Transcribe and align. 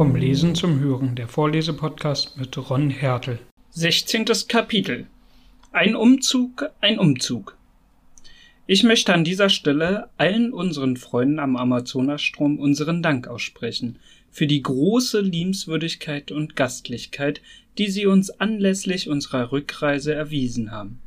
Vom 0.00 0.16
Lesen 0.16 0.54
zum 0.54 0.80
Hören, 0.80 1.14
der 1.14 1.28
Vorlesepodcast 1.28 2.38
mit 2.38 2.56
Ron 2.56 2.88
Hertel. 2.88 3.38
16. 3.72 4.24
Kapitel. 4.48 5.06
Ein 5.72 5.94
Umzug, 5.94 6.70
ein 6.80 6.98
Umzug. 6.98 7.54
Ich 8.66 8.82
möchte 8.82 9.12
an 9.12 9.24
dieser 9.24 9.50
Stelle 9.50 10.08
allen 10.16 10.54
unseren 10.54 10.96
Freunden 10.96 11.38
am 11.38 11.54
Amazonasstrom 11.54 12.58
unseren 12.58 13.02
Dank 13.02 13.28
aussprechen 13.28 13.98
für 14.30 14.46
die 14.46 14.62
große 14.62 15.20
Liebenswürdigkeit 15.20 16.32
und 16.32 16.56
Gastlichkeit, 16.56 17.42
die 17.76 17.90
sie 17.90 18.06
uns 18.06 18.30
anlässlich 18.30 19.10
unserer 19.10 19.52
Rückreise 19.52 20.14
erwiesen 20.14 20.70
haben. 20.70 20.98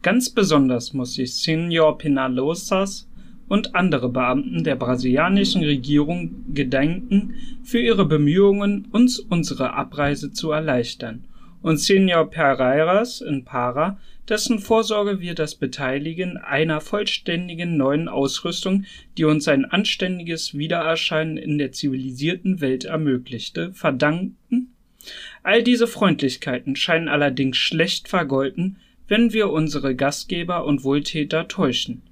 Ganz 0.00 0.30
besonders 0.30 0.94
muss 0.94 1.18
ich 1.18 1.34
Senor 1.34 1.98
Penalosas 1.98 3.10
und 3.48 3.74
andere 3.74 4.08
Beamten 4.08 4.64
der 4.64 4.76
brasilianischen 4.76 5.64
Regierung 5.64 6.44
gedenken 6.52 7.34
für 7.62 7.80
ihre 7.80 8.06
Bemühungen, 8.06 8.88
uns 8.92 9.18
unsere 9.18 9.74
Abreise 9.74 10.32
zu 10.32 10.50
erleichtern, 10.50 11.24
und 11.62 11.78
Senor 11.78 12.30
Pereiras 12.30 13.20
in 13.20 13.44
Para, 13.44 13.98
dessen 14.28 14.58
Vorsorge 14.58 15.20
wir 15.20 15.34
das 15.34 15.54
Beteiligen 15.54 16.36
einer 16.36 16.80
vollständigen 16.80 17.76
neuen 17.76 18.08
Ausrüstung, 18.08 18.84
die 19.16 19.24
uns 19.24 19.48
ein 19.48 19.64
anständiges 19.64 20.56
Wiedererscheinen 20.56 21.36
in 21.36 21.58
der 21.58 21.72
zivilisierten 21.72 22.60
Welt 22.60 22.84
ermöglichte, 22.84 23.72
verdanken? 23.72 24.74
All 25.42 25.62
diese 25.62 25.86
Freundlichkeiten 25.86 26.76
scheinen 26.76 27.08
allerdings 27.08 27.56
schlecht 27.56 28.08
vergolten, 28.08 28.76
wenn 29.06 29.32
wir 29.32 29.50
unsere 29.50 29.94
Gastgeber 29.94 30.66
und 30.66 30.84
Wohltäter 30.84 31.48
täuschen. 31.48 32.02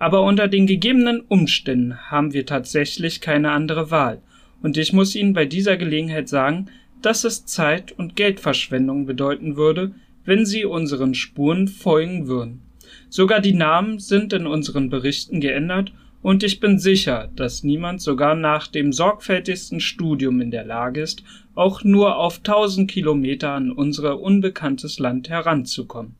Aber 0.00 0.22
unter 0.22 0.48
den 0.48 0.66
gegebenen 0.66 1.20
Umständen 1.20 2.10
haben 2.10 2.32
wir 2.32 2.46
tatsächlich 2.46 3.20
keine 3.20 3.50
andere 3.50 3.90
Wahl, 3.90 4.22
und 4.62 4.78
ich 4.78 4.94
muss 4.94 5.14
Ihnen 5.14 5.34
bei 5.34 5.44
dieser 5.44 5.76
Gelegenheit 5.76 6.26
sagen, 6.26 6.68
dass 7.02 7.24
es 7.24 7.44
Zeit 7.44 7.92
und 7.92 8.16
Geldverschwendung 8.16 9.04
bedeuten 9.04 9.56
würde, 9.56 9.92
wenn 10.24 10.46
Sie 10.46 10.64
unseren 10.64 11.14
Spuren 11.14 11.68
folgen 11.68 12.28
würden. 12.28 12.62
Sogar 13.10 13.40
die 13.40 13.52
Namen 13.52 13.98
sind 13.98 14.32
in 14.32 14.46
unseren 14.46 14.88
Berichten 14.88 15.38
geändert, 15.38 15.92
und 16.22 16.42
ich 16.42 16.60
bin 16.60 16.78
sicher, 16.78 17.28
dass 17.36 17.62
niemand 17.62 18.00
sogar 18.00 18.34
nach 18.34 18.68
dem 18.68 18.94
sorgfältigsten 18.94 19.80
Studium 19.80 20.40
in 20.40 20.50
der 20.50 20.64
Lage 20.64 21.02
ist, 21.02 21.24
auch 21.54 21.84
nur 21.84 22.16
auf 22.16 22.38
tausend 22.38 22.90
Kilometer 22.90 23.52
an 23.52 23.70
unser 23.70 24.18
unbekanntes 24.20 24.98
Land 24.98 25.28
heranzukommen. 25.28 26.14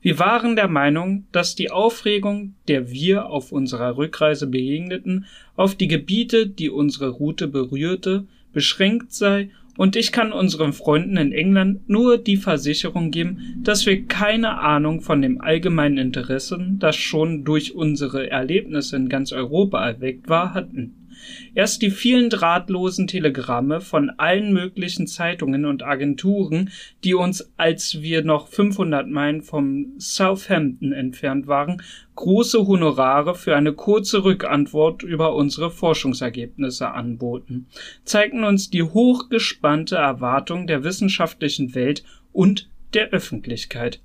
Wir 0.00 0.18
waren 0.18 0.56
der 0.56 0.68
Meinung, 0.68 1.26
dass 1.32 1.54
die 1.54 1.70
Aufregung, 1.70 2.54
der 2.68 2.90
wir 2.90 3.26
auf 3.26 3.50
unserer 3.50 3.96
Rückreise 3.96 4.46
begegneten, 4.46 5.26
auf 5.56 5.74
die 5.74 5.88
Gebiete, 5.88 6.46
die 6.46 6.70
unsere 6.70 7.08
Route 7.08 7.48
berührte, 7.48 8.26
beschränkt 8.52 9.12
sei, 9.12 9.50
und 9.76 9.94
ich 9.94 10.10
kann 10.10 10.32
unseren 10.32 10.72
Freunden 10.72 11.16
in 11.16 11.32
England 11.32 11.88
nur 11.88 12.16
die 12.18 12.38
Versicherung 12.38 13.10
geben, 13.10 13.60
dass 13.62 13.84
wir 13.84 14.06
keine 14.06 14.58
Ahnung 14.58 15.02
von 15.02 15.20
dem 15.20 15.40
allgemeinen 15.40 15.98
Interesse, 15.98 16.58
das 16.78 16.96
schon 16.96 17.44
durch 17.44 17.74
unsere 17.74 18.30
Erlebnisse 18.30 18.96
in 18.96 19.08
ganz 19.08 19.32
Europa 19.32 19.86
erweckt 19.86 20.28
war, 20.28 20.54
hatten. 20.54 21.05
Erst 21.54 21.82
die 21.82 21.90
vielen 21.90 22.30
drahtlosen 22.30 23.06
Telegramme 23.06 23.80
von 23.80 24.10
allen 24.10 24.52
möglichen 24.52 25.06
Zeitungen 25.06 25.64
und 25.64 25.82
Agenturen, 25.82 26.70
die 27.04 27.14
uns, 27.14 27.52
als 27.56 28.02
wir 28.02 28.24
noch 28.24 28.48
500 28.48 29.08
Meilen 29.08 29.42
vom 29.42 29.94
Southampton 29.98 30.92
entfernt 30.92 31.46
waren, 31.46 31.82
große 32.14 32.66
Honorare 32.66 33.34
für 33.34 33.56
eine 33.56 33.72
kurze 33.72 34.24
Rückantwort 34.24 35.02
über 35.02 35.34
unsere 35.34 35.70
Forschungsergebnisse 35.70 36.90
anboten, 36.90 37.66
zeigten 38.04 38.44
uns 38.44 38.70
die 38.70 38.82
hochgespannte 38.82 39.96
Erwartung 39.96 40.66
der 40.66 40.84
wissenschaftlichen 40.84 41.74
Welt 41.74 42.04
und 42.32 42.68
der 42.94 43.10
Öffentlichkeit. 43.10 44.00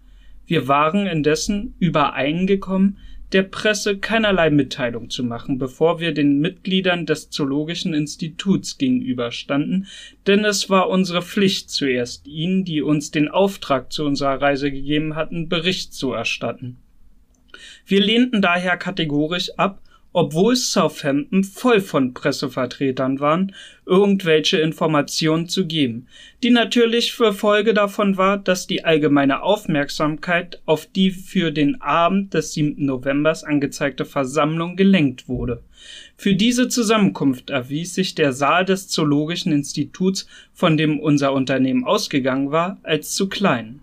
Wir 0.46 0.68
waren 0.68 1.08
indessen 1.08 1.76
übereingekommen, 1.80 2.98
der 3.32 3.44
Presse 3.44 3.98
keinerlei 3.98 4.50
Mitteilung 4.50 5.10
zu 5.10 5.24
machen, 5.24 5.58
bevor 5.58 6.00
wir 6.00 6.14
den 6.14 6.40
Mitgliedern 6.40 7.06
des 7.06 7.30
Zoologischen 7.30 7.94
Instituts 7.94 8.78
gegenüberstanden, 8.78 9.88
denn 10.28 10.44
es 10.44 10.70
war 10.70 10.90
unsere 10.90 11.22
Pflicht 11.22 11.70
zuerst 11.70 12.28
ihnen, 12.28 12.66
die 12.66 12.82
uns 12.82 13.12
den 13.12 13.30
Auftrag 13.30 13.92
zu 13.94 14.06
unserer 14.06 14.42
Reise 14.42 14.72
gegeben 14.72 15.16
hatten, 15.16 15.50
Bericht 15.50 15.94
zu 15.94 16.12
erstatten. 16.12 16.78
Wir 17.86 18.02
lehnten 18.02 18.42
daher 18.42 18.78
kategorisch 18.78 19.52
ab, 19.58 19.82
obwohl 20.14 20.56
Southampton 20.56 21.44
voll 21.44 21.82
von 21.82 22.14
Pressevertretern 22.14 23.20
waren, 23.20 23.54
irgendwelche 23.86 24.58
Informationen 24.58 25.48
zu 25.48 25.66
geben, 25.66 26.08
die 26.44 26.50
natürlich 26.50 27.14
für 27.14 27.34
Folge 27.34 27.74
davon 27.74 28.18
war, 28.18 28.38
dass 28.38 28.68
die 28.68 28.86
allgemeine 28.86 29.44
Aufmerksamkeit 29.44 30.62
auf 30.66 30.86
die 30.86 31.12
für 31.12 31.52
den 31.52 31.82
Abend 31.82 32.34
des 32.34 32.54
7. 32.54 32.86
Novembers 32.86 33.44
angezeigte 33.44 34.06
Versammlung 34.06 34.76
gelenkt 34.76 35.28
wurde. 35.28 35.64
Für 36.16 36.36
diese 36.36 36.70
Zusammenkunft 36.70 37.50
erwies 37.50 37.96
sich 37.96 38.16
der 38.16 38.34
Saal 38.34 38.66
des 38.66 38.88
Zoologischen 38.88 39.52
Instituts, 39.52 40.28
von 40.54 40.78
dem 40.78 41.00
unser 41.00 41.34
Unternehmen 41.34 41.84
ausgegangen 41.84 42.52
war, 42.52 42.80
als 42.84 43.16
zu 43.16 43.28
klein 43.28 43.81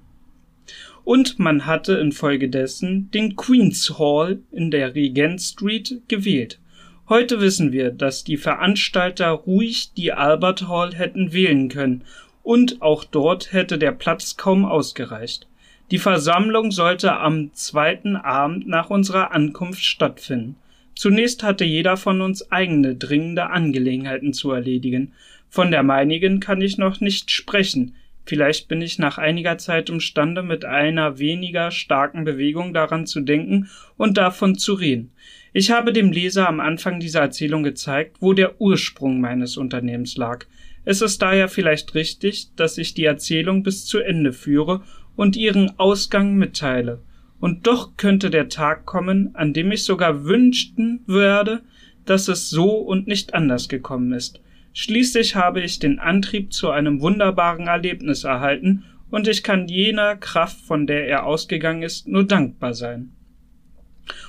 und 1.09 1.39
man 1.39 1.65
hatte 1.65 1.95
infolgedessen 1.95 3.11
den 3.13 3.35
Queen's 3.35 3.99
Hall 3.99 4.41
in 4.53 4.71
der 4.71 4.95
Regent 4.95 5.41
Street 5.41 6.03
gewählt. 6.07 6.61
Heute 7.09 7.41
wissen 7.41 7.73
wir, 7.73 7.93
dass 7.93 8.25
die 8.25 8.37
Veranstalter 8.37 9.31
ruhig 9.31 9.95
die 9.97 10.13
Albert 10.13 10.69
Hall 10.69 10.95
hätten 10.95 11.33
wählen 11.33 11.71
können, 11.71 12.05
und 12.43 12.83
auch 12.83 13.05
dort 13.05 13.55
hätte 13.55 13.79
der 13.79 13.93
Platz 13.93 14.37
kaum 14.37 14.67
ausgereicht. 14.67 15.47
Die 15.91 15.97
Versammlung 15.97 16.73
sollte 16.73 17.17
am 17.17 17.55
zweiten 17.55 18.15
Abend 18.15 18.69
nach 18.69 18.91
unserer 18.91 19.33
Ankunft 19.33 19.83
stattfinden. 19.83 20.57
Zunächst 20.95 21.43
hatte 21.43 21.65
jeder 21.65 21.97
von 21.97 22.21
uns 22.21 22.53
eigene 22.53 22.97
dringende 22.97 23.49
Angelegenheiten 23.49 24.35
zu 24.35 24.51
erledigen. 24.51 25.15
Von 25.49 25.71
der 25.71 25.85
meinigen 25.85 26.39
kann 26.39 26.61
ich 26.61 26.77
noch 26.77 27.01
nicht 27.01 27.31
sprechen, 27.31 27.95
Vielleicht 28.29 28.69
bin 28.69 28.83
ich 28.83 28.99
nach 28.99 29.17
einiger 29.17 29.57
Zeit 29.57 29.89
imstande, 29.89 30.43
mit 30.43 30.67
einer 30.67 31.19
weniger 31.19 31.71
starken 31.71 32.25
Bewegung 32.25 32.75
daran 32.75 33.07
zu 33.07 33.21
denken 33.23 33.71
und 33.97 34.19
davon 34.19 34.59
zu 34.59 34.75
reden. 34.75 35.13
Ich 35.55 35.71
habe 35.71 35.95
dem 35.95 36.13
Leser 36.13 36.47
am 36.47 36.61
Anfang 36.61 37.01
dieser 37.01 37.21
Erzählung 37.21 37.63
gezeigt, 37.63 38.19
wo 38.21 38.35
der 38.35 38.61
Ursprung 38.61 39.23
meines 39.23 39.57
Unternehmens 39.57 40.19
lag. 40.19 40.45
Es 40.85 41.01
ist 41.01 41.23
daher 41.23 41.49
vielleicht 41.49 41.95
richtig, 41.95 42.55
dass 42.55 42.77
ich 42.77 42.93
die 42.93 43.07
Erzählung 43.07 43.63
bis 43.63 43.87
zu 43.87 43.99
Ende 43.99 44.35
führe 44.35 44.83
und 45.17 45.35
ihren 45.35 45.79
Ausgang 45.79 46.37
mitteile. 46.37 47.01
Und 47.41 47.67
doch 47.67 47.97
könnte 47.97 48.29
der 48.29 48.51
Tag 48.51 48.85
kommen, 48.85 49.31
an 49.37 49.55
dem 49.55 49.73
ich 49.73 49.85
sogar 49.85 50.27
wünschten 50.27 51.01
werde, 51.07 51.63
dass 52.05 52.29
es 52.29 52.51
so 52.51 52.73
und 52.73 53.07
nicht 53.07 53.33
anders 53.33 53.71
gekommen 53.71 54.13
ist. 54.13 54.43
Schließlich 54.81 55.35
habe 55.35 55.61
ich 55.61 55.81
den 55.81 55.99
Antrieb 55.99 56.53
zu 56.53 56.71
einem 56.71 57.01
wunderbaren 57.01 57.67
Erlebnis 57.67 58.23
erhalten, 58.23 58.85
und 59.11 59.27
ich 59.27 59.43
kann 59.43 59.67
jener 59.67 60.15
Kraft, 60.15 60.61
von 60.61 60.87
der 60.87 61.09
er 61.09 61.27
ausgegangen 61.27 61.83
ist, 61.83 62.07
nur 62.07 62.23
dankbar 62.23 62.75
sein. 62.75 63.11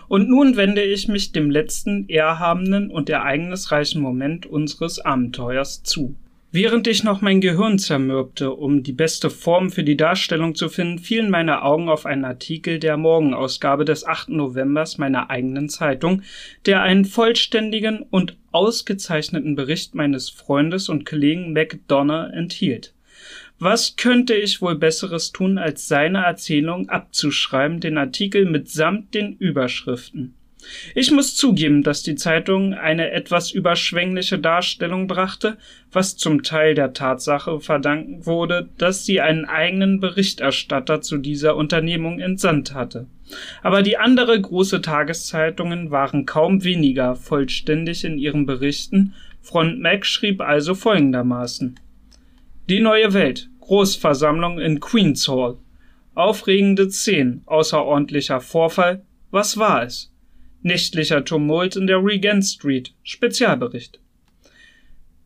Und 0.07 0.27
nun 0.27 0.57
wende 0.57 0.81
ich 0.81 1.07
mich 1.07 1.31
dem 1.33 1.51
letzten 1.51 2.07
ehrhabenden 2.07 2.89
und 2.89 3.11
ereignisreichen 3.11 4.01
Moment 4.01 4.47
unseres 4.47 4.99
Abenteuers 4.99 5.83
zu. 5.83 6.15
Während 6.51 6.87
ich 6.87 7.03
noch 7.03 7.21
mein 7.21 7.41
Gehirn 7.41 7.77
zermürbte, 7.77 8.51
um 8.51 8.81
die 8.81 8.91
beste 8.91 9.29
Form 9.29 9.69
für 9.69 9.83
die 9.83 9.95
Darstellung 9.95 10.55
zu 10.55 10.67
finden, 10.67 10.97
fielen 10.97 11.29
meine 11.29 11.61
Augen 11.61 11.89
auf 11.89 12.07
einen 12.07 12.25
Artikel 12.25 12.79
der 12.79 12.97
Morgenausgabe 12.97 13.85
des 13.85 14.03
8. 14.03 14.29
Novembers 14.29 14.97
meiner 14.97 15.29
eigenen 15.29 15.69
Zeitung, 15.69 16.23
der 16.65 16.81
einen 16.81 17.05
vollständigen 17.05 18.01
und 18.01 18.35
ausgezeichneten 18.51 19.55
Bericht 19.55 19.93
meines 19.93 20.31
Freundes 20.31 20.89
und 20.89 21.05
Kollegen 21.05 21.53
McDonough 21.53 22.33
enthielt. 22.33 22.95
Was 23.59 23.95
könnte 23.95 24.33
ich 24.33 24.59
wohl 24.59 24.75
Besseres 24.75 25.31
tun, 25.31 25.59
als 25.59 25.87
seine 25.87 26.23
Erzählung 26.23 26.89
abzuschreiben, 26.89 27.79
den 27.79 27.99
Artikel 27.99 28.45
mitsamt 28.45 29.13
den 29.13 29.33
Überschriften? 29.33 30.33
Ich 30.93 31.11
muss 31.11 31.35
zugeben, 31.35 31.83
dass 31.83 32.03
die 32.03 32.15
Zeitung 32.15 32.73
eine 32.73 33.11
etwas 33.11 33.51
überschwängliche 33.51 34.39
Darstellung 34.39 35.07
brachte, 35.07 35.57
was 35.91 36.17
zum 36.17 36.43
Teil 36.43 36.75
der 36.75 36.93
Tatsache 36.93 37.59
verdanken 37.59 38.25
wurde, 38.25 38.69
dass 38.77 39.05
sie 39.05 39.21
einen 39.21 39.45
eigenen 39.45 39.99
Berichterstatter 39.99 41.01
zu 41.01 41.17
dieser 41.17 41.55
Unternehmung 41.55 42.19
entsandt 42.19 42.73
hatte. 42.73 43.07
Aber 43.63 43.83
die 43.83 43.97
andere 43.97 44.39
große 44.39 44.81
Tageszeitungen 44.81 45.91
waren 45.91 46.25
kaum 46.25 46.63
weniger 46.63 47.15
vollständig 47.15 48.03
in 48.03 48.17
ihren 48.17 48.45
Berichten. 48.45 49.13
Front 49.41 49.79
Mac 49.79 50.05
schrieb 50.05 50.41
also 50.41 50.75
folgendermaßen. 50.75 51.79
Die 52.67 52.79
neue 52.79 53.13
Welt. 53.13 53.49
Großversammlung 53.61 54.59
in 54.59 54.79
Queen's 54.79 55.27
Hall. 55.27 55.57
Aufregende 56.15 56.89
Szenen. 56.91 57.43
Außerordentlicher 57.45 58.41
Vorfall. 58.41 59.03
Was 59.31 59.57
war 59.57 59.83
es? 59.83 60.11
Nächtlicher 60.61 61.23
Tumult 61.23 61.77
in 61.77 61.87
der 61.87 62.03
Regent 62.03 62.43
Street. 62.43 62.93
Spezialbericht. 63.03 63.99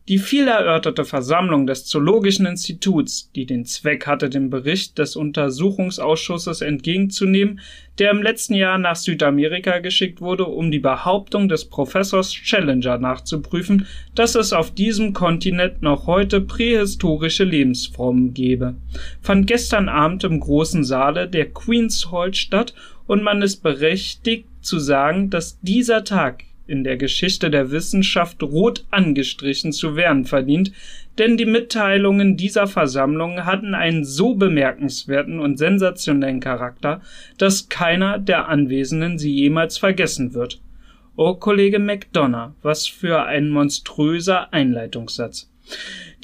Die 0.06 0.18
viel 0.18 0.46
erörterte 0.46 1.06
Versammlung 1.06 1.66
des 1.66 1.86
Zoologischen 1.86 2.44
Instituts, 2.44 3.32
die 3.34 3.46
den 3.46 3.64
Zweck 3.64 4.06
hatte, 4.06 4.28
den 4.28 4.50
Bericht 4.50 4.98
des 4.98 5.16
Untersuchungsausschusses 5.16 6.60
entgegenzunehmen, 6.60 7.60
der 7.98 8.10
im 8.10 8.22
letzten 8.22 8.52
Jahr 8.52 8.76
nach 8.76 8.96
Südamerika 8.96 9.78
geschickt 9.78 10.20
wurde, 10.20 10.44
um 10.44 10.70
die 10.70 10.78
Behauptung 10.78 11.48
des 11.48 11.64
Professors 11.64 12.32
Challenger 12.32 12.98
nachzuprüfen, 12.98 13.86
dass 14.14 14.34
es 14.34 14.52
auf 14.52 14.72
diesem 14.72 15.14
Kontinent 15.14 15.80
noch 15.80 16.06
heute 16.06 16.42
prähistorische 16.42 17.44
Lebensformen 17.44 18.34
gebe, 18.34 18.74
fand 19.22 19.46
gestern 19.46 19.88
Abend 19.88 20.22
im 20.22 20.38
großen 20.38 20.84
Saale 20.84 21.28
der 21.28 21.50
Queen's 21.50 22.12
Hall 22.12 22.34
statt 22.34 22.74
und 23.06 23.22
man 23.22 23.40
ist 23.40 23.62
berechtigt 23.62 24.48
zu 24.64 24.78
sagen, 24.78 25.30
dass 25.30 25.60
dieser 25.60 26.04
Tag 26.04 26.44
in 26.66 26.84
der 26.84 26.96
Geschichte 26.96 27.50
der 27.50 27.70
Wissenschaft 27.70 28.42
rot 28.42 28.86
angestrichen 28.90 29.72
zu 29.72 29.96
werden 29.96 30.24
verdient, 30.24 30.72
denn 31.18 31.36
die 31.36 31.46
Mitteilungen 31.46 32.36
dieser 32.36 32.66
Versammlung 32.66 33.44
hatten 33.44 33.74
einen 33.74 34.04
so 34.04 34.34
bemerkenswerten 34.34 35.38
und 35.38 35.58
sensationellen 35.58 36.40
Charakter, 36.40 37.02
dass 37.38 37.68
keiner 37.68 38.18
der 38.18 38.48
Anwesenden 38.48 39.18
sie 39.18 39.32
jemals 39.32 39.78
vergessen 39.78 40.34
wird. 40.34 40.60
Oh, 41.16 41.34
Kollege 41.34 41.78
McDonough, 41.78 42.54
was 42.62 42.88
für 42.88 43.24
ein 43.24 43.48
monströser 43.50 44.52
Einleitungssatz. 44.52 45.50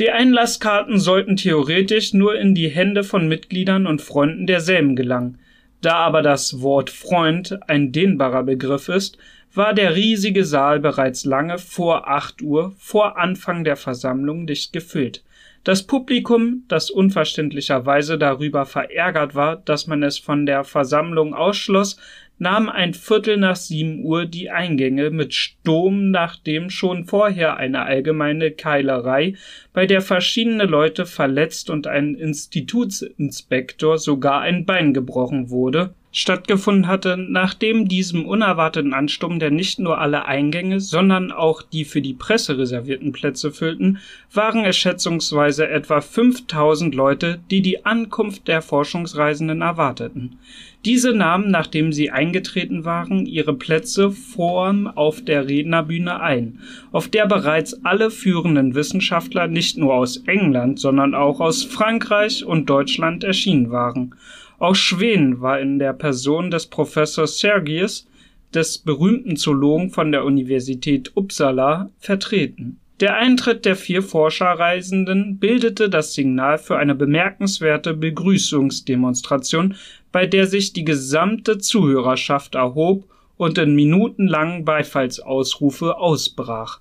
Die 0.00 0.10
Einlasskarten 0.10 0.98
sollten 0.98 1.36
theoretisch 1.36 2.12
nur 2.12 2.38
in 2.38 2.54
die 2.54 2.68
Hände 2.68 3.04
von 3.04 3.28
Mitgliedern 3.28 3.86
und 3.86 4.02
Freunden 4.02 4.46
derselben 4.46 4.96
gelangen. 4.96 5.38
Da 5.80 5.94
aber 5.94 6.22
das 6.22 6.60
Wort 6.60 6.90
Freund 6.90 7.58
ein 7.68 7.92
dehnbarer 7.92 8.42
Begriff 8.42 8.88
ist, 8.88 9.16
war 9.54 9.74
der 9.74 9.96
riesige 9.96 10.44
Saal 10.44 10.78
bereits 10.78 11.24
lange 11.24 11.58
vor 11.58 12.08
acht 12.08 12.42
Uhr, 12.42 12.74
vor 12.78 13.18
Anfang 13.18 13.64
der 13.64 13.76
Versammlung, 13.76 14.46
dicht 14.46 14.72
gefüllt. 14.72 15.24
Das 15.64 15.82
Publikum, 15.82 16.64
das 16.68 16.90
unverständlicherweise 16.90 18.16
darüber 18.16 18.64
verärgert 18.64 19.34
war, 19.34 19.56
dass 19.56 19.86
man 19.86 20.02
es 20.02 20.18
von 20.18 20.46
der 20.46 20.64
Versammlung 20.64 21.34
ausschloss, 21.34 21.98
nahm 22.40 22.68
ein 22.68 22.94
Viertel 22.94 23.36
nach 23.36 23.54
sieben 23.54 24.02
Uhr 24.02 24.24
die 24.24 24.50
Eingänge 24.50 25.10
mit 25.10 25.34
Sturm, 25.34 26.10
nachdem 26.10 26.70
schon 26.70 27.04
vorher 27.04 27.58
eine 27.58 27.82
allgemeine 27.82 28.50
Keilerei, 28.50 29.34
bei 29.72 29.86
der 29.86 30.00
verschiedene 30.00 30.64
Leute 30.64 31.06
verletzt 31.06 31.70
und 31.70 31.86
ein 31.86 32.14
Institutsinspektor 32.14 33.98
sogar 33.98 34.40
ein 34.40 34.64
Bein 34.64 34.94
gebrochen 34.94 35.50
wurde, 35.50 35.94
stattgefunden 36.12 36.88
hatte, 36.88 37.16
nachdem 37.16 37.86
diesem 37.86 38.26
unerwarteten 38.26 38.94
Ansturm, 38.94 39.38
der 39.38 39.50
nicht 39.50 39.78
nur 39.78 39.98
alle 39.98 40.24
Eingänge, 40.24 40.80
sondern 40.80 41.30
auch 41.30 41.62
die 41.62 41.84
für 41.84 42.02
die 42.02 42.14
Presse 42.14 42.58
reservierten 42.58 43.12
Plätze 43.12 43.52
füllten, 43.52 43.98
waren 44.32 44.64
es 44.64 44.76
schätzungsweise 44.76 45.68
etwa 45.68 46.00
5000 46.00 46.94
Leute, 46.94 47.40
die 47.50 47.62
die 47.62 47.84
Ankunft 47.84 48.48
der 48.48 48.62
Forschungsreisenden 48.62 49.60
erwarteten. 49.60 50.38
Diese 50.86 51.12
nahmen, 51.12 51.50
nachdem 51.50 51.92
sie 51.92 52.10
eingetreten 52.10 52.86
waren, 52.86 53.26
ihre 53.26 53.52
Plätze 53.52 54.10
vorn 54.10 54.86
auf 54.86 55.22
der 55.22 55.46
Rednerbühne 55.46 56.20
ein, 56.20 56.60
auf 56.90 57.08
der 57.08 57.26
bereits 57.26 57.84
alle 57.84 58.10
führenden 58.10 58.74
Wissenschaftler 58.74 59.46
nicht 59.46 59.76
nur 59.76 59.92
aus 59.92 60.22
England, 60.26 60.80
sondern 60.80 61.14
auch 61.14 61.40
aus 61.40 61.64
Frankreich 61.64 62.46
und 62.46 62.70
Deutschland 62.70 63.24
erschienen 63.24 63.70
waren. 63.70 64.14
Auch 64.58 64.74
Schwen 64.74 65.42
war 65.42 65.60
in 65.60 65.78
der 65.78 65.92
Person 65.92 66.50
des 66.50 66.66
Professors 66.66 67.38
Sergius, 67.38 68.06
des 68.54 68.78
berühmten 68.78 69.36
Zoologen 69.36 69.90
von 69.90 70.12
der 70.12 70.24
Universität 70.24 71.12
Uppsala, 71.14 71.90
vertreten. 71.98 72.80
Der 73.00 73.16
Eintritt 73.16 73.64
der 73.64 73.76
vier 73.76 74.02
Forscherreisenden 74.02 75.38
bildete 75.38 75.88
das 75.88 76.12
Signal 76.12 76.58
für 76.58 76.76
eine 76.76 76.94
bemerkenswerte 76.94 77.94
Begrüßungsdemonstration, 77.94 79.74
bei 80.12 80.26
der 80.26 80.46
sich 80.46 80.72
die 80.72 80.84
gesamte 80.84 81.58
Zuhörerschaft 81.58 82.54
erhob 82.54 83.04
und 83.36 83.56
in 83.58 83.74
minutenlangen 83.74 84.64
Beifallsausrufe 84.64 85.96
ausbrach. 85.96 86.80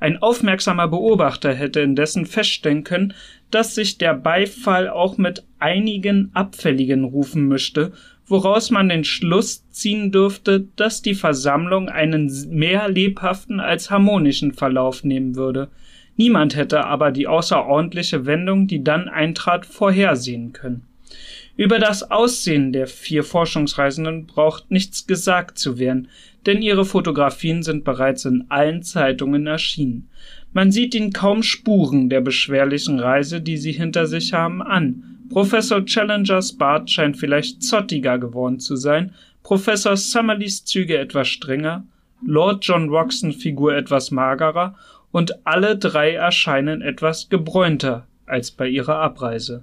Ein 0.00 0.20
aufmerksamer 0.20 0.88
Beobachter 0.88 1.54
hätte 1.54 1.80
indessen 1.80 2.26
feststellen 2.26 2.84
können, 2.84 3.14
dass 3.50 3.74
sich 3.74 3.96
der 3.96 4.14
Beifall 4.14 4.88
auch 4.88 5.16
mit 5.16 5.44
einigen 5.58 6.30
abfälligen 6.34 7.04
Rufen 7.04 7.48
mischte, 7.48 7.92
woraus 8.26 8.70
man 8.70 8.88
den 8.88 9.04
Schluss 9.04 9.68
ziehen 9.70 10.12
dürfte, 10.12 10.66
dass 10.76 11.02
die 11.02 11.14
Versammlung 11.14 11.88
einen 11.88 12.30
mehr 12.50 12.88
lebhaften 12.88 13.60
als 13.60 13.90
harmonischen 13.90 14.52
Verlauf 14.52 15.04
nehmen 15.04 15.36
würde. 15.36 15.68
Niemand 16.16 16.54
hätte 16.54 16.84
aber 16.84 17.10
die 17.10 17.26
außerordentliche 17.26 18.26
Wendung, 18.26 18.66
die 18.66 18.84
dann 18.84 19.08
eintrat, 19.08 19.66
vorhersehen 19.66 20.52
können. 20.52 20.86
Über 21.56 21.78
das 21.78 22.10
Aussehen 22.10 22.72
der 22.72 22.88
vier 22.88 23.22
Forschungsreisenden 23.22 24.26
braucht 24.26 24.72
nichts 24.72 25.06
gesagt 25.06 25.56
zu 25.56 25.78
werden, 25.78 26.08
denn 26.46 26.62
ihre 26.62 26.84
Fotografien 26.84 27.62
sind 27.62 27.84
bereits 27.84 28.24
in 28.24 28.46
allen 28.48 28.82
Zeitungen 28.82 29.46
erschienen. 29.46 30.08
Man 30.52 30.72
sieht 30.72 30.94
ihnen 30.96 31.12
kaum 31.12 31.44
Spuren 31.44 32.08
der 32.08 32.20
beschwerlichen 32.20 32.98
Reise, 32.98 33.40
die 33.40 33.56
sie 33.56 33.72
hinter 33.72 34.06
sich 34.06 34.32
haben, 34.32 34.62
an. 34.62 35.18
Professor 35.30 35.84
Challengers 35.84 36.52
Bart 36.52 36.90
scheint 36.90 37.16
vielleicht 37.16 37.62
zottiger 37.62 38.18
geworden 38.18 38.58
zu 38.58 38.74
sein, 38.74 39.14
Professor 39.44 39.96
Summerleys 39.96 40.64
Züge 40.64 40.98
etwas 40.98 41.28
strenger, 41.28 41.84
Lord 42.26 42.64
John 42.64 42.88
Roxon 42.88 43.32
Figur 43.32 43.76
etwas 43.76 44.10
magerer 44.10 44.74
und 45.12 45.46
alle 45.46 45.76
drei 45.76 46.14
erscheinen 46.14 46.82
etwas 46.82 47.28
gebräunter 47.28 48.06
als 48.26 48.50
bei 48.50 48.68
ihrer 48.68 48.96
Abreise. 48.96 49.62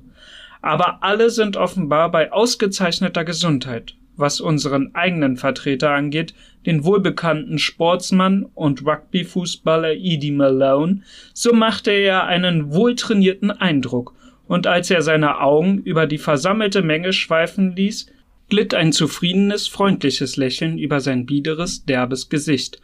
Aber 0.61 1.03
alle 1.03 1.29
sind 1.29 1.57
offenbar 1.57 2.11
bei 2.11 2.31
ausgezeichneter 2.31 3.25
Gesundheit 3.25 3.95
was 4.21 4.39
unseren 4.39 4.95
eigenen 4.95 5.35
Vertreter 5.35 5.91
angeht, 5.91 6.33
den 6.65 6.85
wohlbekannten 6.85 7.57
Sportsmann 7.57 8.45
und 8.53 8.85
Rugby-Fußballer 8.85 9.93
Edie 9.93 10.31
Malone, 10.31 11.01
so 11.33 11.53
machte 11.53 11.91
er 11.91 12.25
einen 12.25 12.71
wohltrainierten 12.71 13.51
Eindruck, 13.51 14.13
und 14.47 14.67
als 14.67 14.91
er 14.91 15.01
seine 15.01 15.39
Augen 15.39 15.79
über 15.79 16.07
die 16.07 16.17
versammelte 16.17 16.81
Menge 16.81 17.13
schweifen 17.13 17.75
ließ, 17.75 18.07
glitt 18.49 18.73
ein 18.73 18.91
zufriedenes, 18.91 19.67
freundliches 19.67 20.35
Lächeln 20.35 20.77
über 20.77 20.99
sein 20.99 21.25
biederes, 21.25 21.85
derbes 21.85 22.27
Gesicht. 22.27 22.81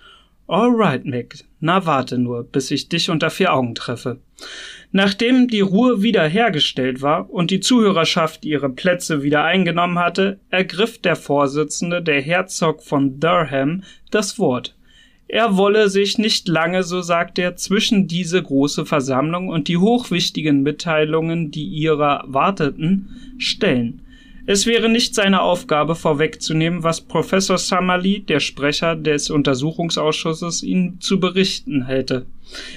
All 0.47 0.69
right, 0.71 1.03
Mick, 1.03 1.44
na 1.59 1.85
warte 1.85 2.18
nur, 2.18 2.45
bis 2.45 2.71
ich 2.71 2.87
dich 2.87 3.09
unter 3.09 3.30
vier 3.30 3.54
Augen 3.54 3.75
treffe. 3.75 4.21
Nachdem 4.91 5.47
die 5.47 5.59
Ruhe 5.59 6.01
wiederhergestellt 6.01 7.01
war 7.01 7.29
und 7.29 7.51
die 7.51 7.59
Zuhörerschaft 7.59 8.45
ihre 8.45 8.69
Plätze 8.69 9.21
wieder 9.21 9.44
eingenommen 9.44 9.99
hatte, 9.99 10.39
ergriff 10.49 10.97
der 10.99 11.15
Vorsitzende, 11.15 12.01
der 12.01 12.21
Herzog 12.21 12.81
von 12.83 13.19
Durham, 13.19 13.83
das 14.11 14.39
Wort. 14.39 14.75
Er 15.27 15.57
wolle 15.57 15.89
sich 15.89 16.17
nicht 16.17 16.47
lange, 16.47 16.83
so 16.83 17.01
sagte 17.01 17.41
er, 17.41 17.57
zwischen 17.57 18.07
diese 18.07 18.41
große 18.41 18.85
Versammlung 18.85 19.49
und 19.49 19.67
die 19.67 19.77
hochwichtigen 19.77 20.63
Mitteilungen, 20.63 21.51
die 21.51 21.65
ihrer 21.65 22.23
warteten, 22.25 23.35
stellen. 23.37 24.01
Es 24.49 24.66
wäre 24.66 24.87
nicht 24.87 25.13
seine 25.13 25.42
Aufgabe 25.42 25.94
vorwegzunehmen, 25.94 26.81
was 26.81 27.01
Professor 27.01 27.57
Summerlee, 27.57 28.19
der 28.19 28.39
Sprecher 28.39 28.95
des 28.95 29.30
Untersuchungsausschusses, 29.30 30.63
ihm 30.63 31.01
zu 31.01 31.19
berichten 31.19 31.85
hätte. 31.85 32.27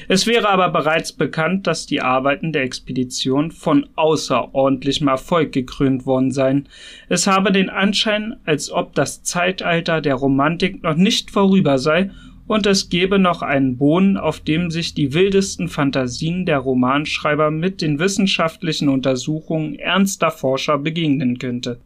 Es 0.09 0.27
wäre 0.27 0.49
aber 0.49 0.69
bereits 0.71 1.13
bekannt, 1.13 1.69
dass 1.69 1.87
die 1.87 2.01
Arbeiten 2.01 2.53
der 2.53 2.65
Expedition 2.65 3.53
von 3.53 3.89
außerordentlichem 3.95 5.07
Erfolg 5.07 5.53
gekrönt 5.53 6.07
worden 6.07 6.33
seien. 6.33 6.69
Es 7.09 7.29
habe 7.29 7.53
den 7.53 7.71
Anschein, 7.71 8.35
als 8.45 8.73
ob 8.73 8.97
das 8.97 9.23
Zeitalter 9.23 10.01
der 10.01 10.17
Romantik 10.17 10.83
noch 10.83 10.97
nicht 10.97 11.31
vorüber 11.31 11.79
sei 11.79 12.11
und 12.51 12.67
es 12.67 12.89
gäbe 12.89 13.21
noch 13.21 13.43
einen 13.43 13.77
Boden, 13.77 14.17
auf 14.17 14.41
dem 14.41 14.73
sich 14.73 14.93
die 14.93 15.15
wildesten 15.15 15.69
Fantasien 15.69 16.47
der 16.47 16.59
Romanschreiber 16.59 17.53
mit 17.53 17.81
den 17.81 18.01
wissenschaftlichen 18.01 18.89
Untersuchungen 18.89 19.77
ernster 19.77 20.33
Forscher 20.33 20.77
begegnen 20.77 21.39
könnte. 21.39 21.79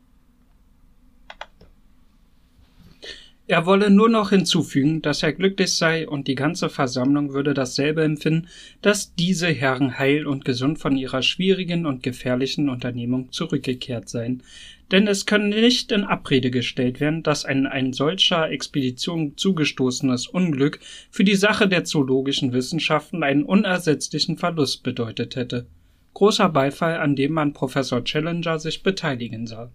Er 3.47 3.67
wolle 3.67 3.91
nur 3.91 4.09
noch 4.09 4.31
hinzufügen, 4.31 5.03
dass 5.03 5.23
er 5.23 5.35
glücklich 5.35 5.73
sei 5.73 6.09
und 6.09 6.29
die 6.29 6.35
ganze 6.35 6.71
Versammlung 6.71 7.35
würde 7.35 7.53
dasselbe 7.53 8.03
empfinden, 8.03 8.49
dass 8.81 9.15
diese 9.15 9.49
Herren 9.49 9.99
heil 9.99 10.27
und 10.27 10.47
gesund 10.47 10.79
von 10.79 10.97
ihrer 10.97 11.21
schwierigen 11.21 11.85
und 11.85 12.03
gefährlichen 12.03 12.71
Unternehmung 12.71 13.31
zurückgekehrt 13.33 14.09
seien. 14.09 14.43
Denn 14.91 15.07
es 15.07 15.27
könne 15.27 15.49
nicht 15.49 15.93
in 15.93 16.05
Abrede 16.05 16.51
gestellt 16.51 17.01
werden, 17.01 17.23
dass 17.23 17.45
ein, 17.45 17.67
ein 17.67 17.93
solcher 17.93 18.51
Expedition 18.51 19.37
zugestoßenes 19.37 20.27
Unglück 20.27 20.79
für 21.11 21.25
die 21.25 21.37
Sache 21.37 21.69
der 21.69 21.85
zoologischen 21.85 22.53
Wissenschaften 22.53 23.23
einen 23.23 23.45
unersetzlichen 23.45 24.37
Verlust 24.37 24.83
bedeutet 24.83 25.37
hätte. 25.37 25.67
Großer 26.13 26.49
Beifall, 26.49 26.99
an 26.99 27.17
dem 27.17 27.33
man 27.33 27.55
Professor 27.55 28.05
Challenger 28.05 28.59
sich 28.59 28.83
beteiligen 28.83 29.47
sah. 29.47 29.71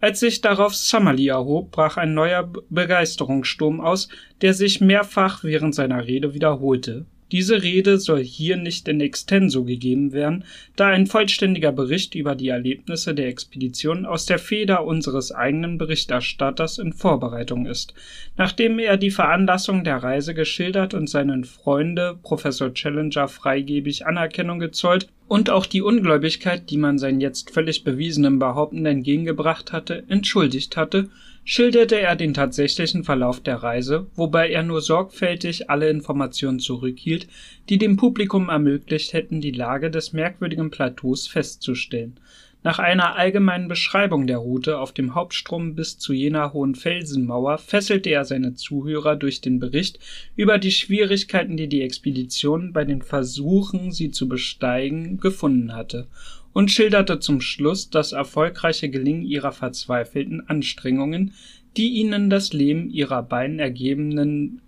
Als 0.00 0.20
sich 0.20 0.40
darauf 0.40 0.74
Summerlee 0.74 1.28
erhob, 1.28 1.70
brach 1.70 1.96
ein 1.96 2.12
neuer 2.12 2.52
Begeisterungssturm 2.68 3.80
aus, 3.80 4.08
der 4.42 4.52
sich 4.52 4.80
mehrfach 4.80 5.42
während 5.42 5.74
seiner 5.74 6.06
Rede 6.06 6.34
wiederholte. 6.34 7.06
Diese 7.32 7.62
Rede 7.62 7.98
soll 7.98 8.22
hier 8.22 8.56
nicht 8.56 8.86
in 8.86 9.00
extenso 9.00 9.64
gegeben 9.64 10.12
werden, 10.12 10.44
da 10.76 10.86
ein 10.86 11.06
vollständiger 11.06 11.72
Bericht 11.72 12.14
über 12.14 12.36
die 12.36 12.48
Erlebnisse 12.48 13.14
der 13.14 13.26
Expedition 13.26 14.06
aus 14.06 14.26
der 14.26 14.38
Feder 14.38 14.84
unseres 14.84 15.32
eigenen 15.32 15.76
Berichterstatters 15.76 16.78
in 16.78 16.92
Vorbereitung 16.92 17.66
ist. 17.66 17.94
Nachdem 18.36 18.78
er 18.78 18.96
die 18.96 19.10
Veranlassung 19.10 19.82
der 19.82 19.96
Reise 19.96 20.34
geschildert 20.34 20.94
und 20.94 21.10
seinen 21.10 21.42
Freunde 21.44 22.16
Professor 22.22 22.72
Challenger 22.72 23.26
freigebig 23.26 24.06
Anerkennung 24.06 24.60
gezollt 24.60 25.08
und 25.26 25.50
auch 25.50 25.66
die 25.66 25.82
Ungläubigkeit, 25.82 26.70
die 26.70 26.78
man 26.78 26.98
seinen 26.98 27.20
jetzt 27.20 27.50
völlig 27.50 27.82
bewiesenen 27.82 28.38
Behaupten 28.38 28.86
entgegengebracht 28.86 29.72
hatte, 29.72 30.04
entschuldigt 30.08 30.76
hatte, 30.76 31.08
schilderte 31.48 32.00
er 32.00 32.16
den 32.16 32.34
tatsächlichen 32.34 33.04
Verlauf 33.04 33.40
der 33.40 33.62
Reise, 33.62 34.08
wobei 34.16 34.50
er 34.50 34.64
nur 34.64 34.80
sorgfältig 34.80 35.70
alle 35.70 35.88
Informationen 35.88 36.58
zurückhielt, 36.58 37.28
die 37.68 37.78
dem 37.78 37.96
Publikum 37.96 38.48
ermöglicht 38.48 39.12
hätten, 39.12 39.40
die 39.40 39.52
Lage 39.52 39.92
des 39.92 40.12
merkwürdigen 40.12 40.72
Plateaus 40.72 41.28
festzustellen. 41.28 42.18
Nach 42.64 42.80
einer 42.80 43.14
allgemeinen 43.14 43.68
Beschreibung 43.68 44.26
der 44.26 44.38
Route 44.38 44.80
auf 44.80 44.90
dem 44.90 45.14
Hauptstrom 45.14 45.76
bis 45.76 45.98
zu 45.98 46.12
jener 46.12 46.52
hohen 46.52 46.74
Felsenmauer 46.74 47.58
fesselte 47.58 48.10
er 48.10 48.24
seine 48.24 48.54
Zuhörer 48.54 49.14
durch 49.14 49.40
den 49.40 49.60
Bericht 49.60 50.00
über 50.34 50.58
die 50.58 50.72
Schwierigkeiten, 50.72 51.56
die 51.56 51.68
die 51.68 51.82
Expedition 51.82 52.72
bei 52.72 52.84
den 52.84 53.02
Versuchen, 53.02 53.92
sie 53.92 54.10
zu 54.10 54.28
besteigen, 54.28 55.18
gefunden 55.18 55.74
hatte 55.74 56.08
und 56.56 56.70
schilderte 56.70 57.20
zum 57.20 57.42
Schluss 57.42 57.90
das 57.90 58.12
erfolgreiche 58.12 58.88
Gelingen 58.88 59.26
ihrer 59.26 59.52
verzweifelten 59.52 60.48
Anstrengungen, 60.48 61.34
die 61.76 61.88
ihnen 61.88 62.30
das 62.30 62.54
Leben 62.54 62.88
ihrer 62.88 63.22
beiden 63.22 63.58
ergebenen 63.58 64.62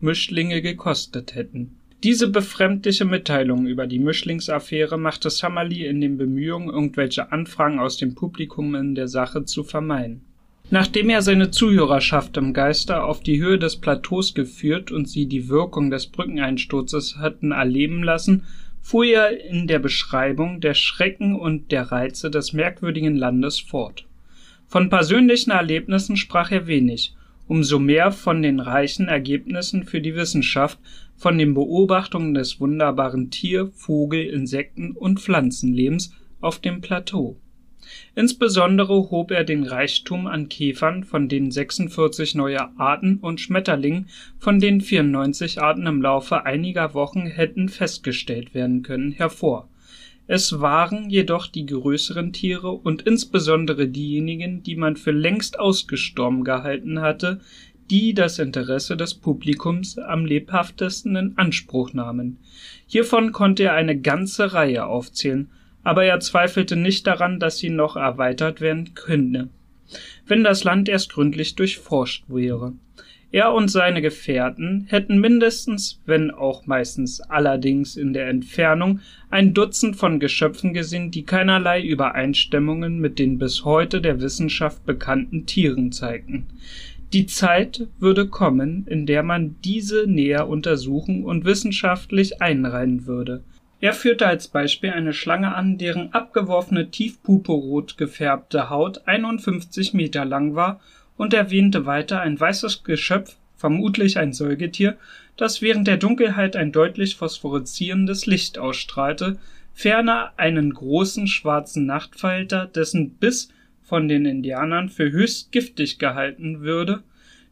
Mischlinge 0.00 0.62
gekostet 0.62 1.34
hätten. 1.34 1.76
Diese 2.02 2.28
befremdliche 2.28 3.04
Mitteilung 3.04 3.66
über 3.66 3.86
die 3.86 3.98
Mischlingsaffäre 3.98 4.96
machte 4.96 5.28
Summerlee 5.28 5.86
in 5.86 6.00
den 6.00 6.16
Bemühungen, 6.16 6.70
irgendwelche 6.70 7.30
Anfragen 7.30 7.80
aus 7.80 7.98
dem 7.98 8.14
Publikum 8.14 8.74
in 8.74 8.94
der 8.94 9.08
Sache 9.08 9.44
zu 9.44 9.62
vermeiden. 9.62 10.22
Nachdem 10.70 11.10
er 11.10 11.20
seine 11.20 11.50
Zuhörerschaft 11.50 12.38
im 12.38 12.54
Geiste 12.54 13.02
auf 13.02 13.20
die 13.20 13.42
Höhe 13.42 13.58
des 13.58 13.76
Plateaus 13.76 14.32
geführt 14.32 14.90
und 14.90 15.06
sie 15.06 15.26
die 15.26 15.50
Wirkung 15.50 15.90
des 15.90 16.06
Brückeneinsturzes 16.06 17.18
hatten 17.18 17.52
erleben 17.52 18.02
lassen, 18.02 18.44
fuhr 18.86 19.04
er 19.04 19.44
in 19.44 19.66
der 19.66 19.80
Beschreibung 19.80 20.60
der 20.60 20.74
Schrecken 20.74 21.34
und 21.34 21.72
der 21.72 21.90
Reize 21.90 22.30
des 22.30 22.52
merkwürdigen 22.52 23.16
Landes 23.16 23.58
fort. 23.58 24.06
Von 24.68 24.90
persönlichen 24.90 25.50
Erlebnissen 25.50 26.16
sprach 26.16 26.52
er 26.52 26.68
wenig, 26.68 27.12
umso 27.48 27.80
mehr 27.80 28.12
von 28.12 28.42
den 28.42 28.60
reichen 28.60 29.08
Ergebnissen 29.08 29.82
für 29.82 30.00
die 30.00 30.14
Wissenschaft, 30.14 30.78
von 31.16 31.36
den 31.36 31.52
Beobachtungen 31.52 32.34
des 32.34 32.60
wunderbaren 32.60 33.32
Tier-, 33.32 33.72
Vogel-, 33.72 34.28
Insekten- 34.28 34.92
und 34.92 35.18
Pflanzenlebens 35.18 36.14
auf 36.40 36.60
dem 36.60 36.80
Plateau 36.80 37.40
Insbesondere 38.14 39.10
hob 39.10 39.30
er 39.30 39.44
den 39.44 39.64
Reichtum 39.64 40.26
an 40.26 40.48
Käfern, 40.48 41.04
von 41.04 41.28
denen 41.28 41.50
46 41.50 42.34
neue 42.34 42.78
Arten, 42.78 43.18
und 43.18 43.40
Schmetterlingen, 43.40 44.08
von 44.38 44.60
denen 44.60 44.80
94 44.80 45.60
Arten 45.60 45.86
im 45.86 46.02
Laufe 46.02 46.44
einiger 46.44 46.94
Wochen 46.94 47.26
hätten 47.26 47.68
festgestellt 47.68 48.54
werden 48.54 48.82
können, 48.82 49.12
hervor. 49.12 49.68
Es 50.28 50.60
waren 50.60 51.08
jedoch 51.08 51.46
die 51.46 51.66
größeren 51.66 52.32
Tiere 52.32 52.72
und 52.72 53.02
insbesondere 53.02 53.86
diejenigen, 53.86 54.62
die 54.62 54.74
man 54.74 54.96
für 54.96 55.12
längst 55.12 55.58
ausgestorben 55.58 56.42
gehalten 56.42 57.00
hatte, 57.00 57.40
die 57.90 58.14
das 58.14 58.40
Interesse 58.40 58.96
des 58.96 59.14
Publikums 59.14 59.98
am 59.98 60.24
lebhaftesten 60.24 61.14
in 61.14 61.38
Anspruch 61.38 61.92
nahmen. 61.92 62.38
Hiervon 62.86 63.30
konnte 63.30 63.64
er 63.64 63.74
eine 63.74 64.00
ganze 64.00 64.52
Reihe 64.52 64.86
aufzählen, 64.86 65.50
aber 65.86 66.04
er 66.04 66.18
zweifelte 66.18 66.74
nicht 66.74 67.06
daran, 67.06 67.38
dass 67.38 67.58
sie 67.58 67.70
noch 67.70 67.94
erweitert 67.94 68.60
werden 68.60 68.94
könne, 68.94 69.50
wenn 70.26 70.42
das 70.42 70.64
Land 70.64 70.88
erst 70.88 71.12
gründlich 71.12 71.54
durchforscht 71.54 72.24
wäre. 72.26 72.72
Er 73.30 73.52
und 73.52 73.68
seine 73.68 74.02
Gefährten 74.02 74.86
hätten 74.88 75.20
mindestens, 75.20 76.02
wenn 76.04 76.32
auch 76.32 76.66
meistens 76.66 77.20
allerdings 77.20 77.96
in 77.96 78.12
der 78.12 78.26
Entfernung, 78.28 78.98
ein 79.30 79.54
Dutzend 79.54 79.94
von 79.94 80.18
Geschöpfen 80.18 80.74
gesehen, 80.74 81.12
die 81.12 81.24
keinerlei 81.24 81.80
Übereinstimmungen 81.82 82.98
mit 82.98 83.20
den 83.20 83.38
bis 83.38 83.64
heute 83.64 84.00
der 84.00 84.20
Wissenschaft 84.20 84.84
bekannten 84.86 85.46
Tieren 85.46 85.92
zeigten. 85.92 86.46
Die 87.12 87.26
Zeit 87.26 87.86
würde 88.00 88.26
kommen, 88.26 88.88
in 88.88 89.06
der 89.06 89.22
man 89.22 89.54
diese 89.64 90.08
näher 90.08 90.48
untersuchen 90.48 91.24
und 91.24 91.44
wissenschaftlich 91.44 92.42
einreihen 92.42 93.06
würde. 93.06 93.44
Er 93.86 93.92
führte 93.92 94.26
als 94.26 94.48
Beispiel 94.48 94.90
eine 94.90 95.12
Schlange 95.12 95.54
an, 95.54 95.78
deren 95.78 96.12
abgeworfene 96.12 96.90
tiefpurpurrot 96.90 97.96
gefärbte 97.96 98.68
Haut 98.68 99.06
51 99.06 99.94
Meter 99.94 100.24
lang 100.24 100.56
war 100.56 100.80
und 101.16 101.32
erwähnte 101.32 101.86
weiter 101.86 102.20
ein 102.20 102.40
weißes 102.40 102.82
Geschöpf, 102.82 103.36
vermutlich 103.54 104.18
ein 104.18 104.32
Säugetier, 104.32 104.96
das 105.36 105.62
während 105.62 105.86
der 105.86 105.98
Dunkelheit 105.98 106.56
ein 106.56 106.72
deutlich 106.72 107.14
phosphoreszierendes 107.14 108.26
Licht 108.26 108.58
ausstrahlte, 108.58 109.38
ferner 109.72 110.32
einen 110.36 110.74
großen 110.74 111.28
schwarzen 111.28 111.86
Nachtfalter, 111.86 112.66
dessen 112.66 113.10
Biss 113.10 113.50
von 113.84 114.08
den 114.08 114.26
Indianern 114.26 114.88
für 114.88 115.12
höchst 115.12 115.52
giftig 115.52 116.00
gehalten 116.00 116.62
würde. 116.62 117.04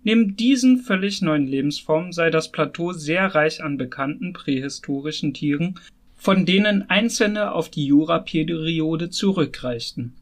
Neben 0.02 0.34
diesen 0.34 0.78
völlig 0.78 1.22
neuen 1.22 1.46
Lebensformen 1.46 2.10
sei 2.10 2.30
das 2.30 2.50
Plateau 2.50 2.92
sehr 2.92 3.36
reich 3.36 3.62
an 3.62 3.76
bekannten 3.78 4.32
prähistorischen 4.32 5.32
Tieren, 5.32 5.78
von 6.24 6.46
denen 6.46 6.88
einzelne 6.88 7.52
auf 7.52 7.68
die 7.68 7.84
Juraperiode 7.84 9.10
zurückreichten. 9.10 10.14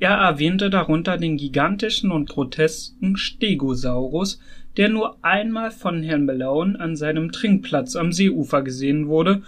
Er 0.00 0.12
erwähnte 0.12 0.70
darunter 0.70 1.18
den 1.18 1.36
gigantischen 1.36 2.10
und 2.10 2.30
grotesken 2.30 3.18
Stegosaurus, 3.18 4.40
der 4.78 4.88
nur 4.88 5.22
einmal 5.22 5.72
von 5.72 6.02
Herrn 6.02 6.24
Malone 6.24 6.80
an 6.80 6.96
seinem 6.96 7.32
Trinkplatz 7.32 7.96
am 7.96 8.12
Seeufer 8.12 8.62
gesehen 8.62 9.08
wurde 9.08 9.42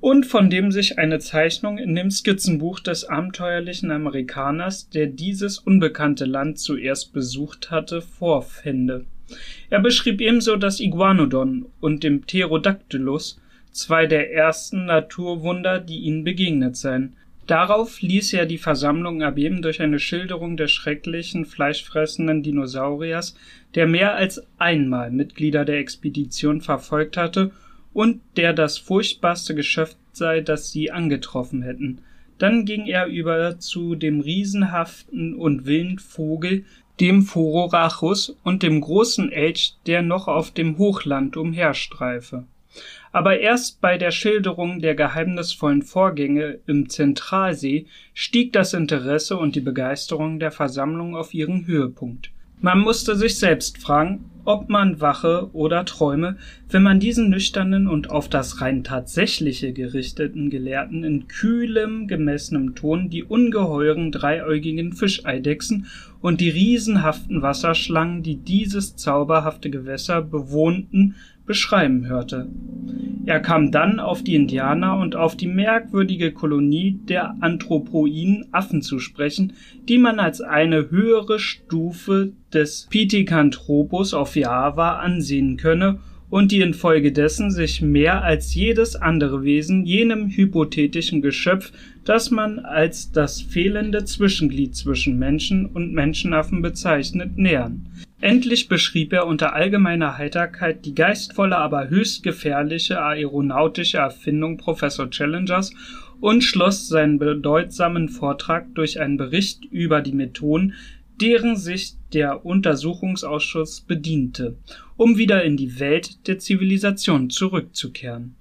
und 0.00 0.26
von 0.26 0.50
dem 0.50 0.72
sich 0.72 0.98
eine 0.98 1.20
Zeichnung 1.20 1.78
in 1.78 1.94
dem 1.94 2.10
Skizzenbuch 2.10 2.80
des 2.80 3.04
abenteuerlichen 3.04 3.92
Amerikaners, 3.92 4.88
der 4.90 5.06
dieses 5.06 5.60
unbekannte 5.60 6.24
Land 6.24 6.58
zuerst 6.58 7.12
besucht 7.12 7.70
hatte, 7.70 8.02
vorfände. 8.02 9.04
Er 9.68 9.78
beschrieb 9.78 10.20
ebenso 10.20 10.56
das 10.56 10.80
Iguanodon 10.80 11.66
und 11.78 12.02
dem 12.02 12.22
Pterodactylus, 12.22 13.39
zwei 13.72 14.06
der 14.06 14.32
ersten 14.32 14.86
Naturwunder, 14.86 15.80
die 15.80 15.98
ihnen 15.98 16.24
begegnet 16.24 16.76
seien. 16.76 17.16
Darauf 17.46 18.00
ließ 18.00 18.34
er 18.34 18.46
die 18.46 18.58
Versammlung 18.58 19.22
erbeben 19.22 19.60
durch 19.60 19.80
eine 19.80 19.98
Schilderung 19.98 20.56
des 20.56 20.70
schrecklichen, 20.70 21.44
fleischfressenden 21.44 22.42
Dinosauriers, 22.42 23.36
der 23.74 23.86
mehr 23.86 24.14
als 24.14 24.46
einmal 24.58 25.10
Mitglieder 25.10 25.64
der 25.64 25.78
Expedition 25.78 26.60
verfolgt 26.60 27.16
hatte 27.16 27.50
und 27.92 28.20
der 28.36 28.52
das 28.52 28.78
furchtbarste 28.78 29.54
Geschöpf 29.54 29.96
sei, 30.12 30.40
das 30.40 30.70
sie 30.70 30.92
angetroffen 30.92 31.62
hätten. 31.62 32.02
Dann 32.38 32.64
ging 32.64 32.86
er 32.86 33.06
über 33.06 33.58
zu 33.58 33.96
dem 33.96 34.20
riesenhaften 34.20 35.34
und 35.34 35.66
wilden 35.66 35.98
Vogel, 35.98 36.64
dem 37.00 37.22
Phororachus 37.22 38.36
und 38.44 38.62
dem 38.62 38.80
großen 38.80 39.32
Elch, 39.32 39.74
der 39.86 40.02
noch 40.02 40.28
auf 40.28 40.52
dem 40.52 40.78
Hochland 40.78 41.36
umherstreife 41.36 42.44
aber 43.12 43.40
erst 43.40 43.80
bei 43.80 43.98
der 43.98 44.10
Schilderung 44.10 44.80
der 44.80 44.94
geheimnisvollen 44.94 45.82
Vorgänge 45.82 46.58
im 46.66 46.88
Zentralsee 46.88 47.86
stieg 48.14 48.52
das 48.52 48.74
Interesse 48.74 49.36
und 49.36 49.56
die 49.56 49.60
Begeisterung 49.60 50.38
der 50.38 50.50
Versammlung 50.50 51.16
auf 51.16 51.34
ihren 51.34 51.66
Höhepunkt. 51.66 52.30
Man 52.62 52.80
musste 52.80 53.16
sich 53.16 53.38
selbst 53.38 53.78
fragen, 53.78 54.26
ob 54.44 54.68
man 54.68 55.00
wache 55.00 55.48
oder 55.54 55.86
träume, 55.86 56.36
wenn 56.68 56.82
man 56.82 57.00
diesen 57.00 57.30
nüchternen 57.30 57.88
und 57.88 58.10
auf 58.10 58.28
das 58.28 58.60
rein 58.60 58.84
tatsächliche 58.84 59.72
gerichteten 59.72 60.50
Gelehrten 60.50 61.02
in 61.02 61.26
kühlem, 61.26 62.06
gemessenem 62.06 62.74
Ton 62.74 63.08
die 63.08 63.24
ungeheuren 63.24 64.12
dreiäugigen 64.12 64.92
Fischeidechsen 64.92 65.86
und 66.20 66.42
die 66.42 66.50
riesenhaften 66.50 67.40
Wasserschlangen, 67.40 68.22
die 68.22 68.36
dieses 68.36 68.94
zauberhafte 68.94 69.70
Gewässer 69.70 70.20
bewohnten, 70.20 71.14
beschreiben 71.50 72.06
hörte. 72.06 72.46
Er 73.26 73.40
kam 73.40 73.72
dann 73.72 73.98
auf 73.98 74.22
die 74.22 74.36
Indianer 74.36 74.96
und 74.98 75.16
auf 75.16 75.36
die 75.36 75.48
merkwürdige 75.48 76.30
Kolonie 76.30 77.00
der 77.08 77.34
anthropoiden 77.40 78.46
Affen 78.52 78.82
zu 78.82 79.00
sprechen, 79.00 79.54
die 79.88 79.98
man 79.98 80.20
als 80.20 80.40
eine 80.40 80.92
höhere 80.92 81.40
Stufe 81.40 82.34
des 82.54 82.86
Pithecanthropus 82.88 84.14
auf 84.14 84.36
Java 84.36 85.00
ansehen 85.00 85.56
könne 85.56 85.98
und 86.28 86.52
die 86.52 86.60
infolgedessen 86.60 87.50
sich 87.50 87.82
mehr 87.82 88.22
als 88.22 88.54
jedes 88.54 88.94
andere 88.94 89.42
Wesen 89.42 89.84
jenem 89.84 90.28
hypothetischen 90.28 91.20
Geschöpf, 91.20 91.72
das 92.04 92.30
man 92.30 92.60
als 92.60 93.10
das 93.10 93.42
fehlende 93.42 94.04
Zwischenglied 94.04 94.76
zwischen 94.76 95.18
Menschen 95.18 95.66
und 95.66 95.92
Menschenaffen 95.92 96.62
bezeichnet, 96.62 97.36
nähern. 97.36 97.88
Endlich 98.20 98.68
beschrieb 98.68 99.14
er 99.14 99.26
unter 99.26 99.54
allgemeiner 99.54 100.18
Heiterkeit 100.18 100.84
die 100.84 100.94
geistvolle, 100.94 101.56
aber 101.56 101.88
höchst 101.88 102.22
gefährliche 102.22 103.00
aeronautische 103.00 103.96
Erfindung 103.96 104.58
Professor 104.58 105.08
Challengers 105.10 105.72
und 106.20 106.44
schloss 106.44 106.88
seinen 106.88 107.18
bedeutsamen 107.18 108.10
Vortrag 108.10 108.74
durch 108.74 109.00
einen 109.00 109.16
Bericht 109.16 109.64
über 109.64 110.02
die 110.02 110.12
Methoden, 110.12 110.74
deren 111.18 111.56
sich 111.56 111.94
der 112.12 112.44
Untersuchungsausschuss 112.44 113.82
bediente, 113.82 114.56
um 114.96 115.16
wieder 115.16 115.42
in 115.42 115.56
die 115.56 115.80
Welt 115.80 116.26
der 116.26 116.38
Zivilisation 116.38 117.30
zurückzukehren. 117.30 118.36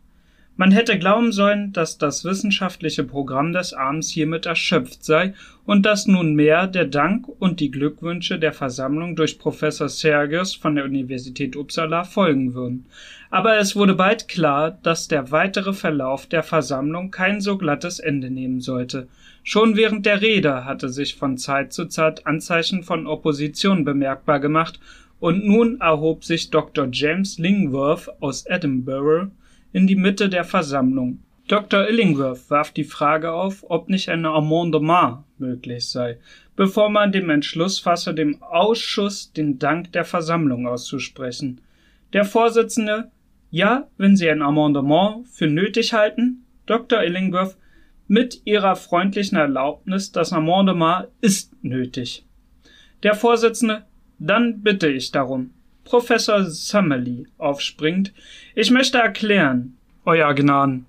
Man 0.60 0.72
hätte 0.72 1.00
glauben 1.00 1.32
sollen, 1.32 1.72
dass 1.72 1.98
das 2.00 2.26
wissenschaftliche 2.26 3.06
Programm 3.06 3.54
des 3.54 3.72
Abends 3.72 4.10
hiermit 4.10 4.46
erschöpft 4.46 5.06
sei 5.06 5.34
und 5.66 5.86
dass 5.86 6.06
nunmehr 6.06 6.68
der 6.68 6.84
Dank 6.84 7.30
und 7.30 7.62
die 7.62 7.72
Glückwünsche 7.72 8.38
der 8.40 8.52
Versammlung 8.52 9.16
durch 9.16 9.40
Professor 9.40 9.88
Sergius 9.88 10.54
von 10.54 10.76
der 10.76 10.84
Universität 10.84 11.56
Uppsala 11.56 12.04
folgen 12.04 12.56
würden. 12.56 12.88
Aber 13.30 13.58
es 13.58 13.78
wurde 13.78 13.96
bald 13.96 14.28
klar, 14.28 14.78
dass 14.84 15.08
der 15.08 15.32
weitere 15.32 15.72
Verlauf 15.72 16.28
der 16.28 16.44
Versammlung 16.44 17.10
kein 17.10 17.40
so 17.40 17.58
glattes 17.58 18.00
Ende 18.00 18.30
nehmen 18.30 18.60
sollte. 18.60 19.08
Schon 19.44 19.78
während 19.78 20.06
der 20.06 20.22
Rede 20.22 20.66
hatte 20.66 20.90
sich 20.90 21.16
von 21.16 21.38
Zeit 21.38 21.72
zu 21.72 21.86
Zeit 21.86 22.28
Anzeichen 22.28 22.84
von 22.84 23.08
Opposition 23.08 23.86
bemerkbar 23.86 24.42
gemacht, 24.42 24.82
und 25.22 25.46
nun 25.46 25.80
erhob 25.80 26.26
sich 26.26 26.50
Dr. 26.50 26.90
James 26.92 27.40
Lingworth 27.40 28.10
aus 28.20 28.46
Edinburgh 28.46 29.32
in 29.72 29.88
die 29.88 29.96
Mitte 29.96 30.30
der 30.30 30.44
Versammlung. 30.44 31.20
Dr. 31.48 31.90
Illingworth 31.90 32.50
warf 32.52 32.72
die 32.72 32.84
Frage 32.84 33.32
auf, 33.32 33.66
ob 33.70 33.90
nicht 33.90 34.10
ein 34.10 34.26
Amendement 34.26 35.24
möglich 35.40 35.88
sei, 35.88 36.20
bevor 36.56 36.90
man 36.90 37.12
dem 37.12 37.30
Entschluss 37.32 37.80
fasse, 37.80 38.14
dem 38.14 38.42
Ausschuss 38.44 39.34
den 39.34 39.58
Dank 39.58 39.92
der 39.94 40.06
Versammlung 40.06 40.68
auszusprechen. 40.68 41.62
Der 42.14 42.24
Vorsitzende, 42.26 43.10
ja, 43.50 43.88
wenn 43.98 44.16
Sie 44.16 44.30
ein 44.30 44.44
Amendement 44.44 45.28
für 45.28 45.48
nötig 45.48 45.94
halten, 45.94 46.46
Dr. 46.68 47.04
Illingworth, 47.04 47.58
mit 48.08 48.42
Ihrer 48.46 48.76
freundlichen 48.76 49.38
Erlaubnis, 49.38 50.12
das 50.12 50.34
Amendement 50.34 51.08
ist 51.22 51.52
nötig. 51.64 52.26
Der 53.02 53.16
Vorsitzende, 53.16 53.86
dann 54.20 54.62
bitte 54.62 54.88
ich 54.88 55.12
darum. 55.12 55.52
Professor 55.90 56.46
Summerly 56.46 57.26
aufspringt. 57.40 58.14
Ich 58.54 58.70
möchte 58.70 59.00
erklären, 59.00 59.76
Euer 60.06 60.36
Gnaden, 60.36 60.86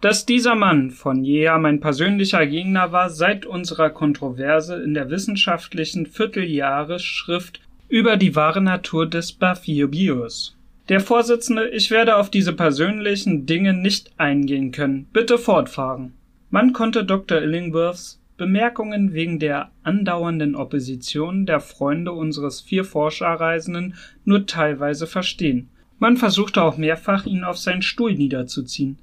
dass 0.00 0.26
dieser 0.26 0.54
Mann 0.54 0.92
von 0.92 1.24
jeher 1.24 1.58
mein 1.58 1.80
persönlicher 1.80 2.46
Gegner 2.46 2.92
war 2.92 3.10
seit 3.10 3.46
unserer 3.46 3.90
Kontroverse 3.90 4.80
in 4.80 4.94
der 4.94 5.10
wissenschaftlichen 5.10 6.06
Vierteljahresschrift 6.06 7.62
über 7.88 8.16
die 8.16 8.36
wahre 8.36 8.60
Natur 8.60 9.08
des 9.10 9.32
Baphobius. 9.32 10.56
Der 10.88 11.00
Vorsitzende, 11.00 11.70
ich 11.70 11.90
werde 11.90 12.14
auf 12.14 12.30
diese 12.30 12.52
persönlichen 12.52 13.46
Dinge 13.46 13.72
nicht 13.72 14.12
eingehen 14.18 14.70
können. 14.70 15.08
Bitte 15.12 15.36
fortfahren. 15.36 16.12
Man 16.50 16.72
konnte 16.72 17.04
Dr. 17.04 17.42
Illingworths 17.42 18.20
Bemerkungen 18.36 19.12
wegen 19.12 19.38
der 19.38 19.70
andauernden 19.84 20.56
Opposition 20.56 21.46
der 21.46 21.60
Freunde 21.60 22.12
unseres 22.12 22.60
vier 22.60 22.84
Forscherreisenden 22.84 23.94
nur 24.24 24.46
teilweise 24.46 25.06
verstehen. 25.06 25.68
Man 26.00 26.16
versuchte 26.16 26.62
auch 26.62 26.76
mehrfach, 26.76 27.26
ihn 27.26 27.44
auf 27.44 27.58
seinen 27.58 27.82
Stuhl 27.82 28.14
niederzuziehen. 28.14 28.98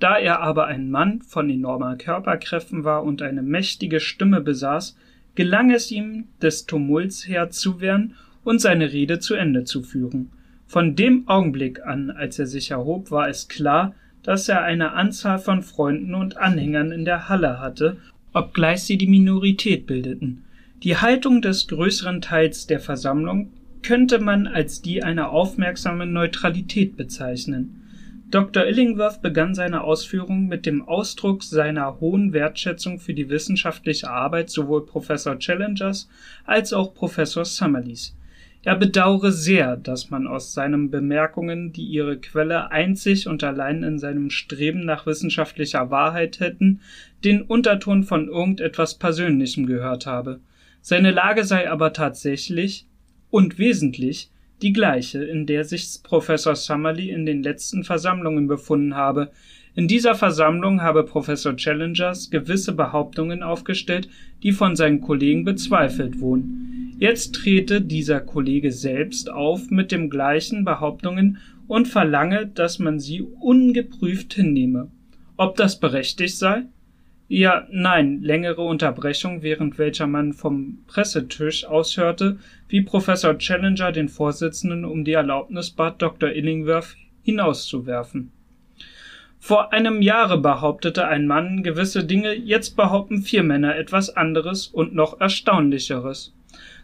Da 0.00 0.18
er 0.18 0.40
aber 0.40 0.66
ein 0.66 0.90
Mann 0.90 1.22
von 1.22 1.48
enormer 1.48 1.96
Körperkräften 1.96 2.84
war 2.84 3.04
und 3.04 3.22
eine 3.22 3.42
mächtige 3.42 4.00
Stimme 4.00 4.42
besaß, 4.42 4.96
gelang 5.34 5.70
es 5.70 5.90
ihm, 5.90 6.28
des 6.42 6.66
Tumults 6.66 7.26
Herr 7.26 7.48
zu 7.50 7.80
werden 7.80 8.14
und 8.44 8.60
seine 8.60 8.92
Rede 8.92 9.18
zu 9.18 9.34
Ende 9.34 9.64
zu 9.64 9.82
führen. 9.82 10.30
Von 10.66 10.94
dem 10.94 11.26
Augenblick 11.28 11.84
an, 11.86 12.10
als 12.10 12.38
er 12.38 12.46
sich 12.46 12.70
erhob, 12.70 13.10
war 13.10 13.28
es 13.28 13.48
klar, 13.48 13.94
dass 14.22 14.48
er 14.48 14.62
eine 14.62 14.92
Anzahl 14.92 15.38
von 15.38 15.62
Freunden 15.62 16.14
und 16.14 16.36
Anhängern 16.36 16.90
in 16.90 17.04
der 17.04 17.28
Halle 17.28 17.60
hatte 17.60 17.98
obgleich 18.34 18.82
sie 18.82 18.98
die 18.98 19.06
Minorität 19.06 19.86
bildeten. 19.86 20.44
Die 20.82 20.96
Haltung 20.96 21.40
des 21.40 21.66
größeren 21.68 22.20
Teils 22.20 22.66
der 22.66 22.80
Versammlung 22.80 23.52
könnte 23.82 24.18
man 24.18 24.46
als 24.46 24.82
die 24.82 25.02
einer 25.02 25.30
aufmerksamen 25.30 26.12
Neutralität 26.12 26.96
bezeichnen. 26.96 27.80
Dr. 28.30 28.66
Illingworth 28.66 29.22
begann 29.22 29.54
seine 29.54 29.82
Ausführungen 29.82 30.48
mit 30.48 30.66
dem 30.66 30.82
Ausdruck 30.82 31.44
seiner 31.44 32.00
hohen 32.00 32.32
Wertschätzung 32.32 32.98
für 32.98 33.14
die 33.14 33.28
wissenschaftliche 33.28 34.10
Arbeit 34.10 34.50
sowohl 34.50 34.84
Professor 34.84 35.38
Challengers 35.38 36.08
als 36.44 36.72
auch 36.72 36.94
Professor 36.94 37.44
Summerlees. 37.44 38.16
Er 38.64 38.76
bedaure 38.76 39.30
sehr, 39.30 39.76
dass 39.76 40.08
man 40.08 40.26
aus 40.26 40.54
seinen 40.54 40.90
Bemerkungen, 40.90 41.74
die 41.74 41.84
ihre 41.84 42.18
Quelle 42.18 42.70
einzig 42.70 43.28
und 43.28 43.44
allein 43.44 43.82
in 43.82 43.98
seinem 43.98 44.30
Streben 44.30 44.86
nach 44.86 45.04
wissenschaftlicher 45.04 45.90
Wahrheit 45.90 46.40
hätten, 46.40 46.80
den 47.24 47.42
Unterton 47.42 48.04
von 48.04 48.28
irgendetwas 48.28 48.94
Persönlichem 48.94 49.66
gehört 49.66 50.06
habe. 50.06 50.40
Seine 50.80 51.10
Lage 51.10 51.44
sei 51.44 51.70
aber 51.70 51.92
tatsächlich 51.92 52.86
und 53.30 53.58
wesentlich 53.58 54.30
die 54.62 54.72
gleiche, 54.72 55.22
in 55.22 55.44
der 55.44 55.64
sich 55.64 56.00
Professor 56.02 56.56
Summerlee 56.56 57.10
in 57.10 57.26
den 57.26 57.42
letzten 57.42 57.84
Versammlungen 57.84 58.46
befunden 58.46 58.94
habe. 58.94 59.30
In 59.74 59.88
dieser 59.88 60.14
Versammlung 60.14 60.80
habe 60.80 61.04
Professor 61.04 61.54
Challengers 61.54 62.30
gewisse 62.30 62.72
Behauptungen 62.72 63.42
aufgestellt, 63.42 64.08
die 64.42 64.52
von 64.52 64.74
seinen 64.74 65.02
Kollegen 65.02 65.44
bezweifelt 65.44 66.20
wurden. 66.20 66.73
Jetzt 67.04 67.34
trete 67.34 67.82
dieser 67.82 68.18
Kollege 68.22 68.72
selbst 68.72 69.28
auf 69.28 69.70
mit 69.70 69.92
den 69.92 70.08
gleichen 70.08 70.64
Behauptungen 70.64 71.36
und 71.66 71.86
verlange, 71.86 72.46
dass 72.46 72.78
man 72.78 72.98
sie 72.98 73.20
ungeprüft 73.20 74.32
hinnehme. 74.32 74.90
Ob 75.36 75.54
das 75.56 75.78
berechtigt 75.78 76.38
sei? 76.38 76.62
Ja, 77.28 77.66
nein, 77.70 78.22
längere 78.22 78.62
Unterbrechung, 78.62 79.42
während 79.42 79.76
welcher 79.76 80.06
man 80.06 80.32
vom 80.32 80.78
Pressetisch 80.86 81.66
aushörte, 81.66 82.38
wie 82.68 82.80
Professor 82.80 83.36
Challenger 83.36 83.92
den 83.92 84.08
Vorsitzenden 84.08 84.86
um 84.86 85.04
die 85.04 85.12
Erlaubnis 85.12 85.72
bat, 85.72 86.00
Dr. 86.00 86.30
Illingworth 86.30 86.96
hinauszuwerfen. 87.22 88.32
Vor 89.38 89.74
einem 89.74 90.00
Jahre 90.00 90.38
behauptete 90.38 91.06
ein 91.06 91.26
Mann 91.26 91.62
gewisse 91.62 92.04
Dinge, 92.04 92.32
jetzt 92.32 92.76
behaupten 92.76 93.20
vier 93.20 93.42
Männer 93.42 93.76
etwas 93.76 94.08
anderes 94.08 94.68
und 94.68 94.94
noch 94.94 95.20
erstaunlicheres. 95.20 96.32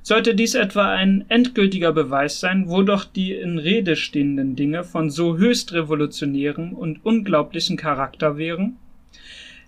Sollte 0.02 0.34
dies 0.34 0.54
etwa 0.54 0.90
ein 0.90 1.24
endgültiger 1.28 1.92
Beweis 1.92 2.40
sein, 2.40 2.68
wo 2.68 2.82
doch 2.82 3.04
die 3.04 3.32
in 3.32 3.58
Rede 3.58 3.96
stehenden 3.96 4.56
Dinge 4.56 4.82
von 4.82 5.10
so 5.10 5.36
höchst 5.36 5.72
revolutionärem 5.72 6.72
und 6.72 7.04
unglaublichen 7.04 7.76
Charakter 7.76 8.38
wären? 8.38 8.76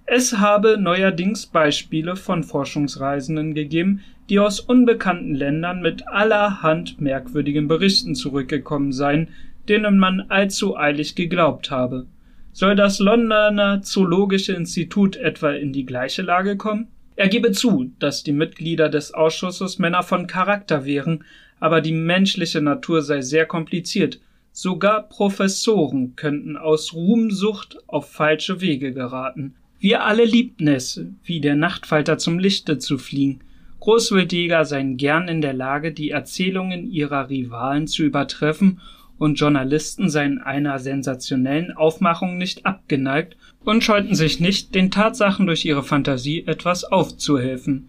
Es 0.06 0.38
habe 0.38 0.78
neuerdings 0.78 1.46
Beispiele 1.46 2.16
von 2.16 2.42
Forschungsreisenden 2.42 3.54
gegeben, 3.54 4.00
die 4.28 4.38
aus 4.38 4.60
unbekannten 4.60 5.34
Ländern 5.34 5.82
mit 5.82 6.08
allerhand 6.08 7.00
merkwürdigen 7.00 7.68
Berichten 7.68 8.14
zurückgekommen 8.14 8.92
seien, 8.92 9.28
denen 9.68 9.98
man 9.98 10.22
allzu 10.28 10.76
eilig 10.76 11.14
geglaubt 11.14 11.70
habe. 11.70 12.06
Soll 12.52 12.74
das 12.74 12.98
Londoner 12.98 13.82
Zoologische 13.82 14.54
Institut 14.54 15.16
etwa 15.16 15.52
in 15.52 15.72
die 15.72 15.86
gleiche 15.86 16.22
Lage 16.22 16.56
kommen? 16.56 16.88
Er 17.16 17.28
gebe 17.28 17.52
zu, 17.52 17.92
dass 17.98 18.22
die 18.22 18.32
Mitglieder 18.32 18.88
des 18.88 19.12
Ausschusses 19.12 19.78
Männer 19.78 20.02
von 20.02 20.26
Charakter 20.26 20.84
wären, 20.84 21.24
aber 21.60 21.80
die 21.80 21.92
menschliche 21.92 22.60
Natur 22.60 23.02
sei 23.02 23.20
sehr 23.20 23.46
kompliziert. 23.46 24.18
Sogar 24.52 25.08
Professoren 25.08 26.16
könnten 26.16 26.56
aus 26.56 26.92
Ruhmsucht 26.92 27.78
auf 27.86 28.10
falsche 28.10 28.60
Wege 28.60 28.92
geraten. 28.92 29.54
Wir 29.78 30.04
alle 30.04 30.24
liebten 30.24 30.68
es, 30.68 31.00
wie 31.24 31.40
der 31.40 31.56
Nachtfalter 31.56 32.18
zum 32.18 32.38
Lichte 32.38 32.78
zu 32.78 32.98
fliegen. 32.98 33.40
Großwildjäger 33.80 34.64
seien 34.64 34.96
gern 34.96 35.26
in 35.26 35.40
der 35.40 35.54
Lage, 35.54 35.92
die 35.92 36.10
Erzählungen 36.10 36.90
ihrer 36.90 37.28
Rivalen 37.28 37.88
zu 37.88 38.04
übertreffen, 38.04 38.80
und 39.18 39.38
Journalisten 39.38 40.10
seien 40.10 40.38
einer 40.40 40.78
sensationellen 40.78 41.72
Aufmachung 41.72 42.38
nicht 42.38 42.66
abgeneigt 42.66 43.36
und 43.64 43.84
scheuten 43.84 44.14
sich 44.14 44.40
nicht, 44.40 44.74
den 44.74 44.90
Tatsachen 44.90 45.46
durch 45.46 45.64
ihre 45.64 45.82
Fantasie 45.82 46.44
etwas 46.46 46.84
aufzuhelfen. 46.84 47.88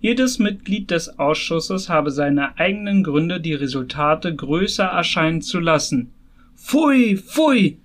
Jedes 0.00 0.38
Mitglied 0.38 0.90
des 0.90 1.18
Ausschusses 1.18 1.88
habe 1.88 2.10
seine 2.10 2.58
eigenen 2.58 3.02
Gründe, 3.02 3.40
die 3.40 3.54
Resultate 3.54 4.34
größer 4.34 4.84
erscheinen 4.84 5.40
zu 5.40 5.60
lassen. 5.60 6.12
Pfui, 6.56 7.16
pfui! 7.16 7.78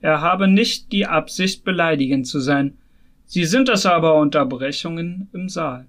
Er 0.00 0.20
habe 0.20 0.48
nicht 0.48 0.92
die 0.92 1.06
Absicht, 1.06 1.64
beleidigend 1.64 2.26
zu 2.26 2.40
sein. 2.40 2.78
Sie 3.26 3.44
sind 3.44 3.68
es 3.68 3.84
aber 3.84 4.14
Unterbrechungen 4.14 5.28
im 5.34 5.50
Saal. 5.50 5.86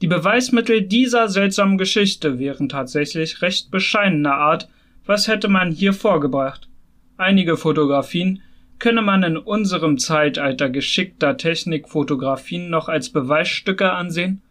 Die 0.00 0.06
Beweismittel 0.06 0.82
dieser 0.82 1.28
seltsamen 1.28 1.76
Geschichte 1.76 2.38
wären 2.38 2.70
tatsächlich 2.70 3.42
recht 3.42 3.70
bescheidener 3.70 4.34
Art. 4.36 4.68
Was 5.06 5.28
hätte 5.28 5.48
man 5.48 5.70
hier 5.70 5.92
vorgebracht? 5.92 6.68
Einige 7.16 7.56
Fotografien, 7.56 8.42
könne 8.78 9.02
man 9.02 9.22
in 9.22 9.36
unserem 9.36 9.98
Zeitalter 9.98 10.70
geschickter 10.70 11.36
Technikfotografien 11.36 12.70
noch 12.70 12.88
als 12.88 13.10
Beweisstücke 13.10 13.92
ansehen? 13.92 14.42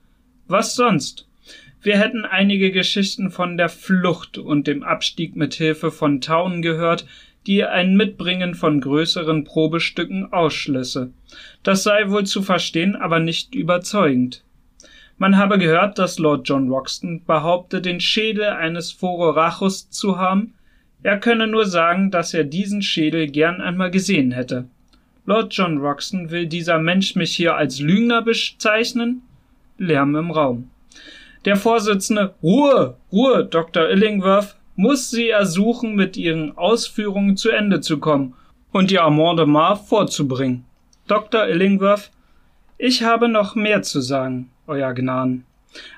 Was 0.48 0.76
sonst? 0.76 1.28
Wir 1.82 1.98
hätten 1.98 2.26
einige 2.26 2.72
Geschichten 2.72 3.32
von 3.32 3.58
der 3.58 3.70
Flucht 3.70 4.38
und 4.38 4.68
dem 4.68 4.84
Abstieg 4.84 5.36
mit 5.36 5.54
Hilfe 5.54 5.92
von 5.92 6.22
Taunen 6.22 6.62
gehört, 6.62 7.06
die 7.48 7.64
ein 7.64 7.96
Mitbringen 7.96 8.54
von 8.54 8.82
größeren 8.82 9.46
Probestücken 9.46 10.32
ausschlüsse. 10.34 11.12
Das 11.64 11.84
sei 11.84 12.10
wohl 12.10 12.26
zu 12.26 12.44
verstehen, 12.44 12.96
aber 12.96 13.20
nicht 13.20 13.56
überzeugend. 13.56 14.44
Man 15.21 15.36
habe 15.36 15.60
gehört, 15.60 15.99
dass 15.99 16.17
Lord 16.17 16.47
John 16.47 16.69
Roxton 16.69 17.25
behaupte, 17.25 17.82
den 17.82 17.99
Schädel 17.99 18.45
eines 18.45 18.93
Phororachus 18.93 19.89
zu 19.89 20.17
haben. 20.17 20.53
Er 21.03 21.19
könne 21.19 21.45
nur 21.45 21.65
sagen, 21.65 22.10
dass 22.10 22.34
er 22.34 22.45
diesen 22.45 22.82
Schädel 22.82 23.27
gern 23.27 23.60
einmal 23.60 23.91
gesehen 23.91 24.32
hätte. 24.32 24.69
Lord 25.25 25.53
John 25.53 25.79
Roxton 25.79 26.32
will 26.32 26.47
dieser 26.47 26.79
Mensch 26.79 27.15
mich 27.15 27.36
hier 27.36 27.58
als 27.58 27.82
Lügner 27.82 28.21
bezeichnen? 28.21 29.21
Lärm 29.77 30.15
im 30.15 30.32
Raum. 30.32 30.69
Der 31.43 31.58
Vorsitzende 31.58 32.34
Ruhe, 32.41 32.95
Ruhe, 33.12 33.43
Dr. 33.43 33.89
Illingworth, 33.89 34.55
muss 34.77 35.10
sie 35.10 35.27
ersuchen, 35.27 35.95
mit 35.95 36.15
ihren 36.15 36.58
Ausführungen 36.58 37.36
zu 37.36 37.49
Ende 37.49 37.82
zu 37.82 37.99
kommen 37.99 38.36
und 38.71 38.89
ihr 38.89 39.03
Amendement 39.03 39.79
vorzubringen. 39.79 40.63
Dr. 41.08 41.45
Illingworth, 41.49 42.10
ich 42.77 43.03
habe 43.03 43.27
noch 43.27 43.55
mehr 43.55 43.82
zu 43.82 43.99
sagen, 43.99 44.49
Euer 44.69 44.93
Gnaden. 44.93 45.43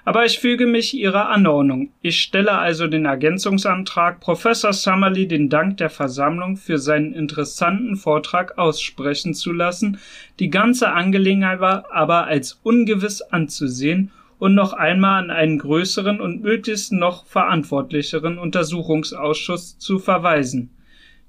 Aber 0.03 0.25
ich 0.25 0.39
füge 0.39 0.65
mich 0.65 0.93
Ihrer 0.93 1.29
Anordnung. 1.29 1.91
Ich 2.01 2.19
stelle 2.19 2.53
also 2.53 2.88
den 2.88 3.05
Ergänzungsantrag, 3.05 4.19
Professor 4.19 4.73
Summerly 4.73 5.27
den 5.27 5.49
Dank 5.49 5.77
der 5.77 5.89
Versammlung 5.89 6.57
für 6.57 6.77
seinen 6.77 7.13
interessanten 7.13 7.95
Vortrag 7.95 8.57
aussprechen 8.57 9.34
zu 9.34 9.53
lassen, 9.53 9.99
die 10.39 10.49
ganze 10.49 10.91
Angelegenheit 10.91 11.62
aber 11.62 12.25
als 12.25 12.60
ungewiss 12.63 13.21
anzusehen 13.21 14.12
und 14.39 14.55
noch 14.55 14.73
einmal 14.73 15.23
an 15.23 15.29
einen 15.29 15.60
größeren 15.60 16.19
und 16.19 16.41
möglichst 16.41 16.91
noch 16.91 17.25
verantwortlicheren 17.27 18.39
Untersuchungsausschuss 18.39 19.77
zu 19.77 19.99
verweisen. 19.99 20.71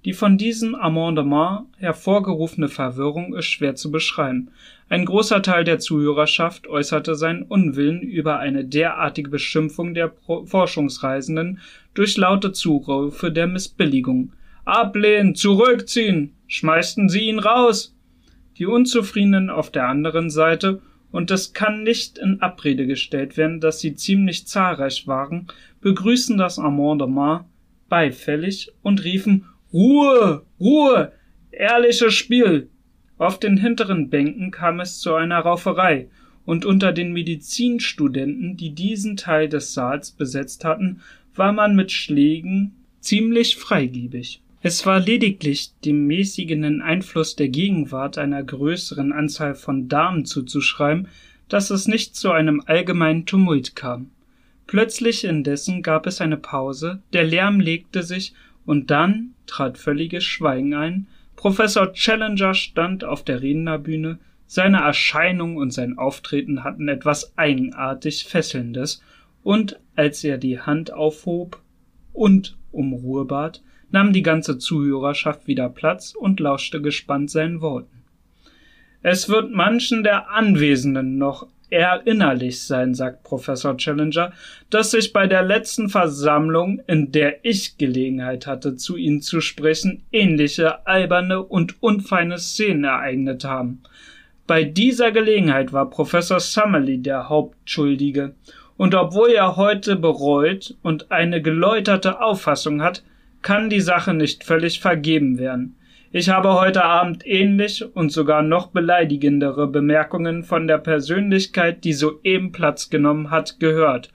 Die 0.04 0.12
von 0.12 0.36
diesem 0.36 0.74
Amendement 0.74 1.66
hervorgerufene 1.76 2.68
Verwirrung 2.68 3.34
ist 3.36 3.46
schwer 3.46 3.76
zu 3.76 3.92
beschreiben. 3.92 4.50
Ein 4.88 5.04
großer 5.04 5.42
Teil 5.42 5.62
der 5.62 5.78
Zuhörerschaft 5.78 6.66
äußerte 6.66 7.14
seinen 7.14 7.44
Unwillen 7.44 8.02
über 8.02 8.40
eine 8.40 8.64
derartige 8.64 9.30
Beschimpfung 9.30 9.94
der 9.94 10.12
Forschungsreisenden 10.44 11.60
durch 11.94 12.16
laute 12.16 12.52
Zurufe 12.52 13.30
der 13.30 13.46
Missbilligung. 13.46 14.32
Ablehnen, 14.64 15.36
zurückziehen, 15.36 16.32
schmeißen 16.48 17.08
Sie 17.08 17.28
ihn 17.28 17.38
raus! 17.38 17.94
Die 18.58 18.66
Unzufriedenen 18.66 19.50
auf 19.50 19.70
der 19.70 19.88
anderen 19.88 20.30
Seite 20.30 20.80
und 21.12 21.30
es 21.30 21.52
kann 21.52 21.84
nicht 21.84 22.18
in 22.18 22.40
Abrede 22.40 22.86
gestellt 22.86 23.36
werden, 23.36 23.60
dass 23.60 23.80
sie 23.80 23.94
ziemlich 23.94 24.46
zahlreich 24.46 25.06
waren, 25.06 25.46
begrüßen 25.80 26.38
das 26.38 26.58
Amendement 26.58 27.44
beifällig 27.88 28.72
und 28.82 29.04
riefen 29.04 29.44
Ruhe, 29.72 30.44
Ruhe, 30.60 31.12
ehrliches 31.50 32.12
Spiel. 32.12 32.68
Auf 33.16 33.40
den 33.40 33.56
hinteren 33.56 34.10
Bänken 34.10 34.50
kam 34.50 34.80
es 34.80 35.00
zu 35.00 35.14
einer 35.14 35.38
Rauferei, 35.38 36.08
und 36.44 36.64
unter 36.64 36.92
den 36.92 37.12
Medizinstudenten, 37.12 38.56
die 38.56 38.74
diesen 38.74 39.16
Teil 39.16 39.48
des 39.48 39.74
Saals 39.74 40.10
besetzt 40.10 40.64
hatten, 40.64 41.00
war 41.34 41.52
man 41.52 41.76
mit 41.76 41.92
Schlägen 41.92 42.74
ziemlich 43.00 43.56
freigebig. 43.56 44.42
Es 44.60 44.84
war 44.84 45.00
lediglich 45.00 45.72
dem 45.84 46.06
mäßigenden 46.06 46.82
Einfluss 46.82 47.36
der 47.36 47.48
Gegenwart 47.48 48.18
einer 48.18 48.42
größeren 48.42 49.12
Anzahl 49.12 49.54
von 49.54 49.88
Damen 49.88 50.24
zuzuschreiben, 50.24 51.08
dass 51.48 51.70
es 51.70 51.88
nicht 51.88 52.14
zu 52.14 52.30
einem 52.30 52.62
allgemeinen 52.66 53.26
Tumult 53.26 53.74
kam. 53.74 54.10
Plötzlich 54.66 55.24
indessen 55.24 55.82
gab 55.82 56.06
es 56.06 56.20
eine 56.20 56.36
Pause, 56.36 57.02
der 57.12 57.24
Lärm 57.24 57.60
legte 57.60 58.02
sich, 58.02 58.34
und 58.64 58.90
dann 58.90 59.34
trat 59.46 59.78
völliges 59.78 60.24
Schweigen 60.24 60.74
ein, 60.74 61.06
Professor 61.36 61.92
Challenger 61.92 62.54
stand 62.54 63.04
auf 63.04 63.24
der 63.24 63.42
Rednerbühne, 63.42 64.18
seine 64.46 64.82
Erscheinung 64.82 65.56
und 65.56 65.72
sein 65.72 65.98
Auftreten 65.98 66.62
hatten 66.62 66.88
etwas 66.88 67.36
eigenartig 67.36 68.24
Fesselndes, 68.24 69.02
und 69.42 69.80
als 69.96 70.22
er 70.22 70.38
die 70.38 70.60
Hand 70.60 70.92
aufhob 70.92 71.60
und 72.12 72.56
um 72.70 72.92
Ruhe 72.92 73.24
bat, 73.24 73.62
nahm 73.90 74.12
die 74.12 74.22
ganze 74.22 74.58
Zuhörerschaft 74.58 75.46
wieder 75.46 75.68
Platz 75.68 76.14
und 76.14 76.40
lauschte 76.40 76.80
gespannt 76.80 77.30
seinen 77.30 77.60
Worten. 77.60 78.04
Es 79.02 79.28
wird 79.28 79.50
manchen 79.50 80.04
der 80.04 80.30
Anwesenden 80.30 81.18
noch 81.18 81.48
erinnerlich 81.72 82.62
sein, 82.62 82.94
sagt 82.94 83.24
Professor 83.24 83.76
Challenger, 83.76 84.32
dass 84.70 84.90
sich 84.90 85.12
bei 85.12 85.26
der 85.26 85.42
letzten 85.42 85.88
Versammlung, 85.88 86.82
in 86.86 87.10
der 87.12 87.44
ich 87.44 87.78
Gelegenheit 87.78 88.46
hatte, 88.46 88.76
zu 88.76 88.96
Ihnen 88.96 89.22
zu 89.22 89.40
sprechen, 89.40 90.02
ähnliche 90.12 90.86
alberne 90.86 91.42
und 91.42 91.82
unfeine 91.82 92.38
Szenen 92.38 92.84
ereignet 92.84 93.44
haben. 93.44 93.82
Bei 94.46 94.64
dieser 94.64 95.12
Gelegenheit 95.12 95.72
war 95.72 95.88
Professor 95.88 96.40
Summerly 96.40 96.98
der 96.98 97.28
Hauptschuldige, 97.28 98.34
und 98.76 98.94
obwohl 98.94 99.30
er 99.30 99.56
heute 99.56 99.96
bereut 99.96 100.74
und 100.82 101.10
eine 101.10 101.40
geläuterte 101.40 102.20
Auffassung 102.20 102.82
hat, 102.82 103.02
kann 103.40 103.70
die 103.70 103.80
Sache 103.80 104.14
nicht 104.14 104.44
völlig 104.44 104.80
vergeben 104.80 105.38
werden. 105.38 105.76
Ich 106.14 106.28
habe 106.28 106.52
heute 106.60 106.84
Abend 106.84 107.26
ähnlich 107.26 107.82
und 107.96 108.12
sogar 108.12 108.42
noch 108.42 108.66
beleidigendere 108.66 109.66
Bemerkungen 109.66 110.42
von 110.44 110.66
der 110.66 110.76
Persönlichkeit, 110.76 111.84
die 111.84 111.94
soeben 111.94 112.52
Platz 112.52 112.90
genommen 112.90 113.30
hat, 113.30 113.58
gehört, 113.60 114.10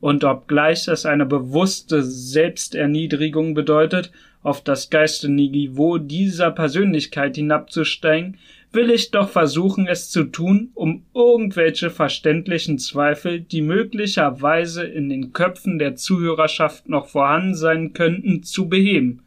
und 0.00 0.24
obgleich 0.24 0.88
es 0.88 1.04
eine 1.04 1.26
bewusste 1.26 2.02
Selbsterniedrigung 2.02 3.52
bedeutet, 3.52 4.12
auf 4.42 4.64
das 4.64 4.88
geistige 4.88 5.34
Niveau 5.34 5.98
dieser 5.98 6.52
Persönlichkeit 6.52 7.36
hinabzusteigen, 7.36 8.38
will 8.72 8.90
ich 8.90 9.10
doch 9.10 9.28
versuchen, 9.28 9.86
es 9.86 10.10
zu 10.10 10.24
tun, 10.24 10.70
um 10.72 11.04
irgendwelche 11.14 11.90
verständlichen 11.90 12.78
Zweifel, 12.78 13.40
die 13.40 13.60
möglicherweise 13.60 14.84
in 14.84 15.10
den 15.10 15.34
Köpfen 15.34 15.78
der 15.78 15.96
Zuhörerschaft 15.96 16.88
noch 16.88 17.08
vorhanden 17.08 17.54
sein 17.54 17.92
könnten, 17.92 18.42
zu 18.42 18.70
beheben. 18.70 19.22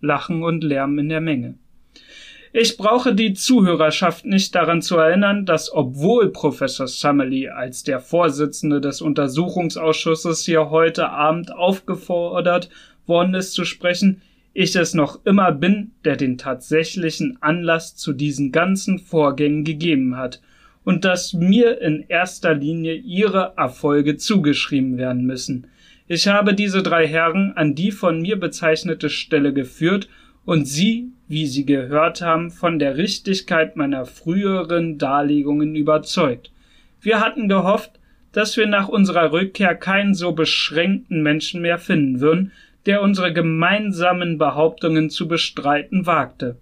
Lachen 0.00 0.42
und 0.42 0.64
Lärm 0.64 0.98
in 0.98 1.08
der 1.08 1.20
Menge. 1.20 1.54
Ich 2.52 2.76
brauche 2.76 3.14
die 3.14 3.32
Zuhörerschaft 3.34 4.24
nicht 4.24 4.56
daran 4.56 4.82
zu 4.82 4.96
erinnern, 4.96 5.46
dass 5.46 5.72
obwohl 5.72 6.32
Professor 6.32 6.88
Summerly 6.88 7.48
als 7.48 7.84
der 7.84 8.00
Vorsitzende 8.00 8.80
des 8.80 9.00
Untersuchungsausschusses 9.00 10.44
hier 10.44 10.70
heute 10.70 11.10
Abend 11.10 11.54
aufgefordert 11.54 12.68
worden 13.06 13.34
ist 13.34 13.52
zu 13.52 13.64
sprechen, 13.64 14.22
ich 14.52 14.74
es 14.74 14.94
noch 14.94 15.24
immer 15.24 15.52
bin, 15.52 15.92
der 16.04 16.16
den 16.16 16.38
tatsächlichen 16.38 17.38
Anlass 17.40 17.94
zu 17.94 18.12
diesen 18.12 18.50
ganzen 18.50 18.98
Vorgängen 18.98 19.62
gegeben 19.62 20.16
hat, 20.16 20.40
und 20.82 21.04
dass 21.04 21.34
mir 21.34 21.80
in 21.80 22.04
erster 22.08 22.54
Linie 22.54 22.94
ihre 22.94 23.52
Erfolge 23.56 24.16
zugeschrieben 24.16 24.98
werden 24.98 25.24
müssen. 25.24 25.68
Ich 26.12 26.26
habe 26.26 26.54
diese 26.54 26.82
drei 26.82 27.06
Herren 27.06 27.52
an 27.54 27.76
die 27.76 27.92
von 27.92 28.20
mir 28.20 28.34
bezeichnete 28.34 29.08
Stelle 29.08 29.52
geführt 29.52 30.08
und 30.44 30.66
sie, 30.66 31.12
wie 31.28 31.46
Sie 31.46 31.64
gehört 31.64 32.20
haben, 32.20 32.50
von 32.50 32.80
der 32.80 32.96
Richtigkeit 32.96 33.76
meiner 33.76 34.06
früheren 34.06 34.98
Darlegungen 34.98 35.76
überzeugt. 35.76 36.50
Wir 37.00 37.20
hatten 37.20 37.48
gehofft, 37.48 37.92
dass 38.32 38.56
wir 38.56 38.66
nach 38.66 38.88
unserer 38.88 39.30
Rückkehr 39.30 39.76
keinen 39.76 40.14
so 40.14 40.32
beschränkten 40.32 41.22
Menschen 41.22 41.62
mehr 41.62 41.78
finden 41.78 42.18
würden, 42.18 42.50
der 42.86 43.02
unsere 43.02 43.32
gemeinsamen 43.32 44.36
Behauptungen 44.36 45.10
zu 45.10 45.28
bestreiten 45.28 46.06
wagte. 46.06 46.56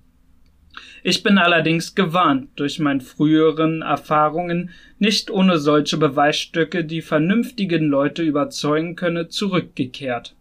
Ich 1.08 1.22
bin 1.22 1.38
allerdings 1.38 1.94
gewarnt 1.94 2.50
durch 2.56 2.80
meine 2.80 3.00
früheren 3.00 3.80
Erfahrungen, 3.80 4.68
nicht 4.98 5.30
ohne 5.30 5.56
solche 5.56 5.96
Beweisstücke, 5.96 6.84
die 6.84 7.00
vernünftigen 7.00 7.86
Leute 7.86 8.22
überzeugen 8.22 8.94
könne, 8.94 9.28
zurückgekehrt. 9.28 10.34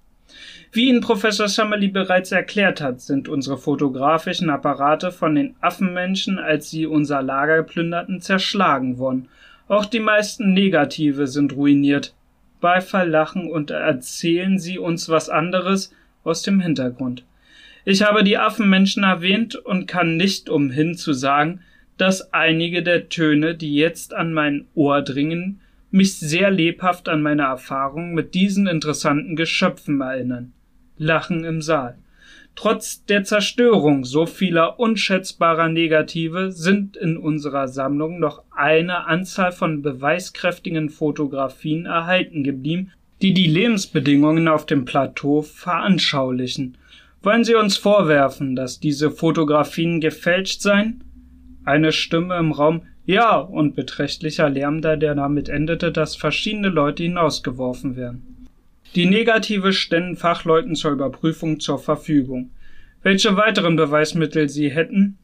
Wie 0.74 0.90
Ihnen 0.90 1.00
Professor 1.00 1.48
Summerly 1.48 1.88
bereits 1.88 2.34
erklärt 2.34 2.82
hat, 2.82 3.00
sind 3.00 3.30
unsere 3.30 3.58
fotografischen 3.58 4.50
Apparate 4.50 5.14
von 5.14 5.36
den 5.36 5.56
Affenmenschen, 5.62 6.38
als 6.38 6.70
sie 6.70 6.86
unser 6.86 7.22
Lager 7.22 7.64
plünderten, 7.64 8.20
zerschlagen 8.20 8.98
worden. 8.98 9.30
Auch 9.70 9.86
die 9.86 10.02
meisten 10.02 10.52
Negative 10.52 11.28
sind 11.28 11.54
ruiniert. 11.54 12.14
Beifall 12.60 13.10
lachen 13.10 13.50
und 13.50 13.72
erzählen 13.72 14.60
sie 14.60 14.80
uns 14.80 15.08
was 15.08 15.30
anderes 15.30 15.94
aus 16.26 16.42
dem 16.42 16.60
Hintergrund. 16.60 17.24
Ich 17.90 18.04
habe 18.04 18.26
die 18.26 18.38
Affenmenschen 18.38 19.04
erwähnt 19.04 19.56
und 19.56 19.88
kann 19.88 20.18
nicht 20.18 20.50
umhin 20.50 20.98
zu 20.98 21.14
sagen, 21.14 21.62
dass 21.96 22.34
einige 22.34 22.84
der 22.84 23.08
Töne, 23.08 23.56
die 23.56 23.76
jetzt 23.76 24.14
an 24.14 24.34
mein 24.34 24.66
Ohr 24.76 25.02
dringen, 25.02 25.62
mich 25.90 26.20
sehr 26.20 26.52
lebhaft 26.52 27.08
an 27.08 27.22
meine 27.22 27.44
Erfahrung 27.44 28.14
mit 28.14 28.34
diesen 28.34 28.68
interessanten 28.68 29.38
Geschöpfen 29.38 30.02
erinnern. 30.02 30.52
Lachen 30.98 31.46
im 31.46 31.62
Saal. 31.62 31.98
Trotz 32.58 33.06
der 33.06 33.24
Zerstörung 33.24 34.04
so 34.04 34.26
vieler 34.26 34.82
unschätzbarer 34.82 35.70
Negative 35.70 36.52
sind 36.52 36.98
in 36.98 37.16
unserer 37.16 37.70
Sammlung 37.70 38.20
noch 38.20 38.44
eine 38.54 39.06
Anzahl 39.06 39.54
von 39.54 39.82
beweiskräftigen 39.82 40.90
Fotografien 40.90 41.86
erhalten 41.86 42.44
geblieben, 42.44 42.92
die 43.22 43.34
die 43.34 43.48
Lebensbedingungen 43.48 44.50
auf 44.50 44.66
dem 44.66 44.84
Plateau 44.84 45.42
veranschaulichen. 45.42 46.78
Wollen 47.28 47.44
Sie 47.44 47.56
uns 47.56 47.76
vorwerfen, 47.76 48.56
dass 48.56 48.80
diese 48.80 49.12
Fotografien 49.12 50.00
gefälscht 50.00 50.62
seien? 50.62 51.04
Eine 51.66 51.92
Stimme 51.92 52.38
im 52.38 52.54
Raum 52.54 52.84
Ja 53.04 53.36
und 53.36 53.76
beträchtlicher 53.76 54.50
Lärm, 54.50 54.82
der 54.82 54.96
damit 54.96 55.50
endete, 55.50 55.92
dass 55.92 56.16
verschiedene 56.16 56.70
Leute 56.70 57.04
hinausgeworfen 57.04 57.98
werden. 57.98 58.48
Die 58.96 59.08
Negative 59.08 59.74
ständen 59.74 60.16
Fachleuten 60.16 60.76
zur 60.76 60.92
Überprüfung 60.92 61.60
zur 61.60 61.80
Verfügung. 61.80 62.52
Welche 63.04 63.36
weiteren 63.36 63.76
Beweismittel 63.76 64.48
sie 64.48 64.70
hätten? 64.70 65.18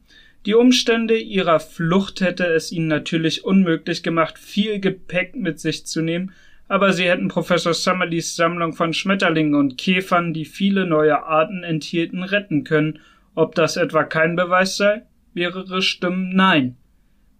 Die 0.44 0.52
Umstände 0.52 1.16
ihrer 1.16 1.58
Flucht 1.58 2.20
hätte 2.20 2.44
es 2.44 2.70
ihnen 2.70 2.88
natürlich 2.88 3.46
unmöglich 3.46 4.02
gemacht, 4.02 4.38
viel 4.38 4.78
Gepäck 4.78 5.36
mit 5.36 5.58
sich 5.58 5.86
zu 5.86 6.02
nehmen, 6.02 6.32
aber 6.68 6.92
sie 6.92 7.04
hätten 7.04 7.28
Professor 7.28 7.74
Summerlees 7.74 8.36
Sammlung 8.36 8.72
von 8.72 8.92
Schmetterlingen 8.92 9.54
und 9.54 9.76
Käfern, 9.76 10.32
die 10.32 10.44
viele 10.44 10.86
neue 10.86 11.24
Arten 11.24 11.62
enthielten, 11.62 12.22
retten 12.22 12.64
können. 12.64 13.00
Ob 13.34 13.54
das 13.54 13.76
etwa 13.76 14.04
kein 14.04 14.36
Beweis 14.36 14.76
sei? 14.76 15.02
Mehrere 15.34 15.82
Stimmen 15.82 16.34
Nein. 16.34 16.76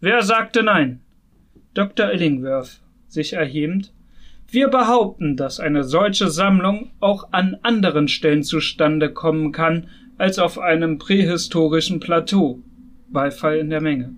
Wer 0.01 0.23
sagte 0.23 0.63
Nein? 0.63 1.01
Dr. 1.73 2.13
Illingworth, 2.13 2.81
sich 3.09 3.33
erhebend. 3.33 3.93
Wir 4.49 4.69
behaupten, 4.69 5.37
dass 5.37 5.59
eine 5.59 5.85
solche 5.85 6.29
Sammlung 6.29 6.93
auch 7.01 7.33
an 7.33 7.57
anderen 7.63 8.09
Stellen 8.09 8.43
zustande 8.43 9.11
kommen 9.11 9.53
kann 9.53 9.89
als 10.19 10.39
auf 10.39 10.59
einem 10.59 10.99
prähistorischen 10.99 11.99
Plateau. 11.99 12.61
Beifall 13.09 13.59
in 13.59 13.71
der 13.71 13.81
Menge. 13.81 14.15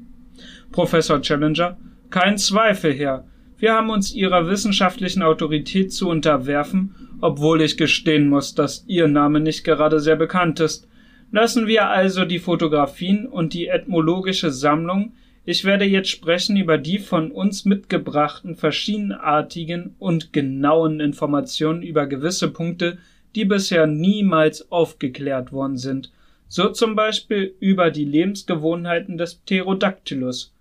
Professor 0.72 1.20
Challenger, 1.22 1.78
kein 2.10 2.36
Zweifel, 2.36 2.92
Herr. 2.92 3.26
Wir 3.58 3.74
haben 3.74 3.90
uns 3.90 4.14
Ihrer 4.14 4.48
wissenschaftlichen 4.48 5.22
Autorität 5.22 5.92
zu 5.92 6.08
unterwerfen, 6.08 6.94
obwohl 7.20 7.62
ich 7.62 7.76
gestehen 7.76 8.28
muss, 8.28 8.54
dass 8.54 8.84
Ihr 8.86 9.08
Name 9.08 9.40
nicht 9.40 9.64
gerade 9.64 10.00
sehr 10.00 10.16
bekannt 10.16 10.60
ist. 10.60 10.86
Lassen 11.32 11.66
wir 11.66 11.88
also 11.88 12.24
die 12.24 12.38
Fotografien 12.38 13.26
und 13.26 13.54
die 13.54 13.68
ethnologische 13.68 14.50
Sammlung 14.50 15.12
ich 15.48 15.64
werde 15.64 15.84
jetzt 15.84 16.08
sprechen 16.08 16.56
über 16.56 16.76
die 16.76 16.98
von 16.98 17.30
uns 17.30 17.64
mitgebrachten 17.64 18.56
verschiedenartigen 18.56 19.94
und 20.00 20.32
genauen 20.32 20.98
Informationen 20.98 21.82
über 21.82 22.08
gewisse 22.08 22.50
Punkte, 22.50 22.98
die 23.36 23.44
bisher 23.44 23.86
niemals 23.86 24.72
aufgeklärt 24.72 25.52
worden 25.52 25.76
sind, 25.76 26.10
so 26.48 26.70
zum 26.70 26.96
Beispiel 26.96 27.54
über 27.60 27.92
die 27.92 28.04
Lebensgewohnheiten 28.04 29.18
des 29.18 29.36
Pterodactylus. 29.36 30.52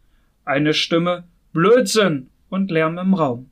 Eine 0.46 0.76
Stimme 0.76 1.24
Blödsinn 1.52 2.28
und 2.50 2.72
Lärm 2.72 2.98
im 2.98 3.14
Raum. 3.14 3.50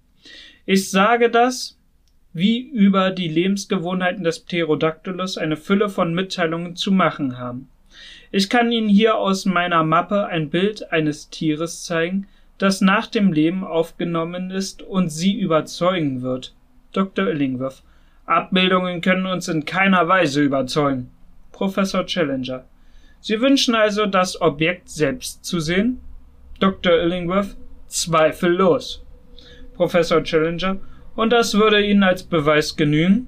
Ich 0.65 0.89
sage 0.89 1.29
das, 1.29 1.77
wie 2.33 2.59
über 2.59 3.11
die 3.11 3.27
Lebensgewohnheiten 3.27 4.23
des 4.23 4.39
Pterodactylus 4.39 5.37
eine 5.37 5.57
Fülle 5.57 5.89
von 5.89 6.13
Mitteilungen 6.13 6.75
zu 6.75 6.91
machen 6.91 7.37
haben. 7.37 7.69
Ich 8.31 8.49
kann 8.49 8.71
Ihnen 8.71 8.89
hier 8.89 9.15
aus 9.15 9.45
meiner 9.45 9.83
Mappe 9.83 10.25
ein 10.25 10.49
Bild 10.49 10.91
eines 10.91 11.29
Tieres 11.29 11.83
zeigen, 11.83 12.27
das 12.57 12.81
nach 12.81 13.07
dem 13.07 13.31
Leben 13.31 13.63
aufgenommen 13.63 14.49
ist 14.49 14.81
und 14.81 15.09
Sie 15.09 15.39
überzeugen 15.39 16.21
wird. 16.21 16.55
Dr. 16.91 17.27
Illingworth. 17.27 17.83
Abbildungen 18.25 19.01
können 19.01 19.25
uns 19.25 19.47
in 19.47 19.65
keiner 19.65 20.07
Weise 20.07 20.41
überzeugen. 20.41 21.11
Professor 21.51 22.05
Challenger. 22.05 22.65
Sie 23.19 23.39
wünschen 23.39 23.75
also, 23.75 24.05
das 24.05 24.41
Objekt 24.41 24.89
selbst 24.89 25.45
zu 25.45 25.59
sehen? 25.59 25.99
Dr. 26.59 26.93
Illingworth. 26.93 27.55
Zweifellos. 27.93 29.05
Professor 29.75 30.23
Challenger. 30.23 30.77
Und 31.15 31.31
das 31.31 31.53
würde 31.53 31.85
Ihnen 31.85 32.01
als 32.01 32.23
Beweis 32.23 32.75
genügen? 32.75 33.27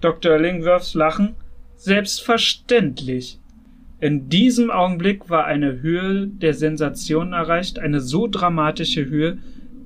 Dr. 0.00 0.36
Illingworths 0.36 0.94
Lachen. 0.94 1.36
Selbstverständlich. 1.76 3.38
In 4.00 4.28
diesem 4.28 4.72
Augenblick 4.72 5.30
war 5.30 5.44
eine 5.44 5.82
Höhe 5.82 6.26
der 6.26 6.52
Sensation 6.52 7.32
erreicht, 7.32 7.78
eine 7.78 8.00
so 8.00 8.26
dramatische 8.26 9.06
Höhe, 9.06 9.38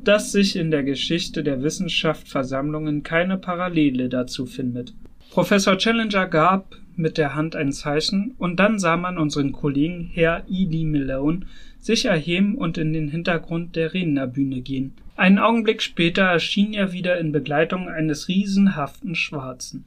dass 0.02 0.32
sich 0.32 0.56
in 0.56 0.70
der 0.70 0.82
Geschichte 0.82 1.42
der 1.42 1.62
Wissenschaft 1.62 2.26
Versammlungen 2.26 3.02
keine 3.02 3.36
Parallele 3.36 4.08
dazu 4.08 4.46
findet. 4.46 4.94
Professor 5.30 5.76
Challenger 5.76 6.26
gab 6.26 6.74
mit 6.96 7.18
der 7.18 7.34
Hand 7.34 7.54
ein 7.54 7.72
Zeichen, 7.72 8.34
und 8.38 8.56
dann 8.58 8.78
sah 8.78 8.96
man 8.96 9.18
unseren 9.18 9.52
Kollegen 9.52 10.10
Herr 10.12 10.44
E.D. 10.48 10.84
Malone 10.84 11.46
sich 11.80 12.04
erheben 12.04 12.54
und 12.54 12.78
in 12.78 12.92
den 12.92 13.08
Hintergrund 13.08 13.76
der 13.76 13.94
Rednerbühne 13.94 14.60
gehen. 14.60 14.92
Einen 15.16 15.38
Augenblick 15.38 15.82
später 15.82 16.22
erschien 16.22 16.72
er 16.72 16.92
wieder 16.92 17.18
in 17.18 17.32
Begleitung 17.32 17.88
eines 17.88 18.28
riesenhaften 18.28 19.14
Schwarzen. 19.14 19.84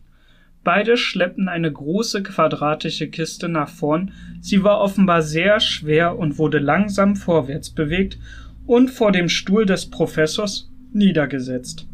Beide 0.64 0.96
schleppten 0.96 1.50
eine 1.50 1.72
große 1.72 2.24
quadratische 2.24 3.10
Kiste 3.10 3.50
nach 3.50 3.70
vorn, 3.70 4.12
sie 4.40 4.64
war 4.64 4.80
offenbar 4.80 5.22
sehr 5.22 5.60
schwer 5.60 6.18
und 6.18 6.38
wurde 6.38 6.60
langsam 6.60 7.16
vorwärts 7.16 7.70
bewegt 7.70 8.18
und 8.66 8.90
vor 8.90 9.12
dem 9.12 9.28
Stuhl 9.28 9.66
des 9.66 9.88
Professors 9.88 10.72
niedergesetzt. 10.94 11.88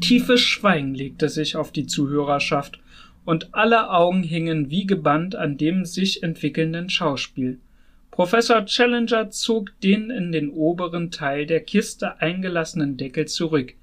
Tiefes 0.00 0.40
Schweigen 0.40 0.94
legte 0.94 1.28
sich 1.28 1.56
auf 1.56 1.72
die 1.72 1.86
Zuhörerschaft, 1.86 2.80
und 3.24 3.54
alle 3.54 3.90
Augen 3.90 4.22
hingen 4.22 4.70
wie 4.70 4.86
gebannt 4.86 5.34
an 5.34 5.56
dem 5.56 5.84
sich 5.84 6.22
entwickelnden 6.22 6.90
Schauspiel. 6.90 7.58
Professor 8.14 8.64
Challenger 8.64 9.30
zog 9.30 9.78
den 9.80 10.10
in 10.10 10.30
den 10.30 10.50
oberen 10.50 11.10
Teil 11.10 11.46
der 11.46 11.60
Kiste 11.60 12.20
eingelassenen 12.20 12.96
Deckel 12.96 13.26
zurück. 13.26 13.74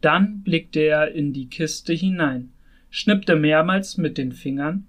Dann 0.00 0.42
blickte 0.42 0.80
er 0.80 1.12
in 1.12 1.32
die 1.32 1.48
Kiste 1.48 1.92
hinein 1.92 2.50
schnippte 2.90 3.36
mehrmals 3.36 3.96
mit 3.96 4.18
den 4.18 4.32
Fingern, 4.32 4.86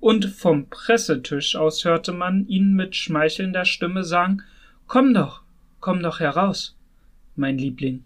und 0.00 0.26
vom 0.26 0.68
Pressetisch 0.68 1.56
aus 1.56 1.84
hörte 1.84 2.12
man 2.12 2.46
ihn 2.46 2.74
mit 2.74 2.94
schmeichelnder 2.94 3.64
Stimme 3.64 4.04
sagen 4.04 4.42
Komm 4.86 5.12
doch, 5.12 5.42
komm 5.80 6.00
doch 6.02 6.20
heraus, 6.20 6.76
mein 7.34 7.58
Liebling. 7.58 8.04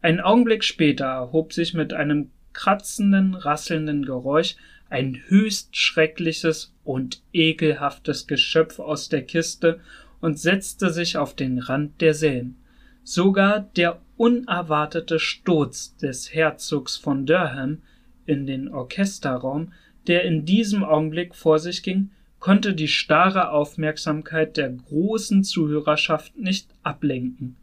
Einen 0.00 0.20
Augenblick 0.20 0.64
später 0.64 1.04
erhob 1.04 1.52
sich 1.52 1.74
mit 1.74 1.92
einem 1.92 2.30
kratzenden, 2.58 3.34
rasselnden 3.36 4.04
Geräusch 4.04 4.56
ein 4.90 5.22
höchst 5.28 5.76
schreckliches 5.76 6.74
und 6.82 7.22
ekelhaftes 7.32 8.26
Geschöpf 8.26 8.80
aus 8.80 9.08
der 9.08 9.22
Kiste 9.22 9.78
und 10.20 10.40
setzte 10.40 10.92
sich 10.92 11.16
auf 11.16 11.36
den 11.36 11.60
Rand 11.60 12.00
derselben. 12.00 12.56
Sogar 13.04 13.60
der 13.76 14.00
unerwartete 14.16 15.20
Sturz 15.20 15.96
des 15.98 16.34
Herzogs 16.34 16.96
von 16.96 17.26
Durham 17.26 17.78
in 18.26 18.44
den 18.44 18.68
Orchesterraum, 18.68 19.72
der 20.08 20.24
in 20.24 20.44
diesem 20.44 20.82
Augenblick 20.82 21.36
vor 21.36 21.60
sich 21.60 21.84
ging, 21.84 22.10
konnte 22.40 22.74
die 22.74 22.88
starre 22.88 23.50
Aufmerksamkeit 23.50 24.56
der 24.56 24.70
großen 24.70 25.44
Zuhörerschaft 25.44 26.36
nicht 26.36 26.66
ablenken. 26.82 27.54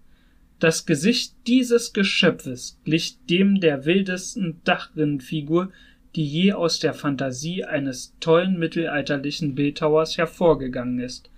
Das 0.66 0.88
Gesicht 0.88 1.36
dieses 1.46 1.94
Geschöpfes 1.94 2.80
glich 2.86 3.20
dem 3.30 3.60
der 3.60 3.86
wildesten 3.86 4.62
Dachrinnenfigur, 4.64 5.72
die 6.16 6.26
je 6.26 6.54
aus 6.54 6.80
der 6.80 6.96
Fantasie 6.96 7.64
eines 7.64 8.16
tollen 8.20 8.58
mittelalterlichen 8.58 9.54
Bildhauers 9.54 10.18
hervorgegangen 10.18 10.98
ist. 10.98 11.30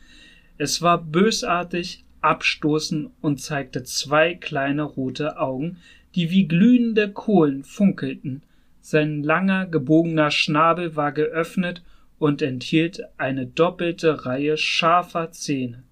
Es 0.58 0.82
war 0.82 1.04
bösartig, 1.04 2.06
abstoßend 2.22 3.12
und 3.20 3.42
zeigte 3.42 3.84
zwei 3.84 4.34
kleine 4.34 4.84
rote 4.84 5.38
Augen, 5.38 5.76
die 6.16 6.32
wie 6.32 6.48
glühende 6.48 7.12
Kohlen 7.12 7.66
funkelten, 7.66 8.44
sein 8.80 9.24
langer, 9.24 9.66
gebogener 9.66 10.32
Schnabel 10.32 10.96
war 10.96 11.12
geöffnet 11.12 11.84
und 12.18 12.42
enthielt 12.42 13.02
eine 13.18 13.46
doppelte 13.46 14.26
Reihe 14.26 14.56
scharfer 14.56 15.32
Zähne. 15.32 15.84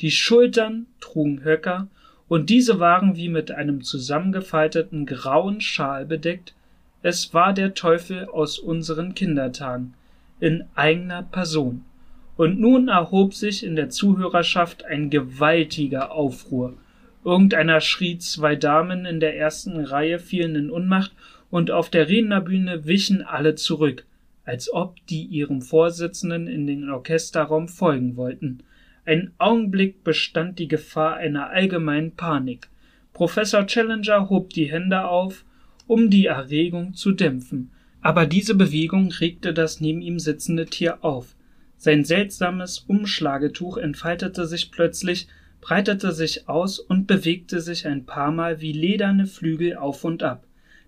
Die 0.00 0.10
Schultern 0.10 0.86
trugen 1.00 1.44
Höcker, 1.44 1.88
und 2.28 2.50
diese 2.50 2.78
waren 2.78 3.16
wie 3.16 3.28
mit 3.28 3.50
einem 3.50 3.82
zusammengefalteten 3.82 5.06
grauen 5.06 5.60
Schal 5.60 6.04
bedeckt. 6.04 6.54
Es 7.02 7.32
war 7.32 7.54
der 7.54 7.74
Teufel 7.74 8.26
aus 8.26 8.58
unseren 8.58 9.14
Kindertagen, 9.14 9.94
in 10.40 10.64
eigener 10.74 11.22
Person. 11.22 11.84
Und 12.36 12.60
nun 12.60 12.88
erhob 12.88 13.34
sich 13.34 13.64
in 13.64 13.76
der 13.76 13.90
Zuhörerschaft 13.90 14.84
ein 14.84 15.10
gewaltiger 15.10 16.12
Aufruhr. 16.12 16.74
Irgendeiner 17.24 17.80
schrie, 17.80 18.18
zwei 18.18 18.54
Damen 18.54 19.06
in 19.06 19.20
der 19.20 19.36
ersten 19.36 19.80
Reihe 19.80 20.18
fielen 20.18 20.54
in 20.54 20.70
Unmacht 20.70 21.12
und 21.50 21.70
auf 21.70 21.90
der 21.90 22.08
Rednerbühne 22.08 22.86
wichen 22.86 23.22
alle 23.22 23.54
zurück, 23.54 24.04
als 24.44 24.72
ob 24.72 24.94
die 25.08 25.24
ihrem 25.24 25.62
Vorsitzenden 25.62 26.46
in 26.46 26.66
den 26.66 26.90
Orchesterraum 26.90 27.68
folgen 27.68 28.16
wollten. 28.16 28.62
Ein 29.08 29.32
Augenblick 29.38 30.04
bestand 30.04 30.58
die 30.58 30.68
Gefahr 30.68 31.16
einer 31.16 31.48
allgemeinen 31.48 32.14
Panik. 32.14 32.68
Professor 33.14 33.66
Challenger 33.66 34.28
hob 34.28 34.50
die 34.50 34.70
Hände 34.70 35.06
auf, 35.08 35.46
um 35.86 36.10
die 36.10 36.26
Erregung 36.26 36.92
zu 36.92 37.12
dämpfen. 37.12 37.70
Aber 38.02 38.26
diese 38.26 38.54
Bewegung 38.54 39.10
regte 39.10 39.54
das 39.54 39.80
neben 39.80 40.02
ihm 40.02 40.18
sitzende 40.18 40.66
Tier 40.66 41.02
auf. 41.02 41.34
Sein 41.78 42.04
seltsames 42.04 42.80
Umschlagetuch 42.80 43.78
entfaltete 43.78 44.46
sich 44.46 44.70
plötzlich, 44.70 45.26
breitete 45.62 46.12
sich 46.12 46.46
aus 46.46 46.78
und 46.78 47.06
bewegte 47.06 47.62
sich 47.62 47.86
ein 47.86 48.04
paar 48.04 48.30
Mal 48.30 48.60
wie 48.60 48.72
lederne 48.72 49.24
Flügel 49.24 49.78
auf 49.78 50.04
und 50.04 50.22
ab. 50.22 50.44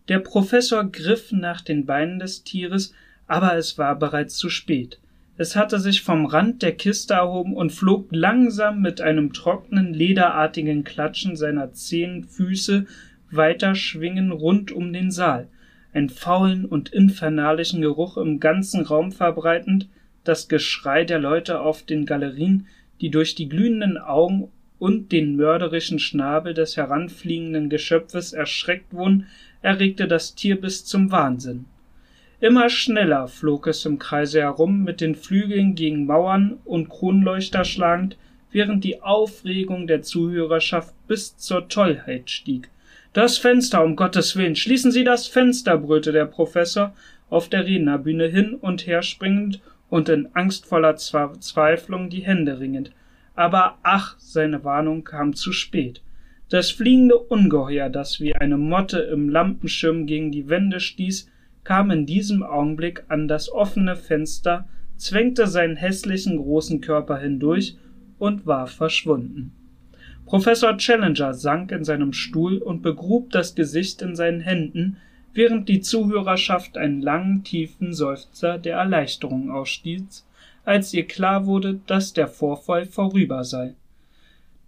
Der 0.09 0.19
Professor 0.19 0.85
griff 0.85 1.33
nach 1.33 1.63
den 1.63 1.87
Beinen 1.87 2.19
des 2.19 2.45
Tieres, 2.45 2.93
aber 3.27 3.57
es 3.57 3.79
war 3.79 3.99
bereits 3.99 4.37
zu 4.37 4.51
spät. 4.51 5.01
Es 5.41 5.57
hatte 5.57 5.81
sich 5.81 6.03
vom 6.03 6.27
Rand 6.27 6.61
der 6.61 6.73
Kiste 6.73 7.15
erhoben 7.15 7.57
und 7.57 7.73
flog 7.73 8.09
langsam 8.11 8.83
mit 8.83 9.01
einem 9.01 9.33
trockenen, 9.33 9.95
lederartigen 9.95 10.85
Klatschen 10.85 11.35
seiner 11.35 11.73
zehn 11.73 12.25
Füße 12.25 12.85
weiter 13.31 13.75
schwingen 13.75 14.33
rund 14.33 14.71
um 14.71 14.93
den 14.93 15.11
Saal, 15.11 15.49
einen 15.95 16.11
faulen 16.11 16.67
und 16.67 16.91
infernalischen 16.91 17.81
Geruch 17.81 18.19
im 18.19 18.39
ganzen 18.39 18.85
Raum 18.85 19.13
verbreitend, 19.13 19.89
das 20.25 20.47
Geschrei 20.47 21.05
der 21.05 21.21
Leute 21.21 21.61
auf 21.61 21.85
den 21.85 22.05
Galerien, 22.05 22.67
die 23.01 23.11
durch 23.11 23.35
die 23.35 23.49
glühenden 23.49 23.97
Augen 23.97 24.51
und 24.79 25.11
den 25.11 25.37
mörderischen 25.37 26.01
Schnabel 26.01 26.53
des 26.53 26.77
heranfliegenden 26.77 27.71
Geschöpfes 27.71 28.35
erschreckt 28.35 28.93
wurden, 28.93 29.27
erregte 29.63 30.07
das 30.07 30.35
Tier 30.35 30.61
bis 30.61 30.85
zum 30.85 31.11
Wahnsinn. 31.11 31.65
Immer 32.41 32.71
schneller 32.71 33.29
flog 33.29 33.67
es 33.67 33.85
im 33.85 33.99
Kreise 33.99 34.41
herum, 34.41 34.83
mit 34.83 35.03
den 35.03 35.15
Flügeln 35.15 35.75
gegen 35.75 36.07
Mauern 36.07 36.59
und 36.65 36.89
Kronleuchter 36.89 37.65
schlagend, 37.65 38.17
während 38.51 38.83
die 38.83 39.03
Aufregung 39.03 39.87
der 39.87 40.01
Zuhörerschaft 40.01 40.95
bis 41.07 41.37
zur 41.37 41.69
Tollheit 41.69 42.31
stieg. 42.31 42.71
Das 43.13 43.37
Fenster, 43.37 43.85
um 43.85 43.95
Gottes 43.95 44.37
Willen, 44.37 44.57
schließen 44.57 44.91
Sie 44.91 45.05
das 45.05 45.27
Fenster, 45.27 45.77
brüllte 45.77 46.13
der 46.13 46.25
Professor, 46.25 46.95
auf 47.29 47.51
der 47.51 47.67
Rednerbühne 47.67 48.27
hin 48.29 48.55
und 48.55 48.87
her 48.87 49.03
springend 49.03 49.61
und 49.91 50.09
in 50.09 50.29
angstvoller 50.35 50.97
Verzweiflung 50.97 52.09
die 52.09 52.25
Hände 52.25 52.59
ringend. 52.59 52.91
Aber 53.35 53.79
ach, 53.83 54.17
seine 54.19 54.65
Warnung 54.65 55.05
kam 55.05 55.35
zu 55.35 55.53
spät. 55.53 56.01
Das 56.49 56.71
fliegende 56.71 57.19
Ungeheuer, 57.19 57.91
das 57.91 58.21
wie 58.21 58.35
eine 58.35 58.57
Motte 58.57 58.99
im 58.99 59.29
Lampenschirm 59.29 60.07
gegen 60.07 60.33
die 60.33 60.49
Wände 60.49 60.81
stieß, 60.81 61.30
kam 61.71 61.93
in 61.93 62.05
diesem 62.05 62.43
Augenblick 62.43 63.05
an 63.07 63.29
das 63.29 63.49
offene 63.49 63.95
Fenster, 63.95 64.67
zwängte 64.97 65.47
seinen 65.47 65.77
hässlichen 65.77 66.37
großen 66.37 66.81
Körper 66.81 67.17
hindurch 67.19 67.77
und 68.19 68.45
war 68.45 68.67
verschwunden. 68.67 69.53
Professor 70.27 70.77
Challenger 70.79 71.33
sank 71.33 71.71
in 71.71 71.85
seinem 71.85 72.13
Stuhl 72.13 72.59
und 72.59 72.83
begrub 72.83 73.31
das 73.31 73.55
Gesicht 73.55 74.03
in 74.03 74.17
seinen 74.17 74.41
Händen, 74.41 74.97
während 75.33 75.69
die 75.69 75.81
Zuhörerschaft 75.81 76.77
einen 76.77 77.03
langen, 77.03 77.45
tiefen 77.45 77.93
Seufzer 77.93 78.59
der 78.59 78.79
Erleichterung 78.79 79.53
ausstieß, 79.53 80.27
als 80.65 80.93
ihr 80.93 81.07
klar 81.07 81.47
wurde, 81.47 81.79
dass 81.87 82.13
der 82.13 82.27
Vorfall 82.27 82.85
vorüber 82.85 83.45
sei. 83.45 83.77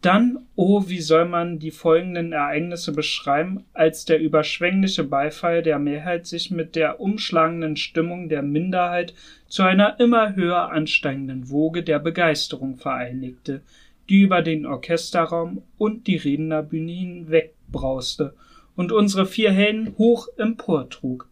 Dann, 0.03 0.47
oh, 0.57 0.89
wie 0.89 1.01
soll 1.01 1.27
man 1.27 1.61
die 1.61 1.71
folgenden 1.71 2.33
Ereignisse 2.33 2.91
beschreiben, 2.93 3.65
als 3.73 4.05
der 4.05 4.19
überschwängliche 4.19 5.05
Beifall 5.05 5.63
der 5.63 5.79
Mehrheit 5.79 6.27
sich 6.27 6.51
mit 6.51 6.75
der 6.75 6.99
umschlagenden 6.99 7.77
Stimmung 7.77 8.29
der 8.29 8.43
Minderheit 8.43 9.15
zu 9.47 9.63
einer 9.63 10.01
immer 10.01 10.35
höher 10.35 10.73
ansteigenden 10.73 11.51
Woge 11.51 11.85
der 11.85 12.01
Begeisterung 12.01 12.79
vereinigte, 12.79 13.63
die 14.09 14.23
über 14.23 14.43
den 14.43 14.67
Orchesterraum 14.67 15.63
und 15.79 16.09
die 16.09 16.17
Rednerbühne 16.17 16.93
hinwegbrauste 16.93 18.35
und 18.75 18.91
unsere 18.91 19.25
vier 19.25 19.53
Helden 19.53 19.95
hoch 19.99 20.27
emportrug. 20.37 21.29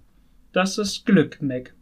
Das 0.52 0.78
ist 0.78 1.06
Glück, 1.06 1.42
Mac. 1.42 1.74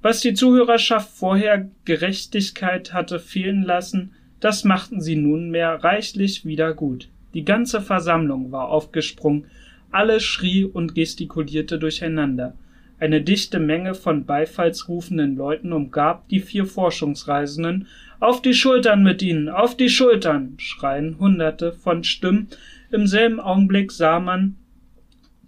Was 0.00 0.20
die 0.20 0.32
Zuhörerschaft 0.32 1.10
vorher 1.10 1.68
Gerechtigkeit 1.84 2.94
hatte 2.94 3.20
fehlen 3.20 3.62
lassen, 3.62 4.14
das 4.40 4.64
machten 4.64 5.00
sie 5.00 5.16
nunmehr 5.16 5.82
reichlich 5.82 6.44
wieder 6.44 6.74
gut. 6.74 7.08
Die 7.34 7.44
ganze 7.44 7.80
Versammlung 7.80 8.52
war 8.52 8.68
aufgesprungen, 8.68 9.46
alles 9.90 10.22
schrie 10.22 10.64
und 10.64 10.94
gestikulierte 10.94 11.78
durcheinander. 11.78 12.54
Eine 13.00 13.22
dichte 13.22 13.60
Menge 13.60 13.94
von 13.94 14.24
beifallsrufenden 14.24 15.36
Leuten 15.36 15.72
umgab 15.72 16.28
die 16.28 16.40
vier 16.40 16.66
Forschungsreisenden. 16.66 17.86
Auf 18.18 18.42
die 18.42 18.54
Schultern 18.54 19.04
mit 19.04 19.22
ihnen, 19.22 19.48
auf 19.48 19.76
die 19.76 19.88
Schultern, 19.88 20.54
schreien 20.58 21.18
hunderte 21.18 21.72
von 21.72 22.02
Stimmen. 22.02 22.48
Im 22.90 23.06
selben 23.06 23.38
Augenblick 23.38 23.92
sah 23.92 24.18
man 24.18 24.56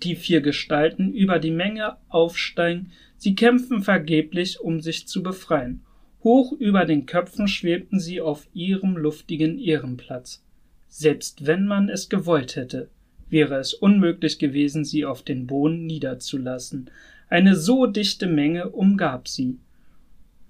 die 0.03 0.15
vier 0.15 0.41
Gestalten 0.41 1.13
über 1.13 1.41
die 1.41 1.51
Menge 1.51 1.97
aufsteigen. 2.09 2.93
Sie 3.17 3.35
kämpfen 3.35 3.83
vergeblich, 3.83 4.61
um 4.61 4.81
sich 4.81 5.09
zu 5.09 5.23
befreien. 5.23 5.83
Hoch 6.23 6.53
über 6.53 6.85
den 6.85 7.07
Köpfen 7.07 7.49
schwebten 7.49 7.99
sie 7.99 8.21
auf 8.21 8.47
ihrem 8.53 8.97
luftigen 8.97 9.59
Ehrenplatz. 9.59 10.45
Selbst 10.89 11.47
wenn 11.47 11.67
man 11.67 11.89
es 11.89 12.09
gewollt 12.09 12.57
hätte, 12.57 12.91
wäre 13.31 13.57
es 13.57 13.73
unmöglich 13.73 14.39
gewesen, 14.39 14.85
sie 14.85 15.07
auf 15.07 15.23
den 15.23 15.47
Boden 15.47 15.87
niederzulassen. 15.87 16.91
Eine 17.29 17.57
so 17.57 17.87
dichte 17.87 18.27
Menge 18.27 18.71
umgab 18.71 19.29
sie. 19.29 19.59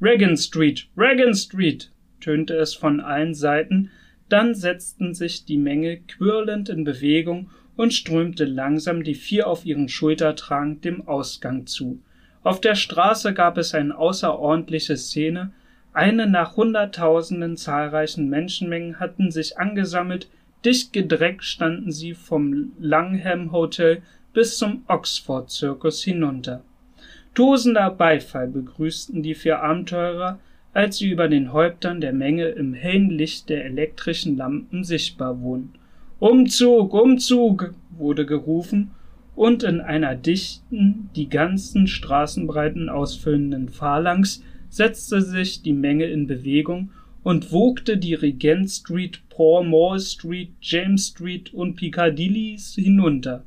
Regan 0.02 0.36
Street, 0.36 0.88
Regan 0.96 1.34
Street, 1.34 1.92
tönte 2.20 2.54
es 2.54 2.74
von 2.74 3.00
allen 3.00 3.34
Seiten, 3.34 3.90
dann 4.28 4.54
setzten 4.54 5.14
sich 5.14 5.44
die 5.44 5.58
Menge 5.58 5.98
quirlend 6.00 6.68
in 6.68 6.84
Bewegung 6.84 7.50
und 7.76 7.92
strömte 7.92 8.44
langsam 8.44 9.04
die 9.04 9.14
vier 9.14 9.46
auf 9.46 9.64
ihren 9.64 9.88
Schulter 9.88 10.34
tragend 10.36 10.84
dem 10.84 11.06
Ausgang 11.06 11.66
zu. 11.66 12.00
Auf 12.42 12.60
der 12.60 12.74
Straße 12.74 13.34
gab 13.34 13.58
es 13.58 13.74
eine 13.74 13.96
außerordentliche 13.96 14.96
Szene, 14.96 15.52
eine 15.92 16.28
nach 16.28 16.56
Hunderttausenden 16.56 17.56
zahlreichen 17.56 18.28
Menschenmengen 18.28 19.00
hatten 19.00 19.30
sich 19.30 19.58
angesammelt, 19.58 20.28
dicht 20.64 20.92
gedreckt 20.92 21.44
standen 21.44 21.90
sie 21.90 22.14
vom 22.14 22.72
Langham 22.78 23.50
Hotel 23.50 24.02
bis 24.32 24.58
zum 24.58 24.82
Oxford 24.86 25.50
Circus 25.50 26.02
hinunter. 26.04 26.62
Tosender 27.34 27.90
Beifall 27.90 28.48
begrüßten 28.48 29.22
die 29.22 29.34
vier 29.34 29.60
Abenteurer, 29.60 30.38
als 30.72 30.98
sie 30.98 31.10
über 31.10 31.28
den 31.28 31.52
Häuptern 31.52 32.00
der 32.00 32.12
Menge 32.12 32.46
im 32.46 32.74
hellen 32.74 33.10
Licht 33.10 33.48
der 33.48 33.64
elektrischen 33.64 34.36
Lampen 34.36 34.84
sichtbar 34.84 35.40
wurden. 35.40 35.72
Umzug, 36.20 36.94
Umzug, 36.94 37.74
wurde 37.90 38.26
gerufen, 38.26 38.92
und 39.36 39.62
in 39.62 39.80
einer 39.80 40.16
dichten, 40.16 41.08
die 41.16 41.28
ganzen 41.28 41.86
Straßenbreiten 41.86 42.90
ausfüllenden 42.90 43.70
Phalanx 43.70 44.42
setzte 44.70 45.20
sich 45.20 45.62
die 45.62 45.74
Menge 45.74 46.06
in 46.06 46.26
Bewegung 46.26 46.90
und 47.22 47.52
wogte 47.52 47.98
die 47.98 48.14
Regent 48.14 48.70
Street, 48.70 49.20
Moore 49.36 50.00
Street, 50.00 50.50
James 50.60 51.08
Street 51.08 51.52
und 51.52 51.76
Piccadilly 51.76 52.56
hinunter. 52.74 53.44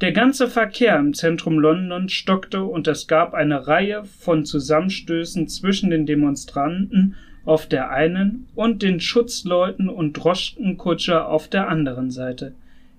Der 0.00 0.12
ganze 0.12 0.48
Verkehr 0.48 0.98
im 0.98 1.14
Zentrum 1.14 1.58
Londons 1.58 2.12
stockte 2.12 2.64
und 2.64 2.88
es 2.88 3.06
gab 3.06 3.34
eine 3.34 3.68
Reihe 3.68 4.04
von 4.04 4.44
Zusammenstößen 4.44 5.46
zwischen 5.48 5.90
den 5.90 6.06
Demonstranten 6.06 7.14
auf 7.44 7.66
der 7.66 7.90
einen 7.90 8.48
und 8.54 8.82
den 8.82 9.00
Schutzleuten 9.00 9.88
und 9.88 10.14
Droschkenkutscher 10.14 11.28
auf 11.28 11.48
der 11.48 11.68
anderen 11.68 12.10
Seite. 12.10 12.52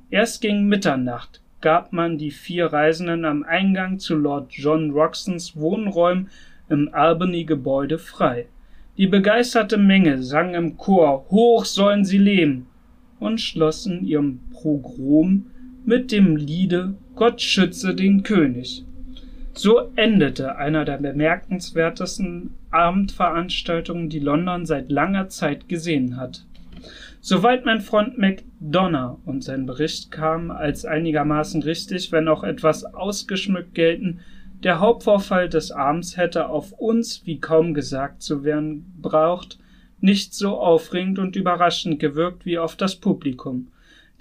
Erst 0.09 0.41
gegen 0.41 0.67
Mitternacht 0.67 1.41
gab 1.59 1.91
man 1.91 2.17
die 2.17 2.31
vier 2.31 2.67
Reisenden 2.67 3.25
am 3.25 3.43
Eingang 3.43 3.99
zu 3.99 4.15
Lord 4.15 4.51
John 4.51 4.91
Roxtons 4.91 5.55
Wohnräumen 5.55 6.29
im 6.69 6.93
Albany-Gebäude 6.93 7.99
frei. 7.99 8.47
Die 8.97 9.07
begeisterte 9.07 9.77
Menge 9.77 10.21
sang 10.21 10.53
im 10.53 10.77
Chor 10.77 11.25
Hoch 11.29 11.65
sollen 11.65 12.05
sie 12.05 12.19
leben 12.19 12.67
und 13.19 13.41
schloss 13.41 13.85
in 13.85 14.05
ihrem 14.05 14.39
Pogrom 14.51 15.47
mit 15.85 16.11
dem 16.11 16.35
Liede 16.35 16.95
Gott 17.15 17.41
schütze 17.41 17.95
den 17.95 18.23
König. 18.23 18.85
So 19.53 19.91
endete 19.95 20.55
einer 20.55 20.83
der 20.83 20.97
bemerkenswertesten 20.97 22.51
Abendveranstaltungen, 22.71 24.09
die 24.09 24.19
London 24.19 24.65
seit 24.65 24.91
langer 24.91 25.29
Zeit 25.29 25.69
gesehen 25.69 26.17
hat. 26.17 26.45
Soweit 27.21 27.63
mein 27.65 27.79
Freund 27.79 28.17
McDonough 28.17 29.19
und 29.25 29.43
sein 29.43 29.65
Bericht 29.65 30.11
kam 30.11 30.51
als 30.51 30.85
einigermaßen 30.85 31.61
richtig, 31.63 32.11
wenn 32.11 32.27
auch 32.27 32.43
etwas 32.43 32.83
ausgeschmückt 32.83 33.75
gelten, 33.75 34.19
der 34.63 34.79
Hauptvorfall 34.79 35.49
des 35.49 35.71
Abends 35.71 36.17
hätte 36.17 36.47
auf 36.47 36.71
uns, 36.71 37.21
wie 37.25 37.39
kaum 37.39 37.73
gesagt 37.73 38.21
zu 38.21 38.43
werden 38.43 38.93
braucht, 39.01 39.59
nicht 39.99 40.33
so 40.33 40.57
aufregend 40.57 41.19
und 41.19 41.35
überraschend 41.35 41.99
gewirkt 41.99 42.45
wie 42.45 42.57
auf 42.57 42.75
das 42.75 42.95
Publikum. 42.95 43.67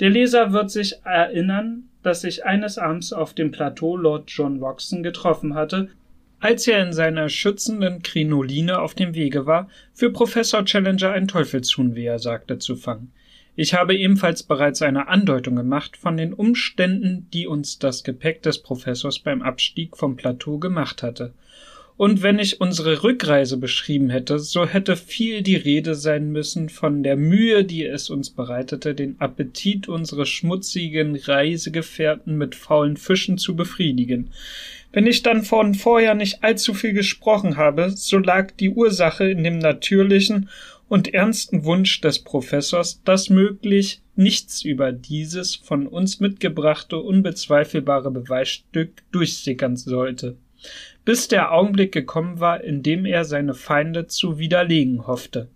Der 0.00 0.10
Leser 0.10 0.52
wird 0.52 0.70
sich 0.70 0.96
erinnern, 1.04 1.84
dass 2.02 2.24
ich 2.24 2.44
eines 2.44 2.78
Abends 2.78 3.12
auf 3.12 3.34
dem 3.34 3.50
Plateau 3.50 3.96
Lord 3.96 4.30
John 4.30 4.58
Roxton 4.58 5.02
getroffen 5.02 5.54
hatte, 5.54 5.88
als 6.40 6.66
er 6.66 6.82
in 6.84 6.92
seiner 6.92 7.28
schützenden 7.28 8.02
Krinoline 8.02 8.80
auf 8.80 8.94
dem 8.94 9.14
Wege 9.14 9.46
war, 9.46 9.68
für 9.94 10.10
Professor 10.10 10.64
Challenger 10.64 11.12
ein 11.12 11.28
Teufelshuhn, 11.28 11.94
wie 11.94 12.06
er 12.06 12.18
sagte, 12.18 12.58
zu 12.58 12.74
fangen. 12.74 13.12
Ich 13.54 13.74
habe 13.74 13.94
ebenfalls 13.94 14.42
bereits 14.42 14.80
eine 14.80 15.08
Andeutung 15.08 15.56
gemacht 15.56 15.98
von 15.98 16.16
den 16.16 16.32
Umständen, 16.32 17.28
die 17.34 17.46
uns 17.46 17.78
das 17.78 18.02
Gepäck 18.02 18.42
des 18.42 18.58
Professors 18.58 19.18
beim 19.18 19.42
Abstieg 19.42 19.96
vom 19.96 20.16
Plateau 20.16 20.58
gemacht 20.58 21.02
hatte. 21.02 21.34
Und 21.98 22.22
wenn 22.22 22.38
ich 22.38 22.60
unsere 22.60 23.02
Rückreise 23.02 23.58
beschrieben 23.58 24.08
hätte, 24.08 24.38
so 24.38 24.66
hätte 24.66 24.96
viel 24.96 25.42
die 25.42 25.56
Rede 25.56 25.94
sein 25.94 26.32
müssen 26.32 26.70
von 26.70 27.02
der 27.02 27.16
Mühe, 27.16 27.64
die 27.64 27.84
es 27.84 28.08
uns 28.08 28.30
bereitete, 28.30 28.94
den 28.94 29.20
Appetit 29.20 29.86
unseres 29.86 30.30
schmutzigen 30.30 31.14
Reisegefährten 31.14 32.36
mit 32.38 32.54
faulen 32.54 32.96
Fischen 32.96 33.36
zu 33.36 33.54
befriedigen. 33.54 34.30
Wenn 34.92 35.06
ich 35.06 35.22
dann 35.22 35.42
von 35.42 35.74
vorher 35.74 36.14
nicht 36.14 36.42
allzu 36.42 36.74
viel 36.74 36.92
gesprochen 36.92 37.56
habe, 37.56 37.90
so 37.90 38.18
lag 38.18 38.50
die 38.52 38.70
Ursache 38.70 39.30
in 39.30 39.44
dem 39.44 39.58
natürlichen 39.58 40.48
und 40.92 41.14
ernsten 41.14 41.64
Wunsch 41.64 42.02
des 42.02 42.18
Professors, 42.18 43.02
dass 43.02 43.30
möglich 43.30 44.02
nichts 44.14 44.62
über 44.62 44.92
dieses 44.92 45.54
von 45.54 45.86
uns 45.86 46.20
mitgebrachte 46.20 46.98
unbezweifelbare 46.98 48.10
Beweisstück 48.10 49.02
durchsickern 49.10 49.76
sollte, 49.76 50.36
bis 51.06 51.28
der 51.28 51.50
Augenblick 51.50 51.92
gekommen 51.92 52.40
war, 52.40 52.62
in 52.62 52.82
dem 52.82 53.06
er 53.06 53.24
seine 53.24 53.54
Feinde 53.54 54.06
zu 54.06 54.38
widerlegen 54.38 55.06
hoffte. 55.06 55.48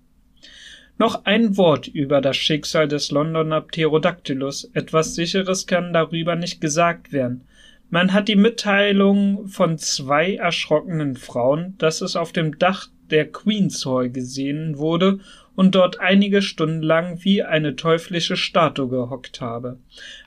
Noch 0.96 1.26
ein 1.26 1.58
Wort 1.58 1.86
über 1.86 2.22
das 2.22 2.38
Schicksal 2.38 2.88
des 2.88 3.10
Londoner 3.10 3.60
Pterodactylus. 3.60 4.70
Etwas 4.72 5.16
Sicheres 5.16 5.66
kann 5.66 5.92
darüber 5.92 6.34
nicht 6.34 6.62
gesagt 6.62 7.12
werden. 7.12 7.42
Man 7.90 8.14
hat 8.14 8.28
die 8.28 8.36
Mitteilung 8.36 9.48
von 9.48 9.76
zwei 9.76 10.36
erschrockenen 10.36 11.14
Frauen, 11.14 11.74
dass 11.76 12.00
es 12.00 12.16
auf 12.16 12.32
dem 12.32 12.58
Dach 12.58 12.88
der 13.10 13.30
Queen's 13.30 13.84
Hall 13.86 14.10
gesehen 14.10 14.78
wurde 14.78 15.20
und 15.54 15.74
dort 15.74 16.00
einige 16.00 16.42
Stunden 16.42 16.82
lang 16.82 17.24
wie 17.24 17.42
eine 17.42 17.76
teuflische 17.76 18.36
Statue 18.36 18.88
gehockt 18.88 19.40
habe. 19.40 19.78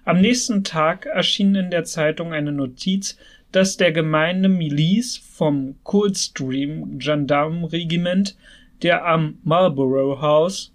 Am 0.04 0.22
nächsten 0.22 0.64
Tag 0.64 1.06
erschien 1.06 1.56
in 1.56 1.72
der 1.72 1.84
Zeitung 1.84 2.34
eine 2.34 2.52
Notiz, 2.52 3.18
dass 3.52 3.78
der 3.78 3.92
gemeine 3.92 4.50
Milice 4.50 5.18
vom 5.18 5.76
Coldstream 5.84 7.00
Gendarmenregiment, 7.00 8.36
der 8.82 9.06
am 9.06 9.38
Marlborough 9.44 10.22
House 10.22 10.72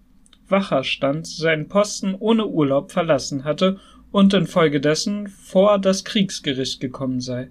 Wacher 0.49 0.85
stand, 0.85 1.27
seinen 1.27 1.69
Posten 1.69 2.15
ohne 2.15 2.47
Urlaub 2.47 2.93
verlassen 2.93 3.45
hatte 3.45 3.79
und 4.13 4.35
infolgedessen 4.35 5.29
vor 5.29 5.79
das 5.79 6.05
Kriegsgericht 6.05 6.81
gekommen 6.81 7.21
sei. 7.21 7.49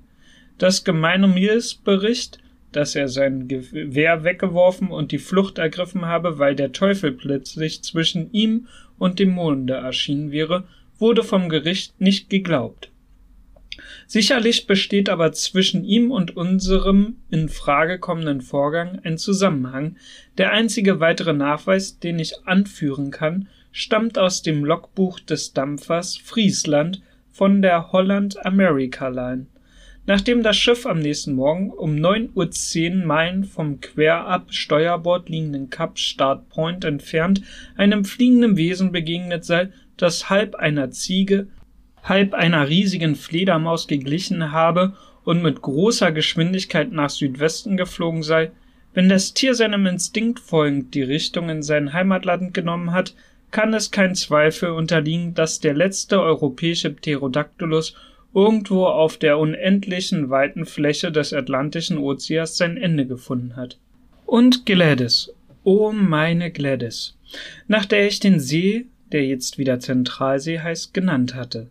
Das 0.58 0.84
gemeine 0.84 1.28
Milice 1.28 1.76
Bericht 1.76 2.40
dass 2.76 2.96
er 2.96 3.08
sein 3.08 3.48
Gewehr 3.48 4.24
weggeworfen 4.24 4.90
und 4.90 5.12
die 5.12 5.18
Flucht 5.18 5.58
ergriffen 5.58 6.06
habe, 6.06 6.40
weil 6.40 6.56
der 6.56 6.72
Teufel 6.72 7.12
plötzlich 7.12 7.84
zwischen 7.84 8.32
ihm 8.32 8.68
und 8.98 9.20
dem 9.20 9.30
Monde 9.30 9.74
erschienen 9.74 10.32
wäre, 10.32 10.66
wurde 11.00 11.24
vom 11.24 11.50
Gericht 11.50 12.00
nicht 12.00 12.30
geglaubt. 12.30 12.90
Sicherlich 14.08 14.68
besteht 14.68 15.10
aber 15.10 15.32
zwischen 15.32 15.84
ihm 15.84 16.12
und 16.12 16.36
unserem 16.38 17.18
in 17.32 17.50
Frage 17.50 18.00
kommenden 18.00 18.42
Vorgang 18.42 19.00
ein 19.04 19.18
Zusammenhang. 19.18 19.98
Der 20.38 20.52
einzige 20.52 21.00
weitere 21.00 21.34
Nachweis, 21.34 22.00
den 22.00 22.20
ich 22.20 22.46
anführen 22.46 23.12
kann, 23.12 23.48
stammt 23.72 24.20
aus 24.20 24.44
dem 24.44 24.64
Logbuch 24.64 25.20
des 25.20 25.54
Dampfers 25.54 26.18
Friesland 26.18 27.02
von 27.32 27.62
der 27.62 27.92
Holland 27.92 28.46
America 28.46 29.08
Line. 29.08 29.48
Nachdem 30.06 30.44
das 30.44 30.58
Schiff 30.58 30.86
am 30.86 31.00
nächsten 31.00 31.34
Morgen 31.34 31.72
um 31.72 31.96
9.10 31.96 33.00
Uhr 33.00 33.06
Meilen 33.06 33.46
vom 33.46 33.80
querab 33.80 34.54
Steuerbord 34.54 35.30
liegenden 35.30 35.70
Kap 35.70 35.98
Start 35.98 36.50
Point 36.50 36.84
entfernt 36.84 37.42
einem 37.78 38.04
fliegenden 38.04 38.58
Wesen 38.58 38.92
begegnet 38.92 39.46
sei, 39.46 39.70
das 39.96 40.30
halb 40.30 40.56
einer 40.56 40.92
Ziege, 40.92 41.48
halb 42.04 42.34
einer 42.34 42.68
riesigen 42.68 43.16
Fledermaus 43.16 43.88
geglichen 43.88 44.52
habe 44.52 44.94
und 45.24 45.42
mit 45.42 45.62
großer 45.62 46.12
Geschwindigkeit 46.12 46.92
nach 46.92 47.10
Südwesten 47.10 47.78
geflogen 47.78 48.24
sei, 48.24 48.52
wenn 48.94 49.08
das 49.08 49.34
Tier 49.34 49.56
seinem 49.56 49.86
Instinkt 49.86 50.42
folgend 50.42 50.94
die 50.94 51.02
Richtung 51.02 51.50
in 51.50 51.64
sein 51.64 51.94
Heimatland 51.94 52.54
genommen 52.54 52.92
hat, 52.92 53.16
kann 53.52 53.74
es 53.74 53.90
kein 53.90 54.16
Zweifel 54.16 54.72
unterliegen, 54.72 55.34
dass 55.34 55.62
der 55.62 55.74
letzte 55.74 56.22
europäische 56.22 56.90
Pterodactylus 56.90 57.96
irgendwo 58.34 58.86
auf 58.86 59.18
der 59.18 59.38
unendlichen 59.38 60.30
weiten 60.30 60.66
Fläche 60.66 61.12
des 61.12 61.34
Atlantischen 61.34 61.98
Ozeans 61.98 62.58
sein 62.58 62.78
Ende 62.78 63.06
gefunden 63.06 63.56
hat. 63.56 63.78
Und 64.26 64.66
Gladys, 64.66 65.32
oh 65.64 65.92
meine 65.92 66.52
Gladys, 66.52 67.18
nach 67.68 67.86
der 67.86 68.08
ich 68.08 68.20
den 68.20 68.40
See, 68.40 68.88
der 69.12 69.26
jetzt 69.26 69.58
wieder 69.58 69.80
Zentralsee 69.80 70.60
heißt, 70.60 70.94
genannt 70.94 71.36
hatte. 71.36 71.70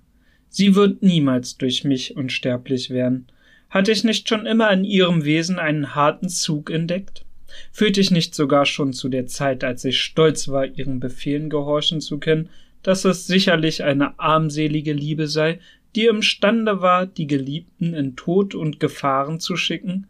Sie 0.48 0.74
wird 0.74 1.02
niemals 1.02 1.56
durch 1.56 1.82
mich 1.82 2.16
unsterblich 2.16 2.90
werden. 2.90 3.26
Hatte 3.70 3.90
ich 3.90 4.04
nicht 4.04 4.28
schon 4.28 4.46
immer 4.46 4.70
in 4.70 4.84
ihrem 4.84 5.24
Wesen 5.24 5.58
einen 5.58 5.94
harten 5.94 6.28
Zug 6.28 6.70
entdeckt? 6.70 7.24
Fühlte 7.72 8.00
ich 8.00 8.10
nicht 8.10 8.34
sogar 8.34 8.66
schon 8.66 8.92
zu 8.92 9.08
der 9.08 9.26
Zeit, 9.26 9.64
als 9.64 9.84
ich 9.84 10.00
stolz 10.00 10.48
war, 10.48 10.66
ihren 10.66 11.00
Befehlen 11.00 11.50
gehorchen 11.50 12.00
zu 12.00 12.18
können, 12.18 12.50
dass 12.82 13.04
es 13.04 13.26
sicherlich 13.26 13.82
eine 13.82 14.18
armselige 14.18 14.92
Liebe 14.92 15.26
sei, 15.26 15.58
die 15.94 16.06
imstande 16.06 16.80
war, 16.80 17.06
die 17.06 17.26
Geliebten 17.26 17.94
in 17.94 18.16
Tod 18.16 18.54
und 18.54 18.80
Gefahren 18.80 19.40
zu 19.40 19.56
schicken, 19.56 20.06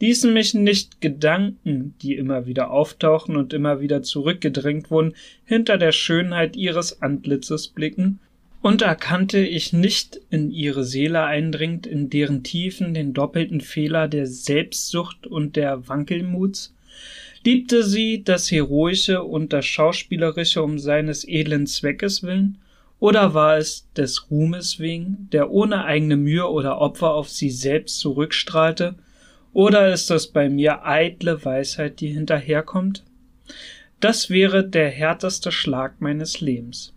ließen 0.00 0.32
mich 0.32 0.54
nicht 0.54 1.00
Gedanken, 1.00 1.94
die 2.02 2.16
immer 2.16 2.46
wieder 2.46 2.70
auftauchen 2.70 3.36
und 3.36 3.52
immer 3.52 3.80
wieder 3.80 4.02
zurückgedrängt 4.02 4.90
wurden, 4.90 5.14
hinter 5.44 5.78
der 5.78 5.92
Schönheit 5.92 6.56
ihres 6.56 7.00
Antlitzes 7.00 7.68
blicken, 7.68 8.18
und 8.60 8.80
erkannte 8.80 9.40
ich 9.40 9.74
nicht 9.74 10.20
in 10.30 10.50
ihre 10.50 10.84
Seele 10.84 11.24
eindringend, 11.24 11.86
in 11.86 12.08
deren 12.08 12.42
Tiefen 12.42 12.94
den 12.94 13.12
doppelten 13.12 13.60
Fehler 13.60 14.08
der 14.08 14.26
Selbstsucht 14.26 15.26
und 15.26 15.56
der 15.56 15.86
Wankelmuts? 15.86 16.74
Liebte 17.44 17.82
sie 17.84 18.24
das 18.24 18.50
Heroische 18.50 19.22
und 19.22 19.52
das 19.52 19.66
Schauspielerische 19.66 20.62
um 20.62 20.78
seines 20.78 21.28
edlen 21.28 21.66
Zweckes 21.66 22.22
willen? 22.22 22.56
Oder 23.04 23.34
war 23.34 23.58
es 23.58 23.92
des 23.92 24.30
Ruhmes 24.30 24.80
wegen, 24.80 25.28
der 25.30 25.50
ohne 25.50 25.84
eigene 25.84 26.16
Mühe 26.16 26.48
oder 26.48 26.78
Opfer 26.78 27.12
auf 27.12 27.28
sie 27.28 27.50
selbst 27.50 27.98
zurückstrahlte? 27.98 28.94
Oder 29.52 29.92
ist 29.92 30.10
es 30.10 30.26
bei 30.28 30.48
mir 30.48 30.86
eitle 30.86 31.44
Weisheit, 31.44 32.00
die 32.00 32.08
hinterherkommt? 32.08 33.04
Das 34.00 34.30
wäre 34.30 34.66
der 34.66 34.88
härteste 34.88 35.52
Schlag 35.52 36.00
meines 36.00 36.40
Lebens. 36.40 36.94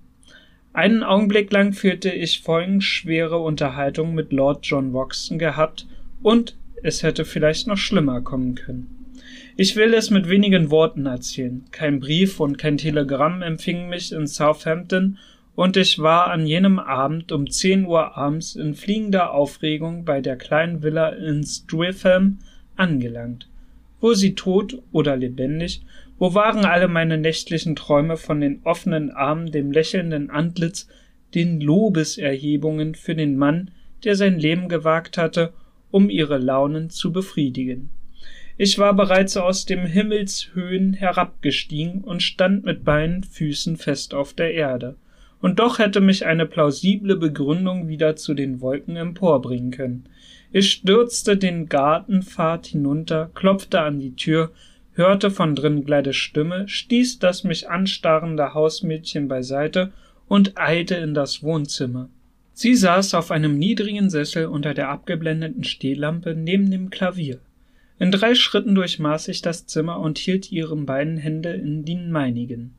Einen 0.72 1.04
Augenblick 1.04 1.52
lang 1.52 1.74
fühlte 1.74 2.10
ich 2.10 2.40
folgenschwere 2.40 3.40
Unterhaltung 3.40 4.16
mit 4.16 4.32
Lord 4.32 4.66
John 4.66 4.94
Woxton 4.94 5.38
gehabt 5.38 5.88
und 6.24 6.56
es 6.84 7.04
hätte 7.04 7.26
vielleicht 7.26 7.68
noch 7.68 7.76
schlimmer 7.76 8.22
kommen 8.22 8.56
können. 8.56 9.12
Ich 9.58 9.76
will 9.76 9.94
es 9.94 10.10
mit 10.10 10.30
wenigen 10.30 10.72
Worten 10.72 11.06
erzählen. 11.06 11.66
Kein 11.72 12.00
Brief 12.00 12.40
und 12.40 12.58
kein 12.58 12.78
Telegramm 12.78 13.42
empfing 13.42 13.90
mich 13.90 14.14
in 14.14 14.26
Southampton 14.26 15.18
und 15.58 15.76
ich 15.76 15.98
war 15.98 16.28
an 16.28 16.46
jenem 16.46 16.78
Abend 16.78 17.32
um 17.32 17.50
zehn 17.50 17.88
Uhr 17.88 18.16
abends 18.16 18.56
in 18.56 18.76
fliegender 18.76 19.34
Aufregung 19.34 20.06
bei 20.06 20.22
der 20.22 20.36
kleinen 20.36 20.84
Villa 20.84 21.10
in 21.10 21.44
Streatham 21.44 22.38
angelangt. 22.76 23.50
Wo 24.00 24.14
sie 24.14 24.36
tot 24.36 24.78
oder 24.92 25.18
lebendig, 25.18 25.82
wo 26.20 26.36
waren 26.36 26.64
alle 26.64 26.88
meine 26.88 27.18
nächtlichen 27.18 27.76
Träume 27.76 28.18
von 28.18 28.40
den 28.40 28.60
offenen 28.66 29.10
Armen, 29.10 29.52
dem 29.52 29.72
lächelnden 29.72 30.30
Antlitz, 30.30 30.88
den 31.34 31.60
Lobeserhebungen 31.60 32.94
für 32.94 33.16
den 33.16 33.36
Mann, 33.36 33.72
der 34.04 34.16
sein 34.16 34.38
Leben 34.38 34.70
gewagt 34.70 35.18
hatte, 35.18 35.54
um 35.90 36.12
ihre 36.12 36.38
Launen 36.38 36.92
zu 36.92 37.12
befriedigen. 37.12 37.90
Ich 38.58 38.78
war 38.78 38.94
bereits 38.94 39.36
aus 39.38 39.66
dem 39.66 39.88
Himmelshöhen 39.88 40.94
herabgestiegen 40.94 42.04
und 42.04 42.22
stand 42.22 42.64
mit 42.64 42.86
beiden 42.86 43.24
Füßen 43.24 43.78
fest 43.78 44.14
auf 44.14 44.34
der 44.34 44.54
Erde 44.54 44.98
und 45.42 45.60
doch 45.60 45.80
hätte 45.80 46.02
mich 46.02 46.26
eine 46.26 46.46
plausible 46.46 47.16
Begründung 47.16 47.88
wieder 47.88 48.16
zu 48.16 48.34
den 48.34 48.62
Wolken 48.62 48.96
emporbringen 48.96 49.72
können. 49.72 50.06
Ich 50.52 50.72
stürzte 50.72 51.38
den 51.38 51.68
Gartenpfad 51.68 52.68
hinunter, 52.68 53.30
klopfte 53.36 53.82
an 53.82 54.00
die 54.00 54.16
Tür, 54.16 54.52
hörte 54.94 55.30
von 55.30 55.56
drinnen 55.56 55.86
Gleides 55.86 56.16
Stimme, 56.16 56.68
stieß 56.68 57.20
das 57.20 57.44
mich 57.44 57.70
anstarrende 57.70 58.54
Hausmädchen 58.54 59.28
beiseite 59.28 59.92
und 60.28 60.58
eilte 60.58 60.96
in 60.96 61.14
das 61.14 61.44
Wohnzimmer. 61.44 62.10
Sie 62.54 62.74
saß 62.74 63.14
auf 63.14 63.30
einem 63.30 63.60
niedrigen 63.60 64.10
Sessel 64.10 64.48
unter 64.48 64.74
der 64.74 64.90
abgeblendeten 64.90 65.64
Stehlampe 65.64 66.34
neben 66.34 66.72
dem 66.72 66.90
Klavier. 66.90 67.40
In 68.00 68.12
drei 68.12 68.34
Schritten 68.34 68.74
durchmaß 68.74 69.28
ich 69.28 69.44
das 69.44 69.68
Zimmer 69.68 70.00
und 70.00 70.18
hielt 70.18 70.52
ihre 70.52 70.76
beiden 70.76 71.18
Hände 71.18 71.54
in 71.54 71.86
den 71.86 72.12
meinigen. 72.12 72.74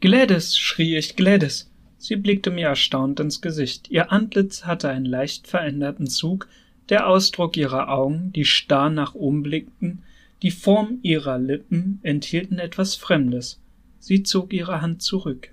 Gladys, 0.00 0.58
schrie 0.58 0.96
ich, 0.96 1.16
Gladys, 1.16 1.71
Sie 2.02 2.16
blickte 2.16 2.50
mir 2.50 2.66
erstaunt 2.66 3.20
ins 3.20 3.40
Gesicht. 3.40 3.88
Ihr 3.88 4.10
Antlitz 4.10 4.64
hatte 4.64 4.88
einen 4.88 5.04
leicht 5.04 5.46
veränderten 5.46 6.08
Zug, 6.08 6.48
der 6.88 7.06
Ausdruck 7.06 7.56
ihrer 7.56 7.90
Augen, 7.90 8.32
die 8.32 8.44
starr 8.44 8.90
nach 8.90 9.14
oben 9.14 9.44
blickten, 9.44 10.02
die 10.42 10.50
Form 10.50 10.98
ihrer 11.02 11.38
Lippen 11.38 12.00
enthielten 12.02 12.58
etwas 12.58 12.96
Fremdes. 12.96 13.60
Sie 14.00 14.24
zog 14.24 14.52
ihre 14.52 14.82
Hand 14.82 15.00
zurück. 15.00 15.50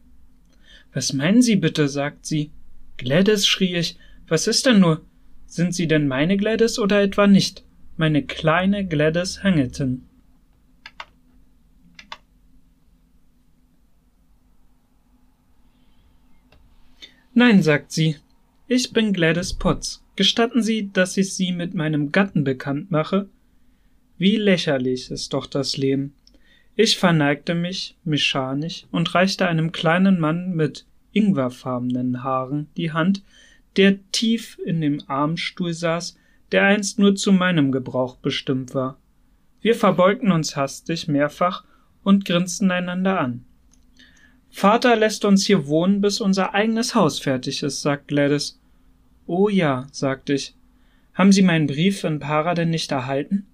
Was 0.92 1.14
meinen 1.14 1.44
Sie 1.44 1.56
bitte? 1.56 1.88
sagt 1.88 2.26
sie. 2.26 2.50
Gladys, 2.98 3.46
schrie 3.46 3.76
ich. 3.76 3.98
Was 4.28 4.48
ist 4.48 4.66
denn 4.66 4.80
nur? 4.80 5.02
Sind 5.46 5.76
Sie 5.76 5.88
denn 5.88 6.08
meine 6.08 6.36
Gladys 6.36 6.80
oder 6.80 7.04
etwa 7.04 7.28
nicht? 7.28 7.64
Meine 7.96 8.24
kleine 8.24 8.88
Gladys 8.88 9.44
Hamilton. 9.44 10.09
Nein, 17.40 17.64
sagt 17.64 17.94
sie. 17.94 18.18
Ich 18.68 18.92
bin 18.92 19.14
Gladys 19.14 19.54
Potts. 19.54 20.04
Gestatten 20.18 20.62
Sie, 20.62 20.92
dass 20.92 21.16
ich 21.16 21.34
Sie 21.34 21.54
mit 21.54 21.74
meinem 21.74 22.12
Gatten 22.12 22.44
bekannt 22.44 22.92
mache? 22.92 23.30
Wie 24.18 24.36
lächerlich 24.36 25.10
ist 25.10 25.32
doch 25.32 25.46
das 25.46 25.78
Leben. 25.78 26.14
Ich 26.76 26.98
verneigte 26.98 27.56
mich 27.56 27.96
mechanisch 28.04 28.88
und 28.92 29.16
reichte 29.16 29.48
einem 29.48 29.72
kleinen 29.72 30.20
Mann 30.20 30.54
mit 30.54 30.86
ingwerfarbenen 31.14 32.26
Haaren 32.26 32.68
die 32.76 32.92
Hand, 32.92 33.24
der 33.78 34.00
tief 34.12 34.60
in 34.66 34.82
dem 34.82 35.02
Armstuhl 35.08 35.72
saß, 35.72 36.18
der 36.52 36.64
einst 36.64 37.00
nur 37.00 37.16
zu 37.16 37.32
meinem 37.32 37.72
Gebrauch 37.72 38.18
bestimmt 38.18 38.76
war. 38.76 39.00
Wir 39.62 39.76
verbeugten 39.76 40.34
uns 40.34 40.58
hastig 40.58 41.08
mehrfach 41.08 41.64
und 42.04 42.26
grinsten 42.26 42.70
einander 42.70 43.18
an. 43.18 43.46
Vater 44.50 44.96
lässt 44.96 45.26
uns 45.26 45.46
hier 45.46 45.68
wohnen, 45.68 46.02
bis 46.02 46.22
unser 46.22 46.54
eigenes 46.54 46.96
Haus 46.96 47.20
fertig 47.20 47.64
ist, 47.64 47.82
sagt 47.82 48.08
Gladys. 48.08 48.60
Oh 49.26 49.50
ja, 49.50 49.88
sagte 49.92 50.34
ich. 50.34 50.56
Haben 51.14 51.32
Sie 51.32 51.42
meinen 51.42 51.68
Brief 51.68 52.04
in 52.04 52.20
Para 52.20 52.56
denn 52.56 52.70
nicht 52.70 52.92
erhalten? 52.92 53.46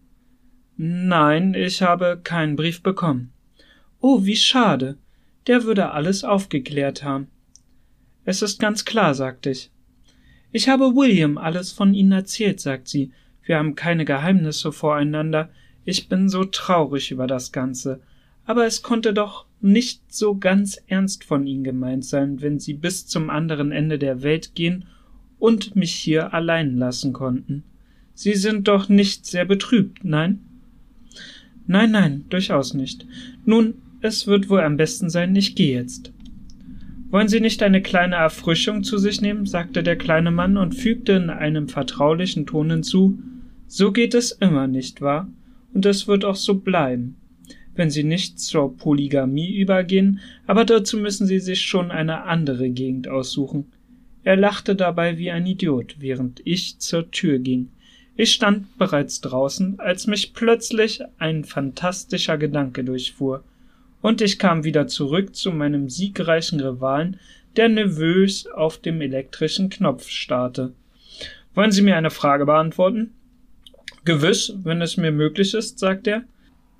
Nein, 0.77 1.53
ich 1.53 1.81
habe 1.81 2.19
keinen 2.23 2.55
Brief 2.55 2.81
bekommen. 2.81 3.31
Oh, 3.99 4.25
wie 4.25 4.35
schade. 4.35 4.97
Der 5.47 5.63
würde 5.63 5.91
alles 5.91 6.23
aufgeklärt 6.23 7.03
haben. 7.03 7.27
Es 8.23 8.41
ist 8.41 8.59
ganz 8.59 8.85
klar, 8.85 9.13
sagte 9.13 9.51
ich. 9.51 9.71
Ich 10.51 10.69
habe 10.69 10.95
William 10.95 11.37
alles 11.37 11.71
von 11.71 11.93
Ihnen 11.93 12.11
erzählt, 12.11 12.59
sagt 12.59 12.87
sie. 12.87 13.11
Wir 13.43 13.57
haben 13.57 13.75
keine 13.75 14.05
Geheimnisse 14.05 14.71
voreinander. 14.71 15.49
Ich 15.83 16.09
bin 16.09 16.29
so 16.29 16.45
traurig 16.45 17.11
über 17.11 17.27
das 17.27 17.51
Ganze. 17.51 18.01
Aber 18.45 18.65
es 18.65 18.81
konnte 18.81 19.13
doch 19.13 19.45
nicht 19.66 20.13
so 20.13 20.38
ganz 20.38 20.80
ernst 20.88 21.24
von 21.24 21.47
Ihnen 21.47 21.63
gemeint 21.63 22.05
sein, 22.05 22.41
wenn 22.41 22.59
Sie 22.59 22.74
bis 22.74 23.07
zum 23.07 23.32
anderen 23.32 23.72
Ende 23.72 23.97
der 23.97 24.22
Welt 24.22 24.53
gehen 24.53 24.86
und 25.39 25.76
mich 25.76 25.91
hier 25.91 26.34
allein 26.34 26.78
lassen 26.78 27.13
konnten. 27.13 27.63
Sie 28.13 28.36
sind 28.36 28.68
doch 28.68 28.89
nicht 28.89 29.26
sehr 29.26 29.43
betrübt, 29.43 30.05
nein? 30.05 30.39
Nein, 31.66 31.91
nein, 31.91 32.26
durchaus 32.30 32.76
nicht. 32.76 33.07
Nun, 33.43 33.74
es 34.01 34.28
wird 34.28 34.49
wohl 34.49 34.61
am 34.61 34.78
besten 34.78 35.09
sein, 35.09 35.36
ich 35.36 35.55
gehe 35.55 35.76
jetzt. 35.76 36.13
Wollen 37.09 37.28
Sie 37.28 37.39
nicht 37.39 37.63
eine 37.63 37.82
kleine 37.82 38.16
Erfrischung 38.16 38.84
zu 38.84 38.99
sich 38.99 39.20
nehmen? 39.20 39.47
sagte 39.47 39.82
der 39.82 39.95
kleine 39.95 40.30
Mann 40.32 40.57
und 40.57 40.76
fügte 40.76 41.13
in 41.13 41.32
einem 41.32 41.70
vertraulichen 41.70 42.45
Ton 42.45 42.70
hinzu 42.70 43.18
So 43.68 43.91
geht 43.91 44.13
es 44.13 44.32
immer, 44.32 44.68
nicht 44.68 45.01
wahr? 45.01 45.28
Und 45.74 45.88
es 45.88 46.07
wird 46.07 46.24
auch 46.24 46.36
so 46.36 46.59
bleiben 46.59 47.16
wenn 47.76 47.89
sie 47.89 48.03
nicht 48.03 48.39
zur 48.39 48.76
Polygamie 48.76 49.55
übergehen, 49.55 50.19
aber 50.47 50.65
dazu 50.65 50.97
müssen 50.97 51.28
sie 51.28 51.39
sich 51.39 51.61
schon 51.61 51.91
eine 51.91 52.23
andere 52.23 52.69
Gegend 52.69 53.07
aussuchen. 53.07 53.71
Er 54.23 54.38
lachte 54.38 54.76
dabei 54.76 55.17
wie 55.17 55.32
ein 55.32 55.45
Idiot, 55.45 55.95
während 55.99 56.41
ich 56.45 56.80
zur 56.80 57.11
Tür 57.11 57.39
ging. 57.39 57.69
Ich 58.15 58.32
stand 58.32 58.78
bereits 58.78 59.21
draußen, 59.21 59.80
als 59.80 60.07
mich 60.07 60.34
plötzlich 60.34 61.01
ein 61.17 61.43
fantastischer 61.43 62.38
Gedanke 62.38 62.84
durchfuhr, 62.84 63.43
und 64.01 64.21
ich 64.21 64.39
kam 64.39 64.63
wieder 64.63 64.88
zurück 64.88 65.36
zu 65.36 65.51
meinem 65.51 65.89
siegreichen 65.89 66.59
Rivalen, 66.59 67.19
der 67.55 67.69
nervös 67.69 68.47
auf 68.47 68.78
dem 68.78 69.01
elektrischen 69.01 69.69
Knopf 69.69 70.09
starrte. 70.09 70.73
Wollen 71.55 71.71
Sie 71.71 71.82
mir 71.82 71.97
eine 71.97 72.11
Frage 72.11 72.45
beantworten? 72.45 73.13
Gewiss, 74.03 74.53
wenn 74.63 74.82
es 74.82 74.97
mir 74.97 75.11
möglich 75.11 75.53
ist, 75.53 75.80
sagt 75.80 76.07
er. 76.07 76.23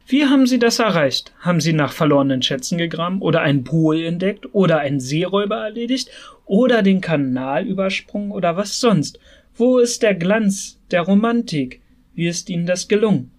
Wie 0.08 0.26
haben 0.26 0.46
Sie 0.46 0.60
das 0.60 0.78
erreicht? 0.78 1.34
Haben 1.40 1.60
Sie 1.60 1.74
nach 1.74 1.92
verlorenen 1.92 2.44
Schätzen 2.44 2.78
gegraben 2.78 3.22
oder 3.22 3.42
einen 3.42 3.64
Pool 3.64 4.04
entdeckt 4.04 4.54
oder 4.54 4.78
einen 4.78 5.00
Seeräuber 5.00 5.58
erledigt 5.58 6.10
oder 6.46 6.84
den 6.84 7.02
Kanal 7.02 7.66
übersprungen 7.66 8.32
oder 8.32 8.56
was 8.56 8.80
sonst? 8.80 9.20
Wo 9.56 9.80
ist 9.80 10.04
der 10.04 10.14
Glanz 10.14 10.80
der 10.92 11.02
Romantik? 11.02 11.82
Wie 12.14 12.28
ist 12.28 12.50
Ihnen 12.50 12.68
das 12.68 12.88
gelungen? 12.88 13.32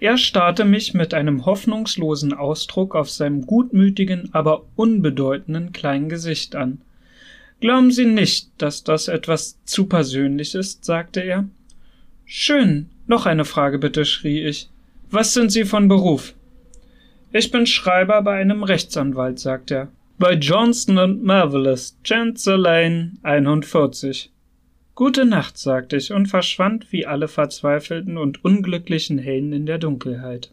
Er 0.00 0.18
starrte 0.18 0.64
mich 0.64 0.92
mit 0.92 1.14
einem 1.14 1.44
hoffnungslosen 1.44 2.32
Ausdruck 2.32 2.96
auf 2.96 3.10
seinem 3.10 3.46
gutmütigen, 3.46 4.30
aber 4.32 4.64
unbedeutenden 4.74 5.72
kleinen 5.72 6.08
Gesicht 6.08 6.56
an. 6.56 6.80
Glauben 7.60 7.90
Sie 7.90 8.06
nicht, 8.06 8.50
dass 8.58 8.82
das 8.82 9.08
etwas 9.08 9.58
zu 9.64 9.86
persönlich 9.86 10.54
ist, 10.54 10.84
sagte 10.84 11.20
er. 11.20 11.48
Schön. 12.24 12.90
Noch 13.06 13.26
eine 13.26 13.44
Frage 13.44 13.78
bitte, 13.78 14.04
schrie 14.04 14.42
ich. 14.42 14.68
Was 15.10 15.32
sind 15.32 15.50
Sie 15.50 15.64
von 15.64 15.88
Beruf? 15.88 16.34
Ich 17.32 17.50
bin 17.50 17.64
Schreiber 17.64 18.20
bei 18.20 18.34
einem 18.36 18.62
Rechtsanwalt, 18.62 19.38
sagt 19.38 19.70
er. 19.70 19.88
Bei 20.18 20.34
Johnston 20.34 20.98
und 20.98 21.24
Marvelous, 21.24 21.96
Chancellor 22.04 22.58
Lane 22.58 23.12
41. 23.22 24.30
Gute 24.94 25.24
Nacht, 25.24 25.56
sagte 25.56 25.96
ich 25.96 26.12
und 26.12 26.26
verschwand 26.26 26.92
wie 26.92 27.06
alle 27.06 27.26
verzweifelten 27.26 28.18
und 28.18 28.44
unglücklichen 28.44 29.16
Helden 29.16 29.54
in 29.54 29.64
der 29.64 29.78
Dunkelheit. 29.78 30.52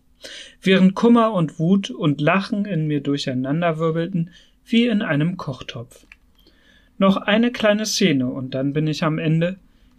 Während 0.62 0.96
Kummer 0.96 1.34
und 1.34 1.60
Wut 1.60 1.90
und 1.90 2.22
Lachen 2.22 2.64
in 2.64 2.88
mir 2.88 3.02
durcheinanderwirbelten, 3.02 4.30
wie 4.66 4.88
in 4.88 5.02
einem 5.02 5.36
Kochtopf. 5.36 6.06
Noch 6.98 7.18
eine 7.18 7.52
kleine 7.52 7.86
Szene 7.86 8.28
und 8.28 8.54
dann 8.54 8.72
bin 8.72 8.88
ich 8.88 9.04
am 9.04 9.20
Ende. 9.20 9.58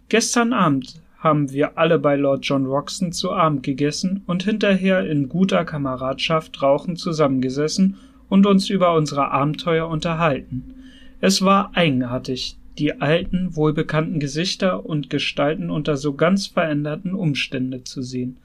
Gestern 0.09 0.51
Abend 0.51 0.99
haben 1.27 1.51
wir 1.51 1.77
alle 1.77 1.99
bei 1.99 2.15
Lord 2.15 2.45
John 2.45 2.65
Roxton 2.65 3.11
zu 3.11 3.33
Abend 3.33 3.61
gegessen 3.61 4.23
und 4.27 4.43
hinterher 4.43 5.05
in 5.05 5.27
guter 5.27 5.65
Kameradschaft 5.65 6.61
rauchend 6.61 6.99
zusammengesessen 6.99 7.97
und 8.29 8.45
uns 8.45 8.69
über 8.69 8.95
unsere 8.95 9.29
Abenteuer 9.31 9.89
unterhalten. 9.89 10.73
Es 11.19 11.41
war 11.41 11.71
eigenartig, 11.75 12.55
die 12.77 13.01
alten, 13.01 13.57
wohlbekannten 13.57 14.21
Gesichter 14.21 14.85
und 14.85 15.09
Gestalten 15.09 15.69
unter 15.69 15.97
so 15.97 16.13
ganz 16.13 16.47
veränderten 16.47 17.13
Umständen 17.13 17.83
zu 17.83 18.01
sehen. 18.01 18.37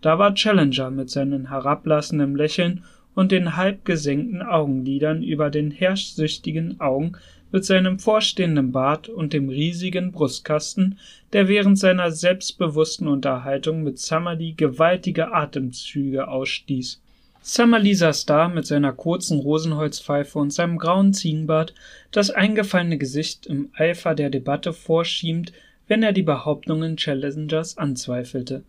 Da 0.00 0.18
war 0.18 0.34
Challenger 0.34 0.90
mit 0.90 1.10
seinem 1.10 1.50
herablassenden 1.50 2.36
Lächeln 2.36 2.84
und 3.14 3.32
den 3.32 3.56
halb 3.58 3.84
gesenkten 3.84 4.40
Augenlidern 4.40 5.22
über 5.22 5.50
den 5.50 5.70
herrschsüchtigen 5.70 6.80
Augen 6.80 7.12
mit 7.52 7.64
seinem 7.64 7.98
vorstehenden 7.98 8.72
Bart 8.72 9.08
und 9.08 9.32
dem 9.32 9.48
riesigen 9.48 10.12
Brustkasten, 10.12 10.98
der 11.32 11.48
während 11.48 11.78
seiner 11.78 12.10
selbstbewussten 12.10 13.08
Unterhaltung 13.08 13.82
mit 13.82 13.98
Summerlee 13.98 14.52
gewaltige 14.52 15.32
Atemzüge 15.32 16.28
ausstieß. 16.28 17.00
Summerlee 17.42 17.94
saß 17.94 18.26
da 18.26 18.48
mit 18.48 18.66
seiner 18.66 18.92
kurzen 18.92 19.40
Rosenholzpfeife 19.40 20.38
und 20.38 20.52
seinem 20.52 20.78
grauen 20.78 21.14
Ziegenbart, 21.14 21.74
das 22.10 22.30
eingefallene 22.30 22.98
Gesicht 22.98 23.46
im 23.46 23.70
Eifer 23.74 24.14
der 24.14 24.30
Debatte 24.30 24.72
vorschiebend, 24.72 25.52
wenn 25.88 26.02
er 26.02 26.12
die 26.12 26.22
Behauptungen 26.22 26.96
Challengers 26.96 27.78
anzweifelte 27.78 28.62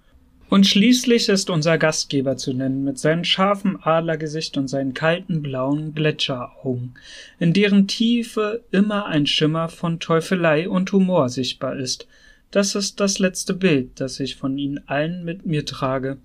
und 0.51 0.67
schließlich 0.67 1.29
ist 1.29 1.49
unser 1.49 1.77
Gastgeber 1.77 2.35
zu 2.35 2.51
nennen 2.51 2.83
mit 2.83 2.99
seinem 2.99 3.23
scharfen 3.23 3.81
Adlergesicht 3.81 4.57
und 4.57 4.67
seinen 4.67 4.93
kalten 4.93 5.41
blauen 5.41 5.95
Gletscheraugen, 5.95 6.95
in 7.39 7.53
deren 7.53 7.87
Tiefe 7.87 8.61
immer 8.69 9.05
ein 9.05 9.25
Schimmer 9.25 9.69
von 9.69 10.01
Teufelei 10.01 10.67
und 10.67 10.91
Humor 10.91 11.29
sichtbar 11.29 11.77
ist. 11.77 12.05
Das 12.51 12.75
ist 12.75 12.99
das 12.99 13.17
letzte 13.17 13.53
Bild, 13.53 13.91
das 14.01 14.19
ich 14.19 14.35
von 14.35 14.57
ihnen 14.57 14.81
allen 14.87 15.23
mit 15.23 15.45
mir 15.45 15.65
trage. 15.65 16.17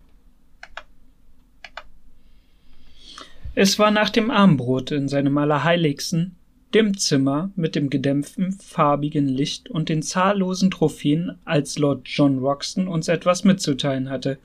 Es 3.54 3.78
war 3.78 3.92
nach 3.92 4.10
dem 4.10 4.32
Armbrot 4.32 4.90
in 4.90 5.06
seinem 5.06 5.38
Allerheiligsten, 5.38 6.35
dem 6.74 6.96
Zimmer 6.96 7.50
mit 7.56 7.74
dem 7.74 7.90
gedämpften, 7.90 8.52
farbigen 8.52 9.28
Licht 9.28 9.70
und 9.70 9.88
den 9.88 10.02
zahllosen 10.02 10.70
Trophäen, 10.70 11.38
als 11.44 11.78
Lord 11.78 12.02
John 12.04 12.38
Roxton 12.38 12.88
uns 12.88 13.08
etwas 13.08 13.44
mitzuteilen 13.44 14.10
hatte. 14.10 14.38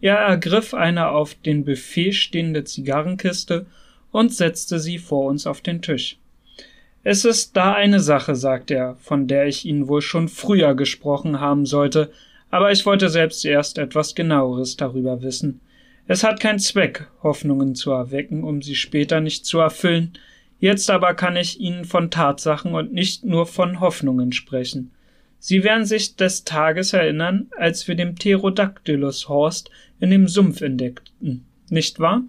Er 0.00 0.16
ergriff 0.16 0.74
eine 0.74 1.08
auf 1.08 1.34
dem 1.34 1.64
Buffet 1.64 2.12
stehende 2.12 2.64
Zigarrenkiste 2.64 3.66
und 4.12 4.32
setzte 4.32 4.78
sie 4.78 4.98
vor 4.98 5.26
uns 5.26 5.46
auf 5.46 5.60
den 5.60 5.82
Tisch. 5.82 6.18
Es 7.02 7.24
ist 7.26 7.56
da 7.56 7.74
eine 7.74 8.00
Sache, 8.00 8.34
sagt 8.34 8.70
er, 8.70 8.96
von 8.96 9.28
der 9.28 9.46
ich 9.46 9.66
Ihnen 9.66 9.88
wohl 9.88 10.00
schon 10.00 10.28
früher 10.28 10.74
gesprochen 10.74 11.38
haben 11.38 11.66
sollte, 11.66 12.10
aber 12.50 12.72
ich 12.72 12.86
wollte 12.86 13.10
selbst 13.10 13.44
erst 13.44 13.76
etwas 13.76 14.14
genaueres 14.14 14.76
darüber 14.76 15.22
wissen. 15.22 15.60
Es 16.06 16.22
hat 16.22 16.40
keinen 16.40 16.58
Zweck, 16.58 17.08
Hoffnungen 17.22 17.74
zu 17.74 17.90
erwecken, 17.90 18.44
um 18.44 18.62
sie 18.62 18.74
später 18.74 19.20
nicht 19.20 19.44
zu 19.44 19.58
erfüllen, 19.58 20.12
Jetzt 20.58 20.88
aber 20.90 21.14
kann 21.14 21.36
ich 21.36 21.60
Ihnen 21.60 21.84
von 21.84 22.10
Tatsachen 22.10 22.74
und 22.74 22.92
nicht 22.92 23.24
nur 23.24 23.46
von 23.46 23.80
Hoffnungen 23.80 24.32
sprechen. 24.32 24.92
Sie 25.38 25.62
werden 25.62 25.84
sich 25.84 26.16
des 26.16 26.44
Tages 26.44 26.94
erinnern, 26.94 27.48
als 27.58 27.86
wir 27.86 27.96
den 27.96 28.14
Pterodactylus 28.14 29.28
Horst 29.28 29.70
in 30.00 30.10
dem 30.10 30.26
Sumpf 30.26 30.62
entdeckten, 30.62 31.44
nicht 31.68 32.00
wahr? 32.00 32.22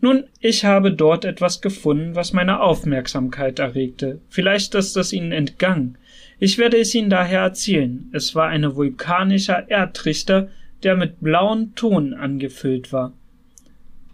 Nun, 0.00 0.24
ich 0.40 0.64
habe 0.64 0.92
dort 0.92 1.24
etwas 1.24 1.60
gefunden, 1.60 2.14
was 2.14 2.32
meine 2.32 2.60
Aufmerksamkeit 2.60 3.58
erregte. 3.58 4.20
Vielleicht 4.28 4.74
ist 4.74 4.96
es 4.96 5.12
Ihnen 5.12 5.32
entgangen. 5.32 5.96
Ich 6.38 6.58
werde 6.58 6.78
es 6.78 6.94
Ihnen 6.94 7.10
daher 7.10 7.40
erzählen. 7.40 8.10
Es 8.12 8.34
war 8.34 8.48
ein 8.48 8.74
vulkanischer 8.74 9.70
Erdtrichter, 9.70 10.48
der 10.82 10.96
mit 10.96 11.20
blauen 11.20 11.74
Ton 11.74 12.14
angefüllt 12.14 12.92
war. 12.92 13.12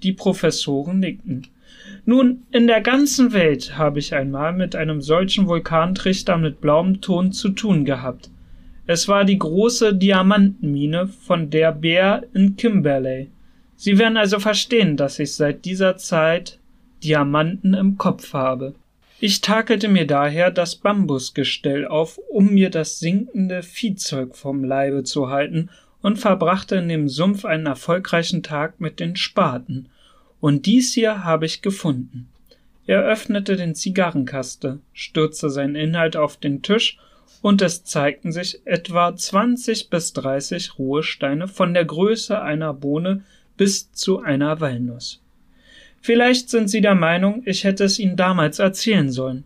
Die 0.02 0.12
Professoren 0.12 1.00
nickten. 1.00 1.46
Nun, 2.08 2.44
in 2.52 2.66
der 2.66 2.80
ganzen 2.80 3.34
Welt 3.34 3.76
habe 3.76 3.98
ich 3.98 4.14
einmal 4.14 4.54
mit 4.54 4.74
einem 4.74 5.02
solchen 5.02 5.46
Vulkantrichter 5.46 6.38
mit 6.38 6.58
blauem 6.58 7.02
Ton 7.02 7.32
zu 7.32 7.50
tun 7.50 7.84
gehabt. 7.84 8.30
Es 8.86 9.08
war 9.08 9.26
die 9.26 9.38
große 9.38 9.94
Diamantenmine 9.94 11.08
von 11.08 11.50
der 11.50 11.70
Bär 11.70 12.24
in 12.32 12.56
Kimberley. 12.56 13.28
Sie 13.76 13.98
werden 13.98 14.16
also 14.16 14.38
verstehen, 14.38 14.96
dass 14.96 15.18
ich 15.18 15.34
seit 15.34 15.66
dieser 15.66 15.98
Zeit 15.98 16.58
Diamanten 17.04 17.74
im 17.74 17.98
Kopf 17.98 18.32
habe. 18.32 18.74
Ich 19.20 19.42
takelte 19.42 19.88
mir 19.88 20.06
daher 20.06 20.50
das 20.50 20.76
Bambusgestell 20.76 21.86
auf, 21.86 22.18
um 22.30 22.54
mir 22.54 22.70
das 22.70 23.00
sinkende 23.00 23.62
Viehzeug 23.62 24.34
vom 24.34 24.64
Leibe 24.64 25.04
zu 25.04 25.28
halten 25.28 25.68
und 26.00 26.18
verbrachte 26.18 26.76
in 26.76 26.88
dem 26.88 27.10
Sumpf 27.10 27.44
einen 27.44 27.66
erfolgreichen 27.66 28.42
Tag 28.42 28.80
mit 28.80 28.98
den 28.98 29.14
Spaten. 29.14 29.90
Und 30.40 30.66
dies 30.66 30.94
hier 30.94 31.24
habe 31.24 31.46
ich 31.46 31.62
gefunden. 31.62 32.28
Er 32.86 33.02
öffnete 33.02 33.56
den 33.56 33.74
Zigarrenkaste, 33.74 34.78
stürzte 34.92 35.50
seinen 35.50 35.74
Inhalt 35.74 36.16
auf 36.16 36.36
den 36.36 36.62
Tisch 36.62 36.98
und 37.42 37.60
es 37.62 37.84
zeigten 37.84 38.32
sich 38.32 38.66
etwa 38.66 39.14
20 39.14 39.90
bis 39.90 40.12
30 40.14 40.78
Ruhesteine 40.78 41.48
von 41.48 41.74
der 41.74 41.84
Größe 41.84 42.40
einer 42.40 42.72
Bohne 42.72 43.22
bis 43.56 43.92
zu 43.92 44.20
einer 44.20 44.60
Walnuss. 44.60 45.20
Vielleicht 46.00 46.48
sind 46.48 46.68
Sie 46.68 46.80
der 46.80 46.94
Meinung, 46.94 47.42
ich 47.44 47.64
hätte 47.64 47.84
es 47.84 47.98
Ihnen 47.98 48.16
damals 48.16 48.58
erzählen 48.58 49.10
sollen. 49.10 49.44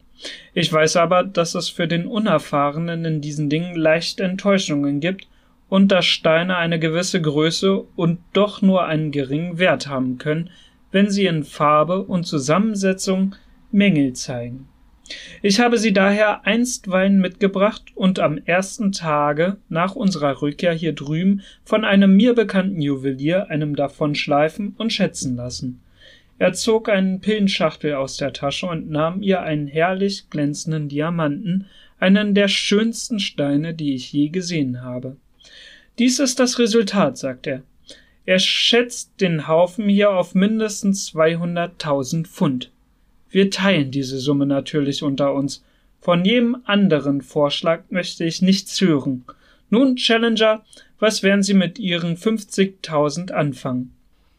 Ich 0.55 0.73
weiß 0.73 0.97
aber, 0.97 1.25
dass 1.25 1.55
es 1.55 1.69
für 1.69 1.89
den 1.89 2.07
Unerfahrenen 2.07 3.05
in 3.05 3.21
diesen 3.21 3.51
Dingen 3.51 3.75
leichte 3.75 4.23
Enttäuschungen 4.23 5.01
gibt 5.01 5.27
und 5.69 5.91
dass 5.91 6.05
Steine 6.07 6.57
eine 6.57 6.79
gewisse 6.79 7.21
Größe 7.21 7.85
und 7.97 8.21
doch 8.33 8.63
nur 8.63 8.85
einen 8.85 9.11
geringen 9.11 9.59
Wert 9.59 9.89
haben 9.89 10.19
können, 10.19 10.51
wenn 10.93 11.11
sie 11.11 11.27
in 11.27 11.43
Farbe 11.43 12.03
und 12.03 12.25
Zusammensetzung 12.25 13.35
Mängel 13.73 14.13
zeigen. 14.13 14.69
Ich 15.43 15.59
habe 15.61 15.79
sie 15.79 15.93
daher 15.93 16.47
einstweilen 16.47 17.19
mitgebracht 17.21 17.91
und 17.95 18.21
am 18.21 18.39
ersten 18.39 18.93
Tage 18.93 19.57
nach 19.69 19.97
unserer 19.97 20.41
Rückkehr 20.41 20.73
hier 20.73 20.93
drüben 20.93 21.43
von 21.65 21.85
einem 21.85 22.15
mir 22.15 22.35
bekannten 22.35 22.81
Juwelier 22.81 23.51
einem 23.51 23.75
davon 23.75 24.15
schleifen 24.15 24.75
und 24.79 24.93
schätzen 24.93 25.37
lassen. 25.37 25.81
Er 26.39 26.53
zog 26.53 26.89
einen 26.89 27.21
Pillenschachtel 27.21 27.95
aus 27.95 28.17
der 28.17 28.33
Tasche 28.33 28.67
und 28.67 28.91
nahm 28.91 29.23
ihr 29.23 29.43
einen 29.43 29.67
herrlich 29.67 30.29
glänzenden 30.31 30.89
Diamanten, 30.89 31.67
einen 31.99 32.35
der 32.35 32.49
schönsten 32.49 33.21
Steine, 33.21 33.75
die 33.75 33.95
ich 33.95 34.13
je 34.13 34.29
gesehen 34.29 34.83
habe. 34.83 35.17
Dies 35.99 36.19
ist 36.19 36.41
das 36.41 36.59
Resultat, 36.59 37.19
sagt 37.19 37.47
er. 37.47 37.63
Er 38.25 38.39
schätzt 38.39 39.21
den 39.21 39.49
Haufen 39.49 39.89
hier 39.89 40.13
auf 40.13 40.35
mindestens 40.35 41.13
200.000 41.13 42.27
Pfund. 42.27 42.71
Wir 43.31 43.51
teilen 43.51 43.91
diese 43.91 44.19
Summe 44.19 44.47
natürlich 44.47 45.03
unter 45.03 45.35
uns. 45.35 45.65
Von 46.01 46.25
jedem 46.25 46.59
anderen 46.65 47.23
Vorschlag 47.23 47.83
möchte 47.91 48.25
ich 48.25 48.43
nichts 48.43 48.81
hören. 48.81 49.25
Nun, 49.71 49.97
Challenger, 49.97 50.65
was 50.99 51.23
werden 51.23 51.43
Sie 51.43 51.55
mit 51.55 51.79
Ihren 51.79 52.17
50.000 52.17 53.33
anfangen? 53.33 53.93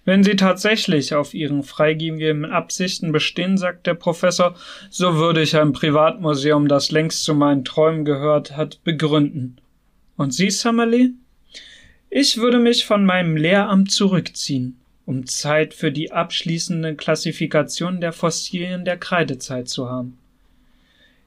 Wenn 0.06 0.24
Sie 0.24 0.36
tatsächlich 0.36 1.16
auf 1.16 1.34
Ihren 1.34 1.64
freigegebenen 1.64 2.52
Absichten 2.52 3.12
bestehen, 3.12 3.58
sagt 3.58 3.88
der 3.88 3.96
Professor, 3.96 4.56
so 4.90 5.16
würde 5.16 5.42
ich 5.42 5.58
ein 5.58 5.74
Privatmuseum, 5.74 6.68
das 6.68 6.92
längst 6.92 7.24
zu 7.24 7.34
meinen 7.34 7.66
Träumen 7.66 8.06
gehört 8.06 8.56
hat, 8.56 8.84
begründen. 8.84 9.58
Und 10.18 10.34
Sie, 10.34 10.52
Summerlee? 10.52 11.12
Ich 12.16 12.38
würde 12.38 12.59
mich 12.59 12.86
von 12.86 13.07
meinem 13.07 13.36
Lehramt 13.36 13.89
zurückziehen, 13.89 14.78
um 15.07 15.26
Zeit 15.26 15.74
für 15.74 15.91
die 15.91 16.11
abschließende 16.11 16.93
Klassifikation 16.93 18.01
der 18.01 18.14
Fossilien 18.14 18.86
der 18.86 18.97
Kreidezeit 18.97 19.68
zu 19.68 19.89
haben. 19.89 20.20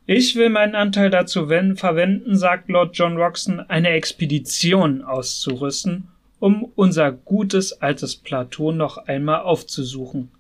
Ich 0.07 0.37
will 0.37 0.49
meinen 0.49 0.77
Anteil 0.77 1.11
dazu 1.11 1.49
verwenden, 1.49 2.37
sagt 2.37 2.69
Lord 2.69 2.97
John 2.97 3.17
Roxton, 3.17 3.59
eine 3.59 3.89
Expedition 3.89 5.03
auszurüsten, 5.03 6.07
um 6.39 6.71
unser 6.77 7.11
gutes 7.11 7.83
altes 7.83 8.15
Plateau 8.15 8.71
noch 8.71 8.97
einmal 8.97 9.41
aufzusuchen. 9.41 10.31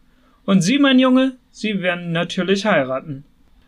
Und 0.45 0.63
Sie, 0.63 0.79
mein 0.79 1.01
Junge, 1.01 1.33
Sie 1.51 1.83
werden 1.83 2.13
natürlich 2.13 2.67
heiraten. 2.67 3.25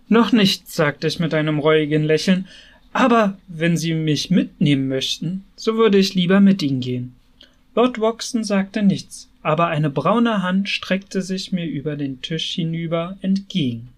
Noch 0.06 0.30
nicht, 0.30 0.68
sagte 0.68 1.08
ich 1.08 1.18
mit 1.18 1.34
einem 1.34 1.58
reuigen 1.58 2.04
Lächeln, 2.04 2.46
aber 2.92 3.38
wenn 3.48 3.76
Sie 3.76 3.94
mich 3.94 4.30
mitnehmen 4.30 4.88
möchten, 4.88 5.44
so 5.56 5.76
würde 5.76 5.98
ich 5.98 6.14
lieber 6.14 6.40
mit 6.40 6.62
Ihnen 6.62 6.80
gehen. 6.80 7.14
Lord 7.74 8.00
Woxton 8.00 8.44
sagte 8.44 8.82
nichts, 8.82 9.28
aber 9.42 9.68
eine 9.68 9.90
braune 9.90 10.42
Hand 10.42 10.68
streckte 10.68 11.22
sich 11.22 11.52
mir 11.52 11.66
über 11.66 11.96
den 11.96 12.20
Tisch 12.22 12.54
hinüber 12.54 13.16
entgegen. 13.20 13.88